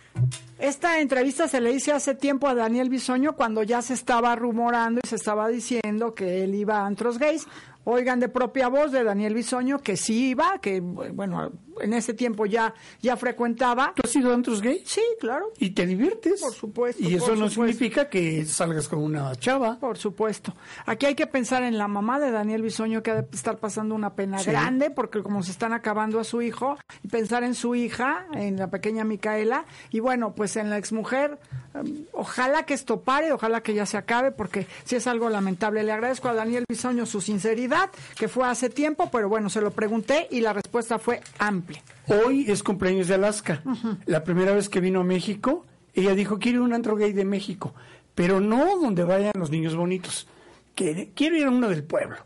esta 0.58 1.00
entrevista 1.00 1.48
se 1.48 1.60
le 1.60 1.72
hice 1.72 1.92
hace 1.92 2.14
tiempo 2.14 2.48
a 2.48 2.54
Daniel 2.54 2.88
Bisoño 2.88 3.34
cuando 3.34 3.62
ya 3.62 3.82
se 3.82 3.94
estaba 3.94 4.34
rumorando 4.36 5.00
y 5.04 5.08
se 5.08 5.16
estaba 5.16 5.48
diciendo 5.48 6.14
que 6.14 6.44
él 6.44 6.54
iba 6.54 6.78
a 6.78 6.86
antros 6.86 7.18
gays. 7.18 7.46
Oigan 7.88 8.18
de 8.18 8.28
propia 8.28 8.66
voz 8.66 8.90
de 8.90 9.04
Daniel 9.04 9.32
Bisoño 9.32 9.78
que 9.78 9.96
sí 9.96 10.30
iba, 10.30 10.58
que 10.60 10.80
bueno, 10.80 11.52
en 11.80 11.92
ese 11.94 12.14
tiempo 12.14 12.46
ya, 12.46 12.74
ya 13.02 13.16
frecuentaba. 13.16 13.92
¿Tú 13.94 14.02
has 14.04 14.14
ido 14.16 14.30
a 14.30 14.34
antros 14.34 14.62
gays? 14.62 14.82
Sí, 14.86 15.02
claro. 15.20 15.52
¿Y 15.58 15.70
te 15.70 15.86
diviertes? 15.86 16.40
Por 16.40 16.52
supuesto. 16.52 17.02
Y 17.02 17.14
eso 17.14 17.34
no 17.36 17.48
supuesto. 17.48 17.50
significa 17.78 18.08
que 18.08 18.44
salgas 18.46 18.88
con 18.88 19.00
una 19.00 19.34
chava. 19.36 19.78
Por 19.78 19.98
supuesto. 19.98 20.54
Aquí 20.86 21.06
hay 21.06 21.14
que 21.14 21.26
pensar 21.26 21.62
en 21.62 21.78
la 21.78 21.88
mamá 21.88 22.18
de 22.20 22.30
Daniel 22.30 22.62
Bisoño 22.62 23.02
que 23.02 23.10
ha 23.10 23.22
de 23.22 23.26
estar 23.32 23.58
pasando 23.58 23.94
una 23.94 24.14
pena 24.14 24.38
Sí. 24.38 24.50
grande 24.50 24.90
porque 24.90 25.22
como 25.22 25.42
se 25.42 25.50
están 25.50 25.72
acabando 25.72 26.20
a 26.20 26.24
su 26.24 26.42
hijo 26.42 26.76
y 27.02 27.08
pensar 27.08 27.44
en 27.44 27.54
su 27.54 27.74
hija, 27.74 28.26
en 28.32 28.56
la 28.56 28.68
pequeña 28.70 29.04
Micaela 29.04 29.64
y 29.90 30.00
bueno, 30.00 30.34
pues 30.34 30.56
en 30.56 30.70
la 30.70 30.78
exmujer, 30.78 31.38
um, 31.74 32.04
ojalá 32.12 32.64
que 32.64 32.74
esto 32.74 33.00
pare, 33.00 33.32
ojalá 33.32 33.62
que 33.62 33.74
ya 33.74 33.86
se 33.86 33.96
acabe 33.96 34.32
porque 34.32 34.66
sí 34.84 34.96
es 34.96 35.06
algo 35.06 35.28
lamentable. 35.30 35.82
Le 35.82 35.92
agradezco 35.92 36.28
a 36.28 36.34
Daniel 36.34 36.64
Bisoño 36.68 37.06
su 37.06 37.20
sinceridad, 37.20 37.90
que 38.18 38.28
fue 38.28 38.46
hace 38.46 38.68
tiempo, 38.70 39.08
pero 39.10 39.28
bueno, 39.28 39.48
se 39.50 39.60
lo 39.60 39.70
pregunté 39.70 40.28
y 40.30 40.40
la 40.40 40.52
respuesta 40.52 40.98
fue 40.98 41.20
amplia. 41.38 41.65
Hoy 42.08 42.44
es 42.48 42.62
cumpleaños 42.62 43.08
de 43.08 43.14
Alaska. 43.14 43.62
La 44.06 44.22
primera 44.24 44.52
vez 44.52 44.68
que 44.68 44.80
vino 44.80 45.00
a 45.00 45.04
México, 45.04 45.64
ella 45.94 46.14
dijo, 46.14 46.38
quiero 46.38 46.58
ir 46.58 46.62
a 46.62 46.66
un 46.66 46.72
antro 46.74 46.96
gay 46.96 47.12
de 47.12 47.24
México, 47.24 47.74
pero 48.14 48.40
no 48.40 48.78
donde 48.78 49.04
vayan 49.04 49.32
los 49.38 49.50
niños 49.50 49.74
bonitos. 49.76 50.26
Quiero 50.74 51.36
ir 51.36 51.44
a 51.44 51.50
uno 51.50 51.68
del 51.68 51.84
pueblo. 51.84 52.16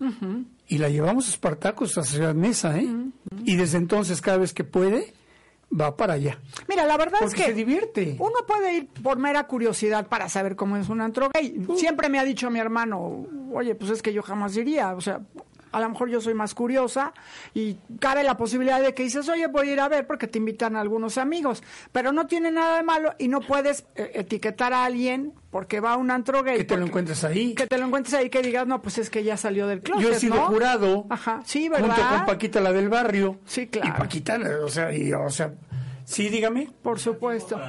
Y 0.66 0.78
la 0.78 0.88
llevamos 0.88 1.26
a 1.26 1.30
Espartacus, 1.30 1.98
a 1.98 2.04
Ciudad 2.04 2.34
Mesa, 2.34 2.78
¿eh? 2.78 2.88
Y 3.44 3.56
desde 3.56 3.78
entonces, 3.78 4.20
cada 4.20 4.38
vez 4.38 4.52
que 4.52 4.64
puede, 4.64 5.14
va 5.78 5.96
para 5.96 6.14
allá. 6.14 6.38
Mira, 6.68 6.84
la 6.84 6.96
verdad 6.96 7.18
Porque 7.20 7.36
es 7.36 7.40
que 7.42 7.46
se 7.50 7.54
divierte. 7.54 8.16
uno 8.18 8.34
puede 8.46 8.74
ir 8.76 8.88
por 9.02 9.18
mera 9.18 9.46
curiosidad 9.46 10.08
para 10.08 10.28
saber 10.28 10.56
cómo 10.56 10.76
es 10.76 10.88
un 10.88 11.00
antro 11.00 11.28
gay. 11.32 11.64
Siempre 11.76 12.08
me 12.08 12.18
ha 12.18 12.24
dicho 12.24 12.50
mi 12.50 12.58
hermano, 12.58 13.24
oye, 13.52 13.74
pues 13.76 13.90
es 13.92 14.02
que 14.02 14.12
yo 14.12 14.22
jamás 14.22 14.56
iría, 14.56 14.94
o 14.94 15.00
sea, 15.00 15.20
a 15.72 15.80
lo 15.80 15.88
mejor 15.88 16.08
yo 16.08 16.20
soy 16.20 16.34
más 16.34 16.54
curiosa 16.54 17.12
y 17.54 17.76
cabe 17.98 18.24
la 18.24 18.36
posibilidad 18.36 18.80
de 18.80 18.94
que 18.94 19.02
dices, 19.02 19.28
oye, 19.28 19.46
voy 19.46 19.68
a 19.68 19.72
ir 19.72 19.80
a 19.80 19.88
ver 19.88 20.06
porque 20.06 20.26
te 20.26 20.38
invitan 20.38 20.76
algunos 20.76 21.18
amigos, 21.18 21.62
pero 21.92 22.12
no 22.12 22.26
tiene 22.26 22.50
nada 22.50 22.76
de 22.76 22.82
malo 22.82 23.14
y 23.18 23.28
no 23.28 23.40
puedes 23.40 23.84
eh, 23.94 24.12
etiquetar 24.14 24.72
a 24.72 24.84
alguien 24.84 25.32
porque 25.50 25.80
va 25.80 25.94
a 25.94 25.96
un 25.96 26.10
antro 26.10 26.42
gay. 26.42 26.58
Que 26.58 26.64
te 26.64 26.76
lo 26.76 26.86
encuentres 26.86 27.24
ahí. 27.24 27.54
Que 27.54 27.66
te 27.66 27.78
lo 27.78 27.86
encuentres 27.86 28.14
ahí 28.14 28.30
que 28.30 28.42
digas, 28.42 28.66
no, 28.66 28.80
pues 28.82 28.98
es 28.98 29.10
que 29.10 29.24
ya 29.24 29.36
salió 29.36 29.66
del 29.66 29.80
closet, 29.80 30.02
Yo 30.02 30.10
he 30.12 30.18
sido 30.18 30.36
¿no? 30.36 30.46
jurado. 30.46 31.06
Ajá, 31.10 31.42
sí, 31.44 31.68
Junto 31.68 31.88
¿verdad? 31.88 32.16
con 32.18 32.26
Paquita, 32.26 32.60
la 32.60 32.72
del 32.72 32.88
barrio. 32.88 33.38
Sí, 33.46 33.66
claro. 33.66 33.88
Y 33.88 33.98
Paquita, 33.98 34.38
o 34.64 34.68
sea, 34.68 34.92
y, 34.92 35.12
o 35.12 35.30
sea, 35.30 35.52
sí, 36.04 36.28
dígame. 36.28 36.70
Por 36.82 36.98
supuesto. 36.98 37.60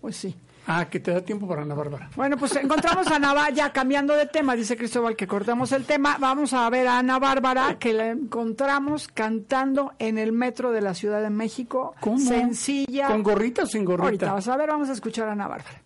Pues 0.00 0.16
sí. 0.16 0.36
Ah, 0.66 0.86
que 0.88 1.00
te 1.00 1.12
da 1.12 1.20
tiempo 1.20 1.48
para 1.48 1.62
Ana 1.62 1.74
Bárbara. 1.74 2.10
Bueno, 2.16 2.36
pues 2.36 2.54
encontramos 2.56 3.06
a 3.08 3.16
Ana 3.16 3.32
Bárbara, 3.34 3.54
ya 3.54 3.72
cambiando 3.72 4.14
de 4.14 4.26
tema, 4.26 4.54
dice 4.54 4.76
Cristóbal 4.76 5.16
que 5.16 5.26
cortamos 5.26 5.72
el 5.72 5.84
tema. 5.84 6.16
Vamos 6.20 6.52
a 6.52 6.68
ver 6.70 6.86
a 6.86 6.98
Ana 6.98 7.18
Bárbara, 7.18 7.76
que 7.78 7.92
la 7.92 8.08
encontramos 8.08 9.08
cantando 9.08 9.92
en 9.98 10.18
el 10.18 10.32
metro 10.32 10.70
de 10.70 10.80
la 10.80 10.94
Ciudad 10.94 11.22
de 11.22 11.30
México. 11.30 11.94
¿Cómo? 12.00 12.18
Sencilla. 12.18 13.08
¿Con 13.08 13.22
gorrita 13.22 13.62
o 13.62 13.66
sin 13.66 13.84
gorrita? 13.84 14.04
Ahorita 14.04 14.32
vas 14.32 14.48
a 14.48 14.56
ver, 14.56 14.68
vamos 14.68 14.88
a 14.88 14.92
escuchar 14.92 15.28
a 15.28 15.32
Ana 15.32 15.48
Bárbara. 15.48 15.80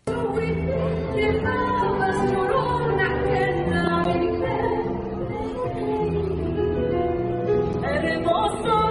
Hermoso 7.83 8.84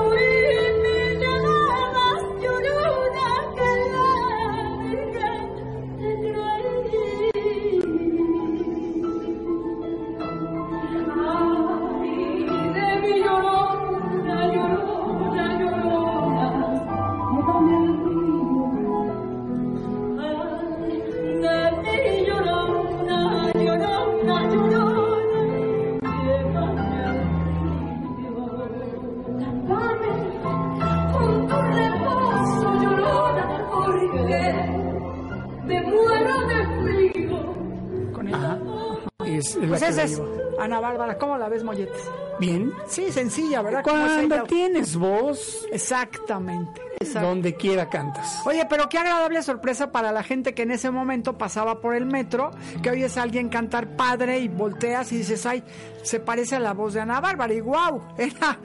la 41.44 41.50
ves, 41.50 41.64
Molletes? 41.64 42.02
Bien. 42.39 42.72
Sí, 42.88 43.12
sencilla, 43.12 43.62
¿verdad? 43.62 43.84
Cuando 43.84 44.44
tienes 44.44 44.96
voz, 44.96 45.66
Exactamente. 45.72 46.82
exacto. 47.00 47.28
donde 47.28 47.56
quiera 47.56 47.89
cantas. 47.89 48.41
Oye, 48.46 48.66
pero 48.70 48.89
qué 48.89 48.98
agradable 48.98 49.41
sorpresa 49.44 49.91
para 49.91 50.12
la 50.12 50.24
gente 50.24 50.54
que 50.54 50.64
en 50.64 50.72
ese 50.72 50.89
momento 50.89 51.38
pasaba 51.38 51.80
por 51.80 51.96
el 51.96 52.06
metro, 52.06 52.52
que 52.82 52.89
oyes 52.89 53.18
a 53.18 53.24
alguien 53.24 53.50
cantar 53.50 53.96
padre 53.96 54.39
y 54.39 54.48
volteas 54.48 55.12
y 55.12 55.18
dices, 55.18 55.46
ay, 55.46 55.64
se 56.02 56.20
parece 56.20 56.56
a 56.56 56.60
la 56.60 56.74
voz 56.74 56.94
de 56.94 57.02
Ana 57.02 57.20
Bárbara. 57.22 57.54
Y 57.54 57.62
wow, 57.62 58.02
era 58.18 58.58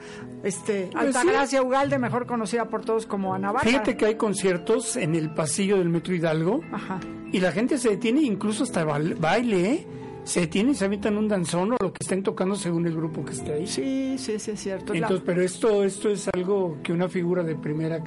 este, 0.43 0.89
Pues 0.91 1.15
Altagracia 1.15 1.61
Ugalde, 1.61 1.99
mejor 1.99 2.25
conocida 2.25 2.65
por 2.65 2.83
todos 2.83 3.05
como 3.05 3.33
Ana 3.33 3.51
Bárbara. 3.51 3.69
Fíjate 3.69 3.97
que 3.97 4.05
hay 4.07 4.15
conciertos 4.15 4.95
en 4.95 5.13
el 5.15 5.33
pasillo 5.33 5.77
del 5.77 5.89
Metro 5.89 6.15
Hidalgo 6.15 6.61
Ajá. 6.71 6.99
y 7.31 7.39
la 7.39 7.51
gente 7.51 7.77
se 7.77 7.89
detiene, 7.89 8.21
incluso 8.21 8.63
hasta 8.63 8.83
bail- 8.83 9.15
baile, 9.19 9.69
¿eh? 9.73 9.87
Se 10.29 10.41
detiene 10.41 10.71
y 10.71 10.75
se 10.75 10.85
avientan 10.85 11.17
un 11.17 11.27
danzón 11.27 11.71
o 11.73 11.77
lo 11.81 11.91
que 11.91 11.97
estén 12.01 12.21
tocando 12.23 12.55
según 12.55 12.85
el 12.85 12.95
grupo 12.95 13.25
que 13.25 13.33
esté 13.33 13.53
ahí. 13.53 13.67
Sí, 13.67 14.15
sí, 14.17 14.37
sí, 14.39 14.51
es 14.51 14.59
cierto. 14.59 14.93
La- 14.93 14.99
Entonces, 14.99 15.23
pero 15.25 15.41
esto, 15.41 15.83
esto 15.83 16.09
es 16.09 16.29
algo 16.33 16.77
que 16.83 16.93
una 16.93 17.09
figura 17.09 17.43
de 17.43 17.55
primera, 17.55 18.03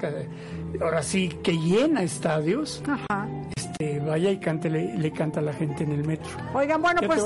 ahora 0.81 1.03
sí, 1.03 1.29
que 1.43 1.53
llena 1.59 2.03
estadios, 2.03 2.83
Ajá. 2.87 3.29
este, 3.57 3.99
vaya 4.01 4.31
y 4.31 4.39
cante, 4.39 4.71
le, 4.71 4.97
le 4.97 5.11
canta 5.13 5.41
a 5.41 5.43
la 5.43 5.53
gente 5.53 5.83
en 5.85 5.93
el 5.93 6.05
metro. 6.07 6.31
Oigan, 6.55 6.81
bueno, 6.81 7.01
pues 7.07 7.23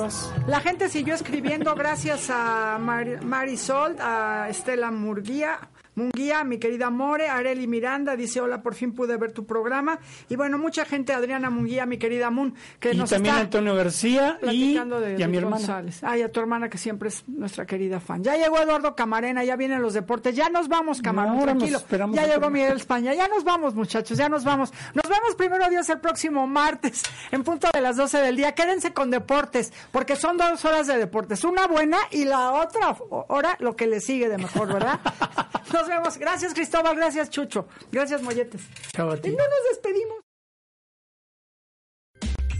la 0.46 0.60
gente 0.60 0.88
siguió 0.88 1.14
escribiendo 1.14 1.74
gracias 1.76 2.30
a 2.30 2.78
Mar- 2.80 3.22
Marisol, 3.24 3.96
a 4.00 4.46
Estela 4.48 4.90
Murguía. 4.90 5.58
Munguía, 5.96 6.44
mi 6.44 6.58
querida 6.58 6.90
More, 6.90 7.28
Areli 7.28 7.66
Miranda 7.66 8.16
dice, 8.16 8.40
hola, 8.40 8.62
por 8.62 8.74
fin 8.74 8.92
pude 8.92 9.16
ver 9.16 9.32
tu 9.32 9.44
programa. 9.46 9.98
Y 10.28 10.36
bueno, 10.36 10.58
mucha 10.58 10.84
gente, 10.84 11.12
Adriana 11.12 11.50
Munguía, 11.50 11.86
mi 11.86 11.98
querida 11.98 12.30
Moon, 12.30 12.54
que 12.78 12.92
Y 12.92 12.96
nos 12.96 13.10
también 13.10 13.34
está 13.34 13.44
Antonio 13.44 13.74
García 13.74 14.38
y, 14.42 14.44
platicando 14.44 15.00
de, 15.00 15.18
y 15.18 15.22
a 15.22 15.26
mi 15.26 15.32
de 15.32 15.38
hermana. 15.38 15.56
González. 15.56 16.04
Ay, 16.04 16.22
a 16.22 16.30
tu 16.30 16.40
hermana 16.40 16.68
que 16.68 16.78
siempre 16.78 17.08
es 17.08 17.24
nuestra 17.26 17.66
querida 17.66 17.98
fan. 17.98 18.22
Ya 18.22 18.36
llegó 18.36 18.60
Eduardo 18.60 18.94
Camarena, 18.94 19.42
ya 19.44 19.56
vienen 19.56 19.82
los 19.82 19.94
deportes. 19.94 20.36
Ya 20.36 20.48
nos 20.48 20.68
vamos, 20.68 21.02
Camarón, 21.02 21.36
No, 21.38 21.42
tranquilo. 21.42 21.78
esperamos 21.78 22.16
Ya 22.16 22.26
llegó. 22.26 22.50
Miguel 22.50 22.76
España. 22.76 23.14
Ya 23.14 23.26
nos 23.28 23.42
vamos, 23.44 23.74
muchachos, 23.74 24.18
ya 24.18 24.28
nos 24.28 24.44
vamos. 24.44 24.72
Nos 24.94 25.08
vemos 25.08 25.34
primero 25.36 25.68
Dios 25.68 25.88
el 25.88 25.98
próximo 25.98 26.46
martes, 26.46 27.02
en 27.32 27.42
punto 27.42 27.68
de 27.72 27.80
las 27.80 27.96
12 27.96 28.18
del 28.18 28.36
día. 28.36 28.52
Quédense 28.52 28.92
con 28.92 29.10
deportes, 29.10 29.72
porque 29.90 30.14
son 30.14 30.36
dos 30.36 30.64
horas 30.64 30.86
de 30.86 30.98
deportes. 30.98 31.42
Una 31.44 31.66
buena 31.66 31.98
y 32.10 32.24
la 32.24 32.52
otra 32.52 32.96
hora 33.10 33.56
lo 33.60 33.74
que 33.74 33.86
le 33.86 34.00
sigue 34.00 34.28
de 34.28 34.38
mejor, 34.38 34.72
¿verdad? 34.72 35.00
Nos 35.72 35.85
vemos. 35.88 36.18
Gracias, 36.18 36.54
Cristóbal. 36.54 36.96
Gracias, 36.96 37.30
Chucho. 37.30 37.68
Gracias, 37.92 38.22
Molletes. 38.22 38.62
Chao 38.92 39.10
a 39.10 39.16
Y 39.16 39.30
no 39.30 39.36
nos 39.36 39.70
despedimos. 39.70 40.16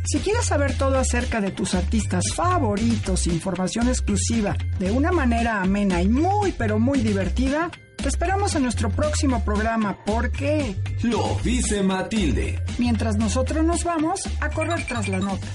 Si 0.05 0.20
quieres 0.20 0.45
saber 0.45 0.79
todo 0.79 0.99
acerca 0.99 1.41
de 1.41 1.51
tus 1.51 1.74
artistas 1.74 2.24
favoritos, 2.35 3.27
información 3.27 3.89
exclusiva, 3.89 4.57
de 4.79 4.93
una 4.93 5.11
manera 5.11 5.61
amena 5.61 6.01
y 6.01 6.09
muy, 6.09 6.53
pero 6.53 6.79
muy 6.79 7.01
divertida, 7.01 7.72
te 7.97 8.09
esperamos 8.09 8.55
en 8.55 8.62
nuestro 8.62 8.89
próximo 8.89 9.45
programa 9.45 9.99
porque, 10.07 10.77
Lo 11.03 11.37
dice 11.43 11.83
Matilde. 11.83 12.62
mientras 12.79 13.16
nosotros 13.16 13.64
nos 13.64 13.83
vamos 13.83 14.20
a 14.41 14.49
correr 14.51 14.87
tras 14.87 15.09
la 15.09 15.18
nota. 15.18 15.47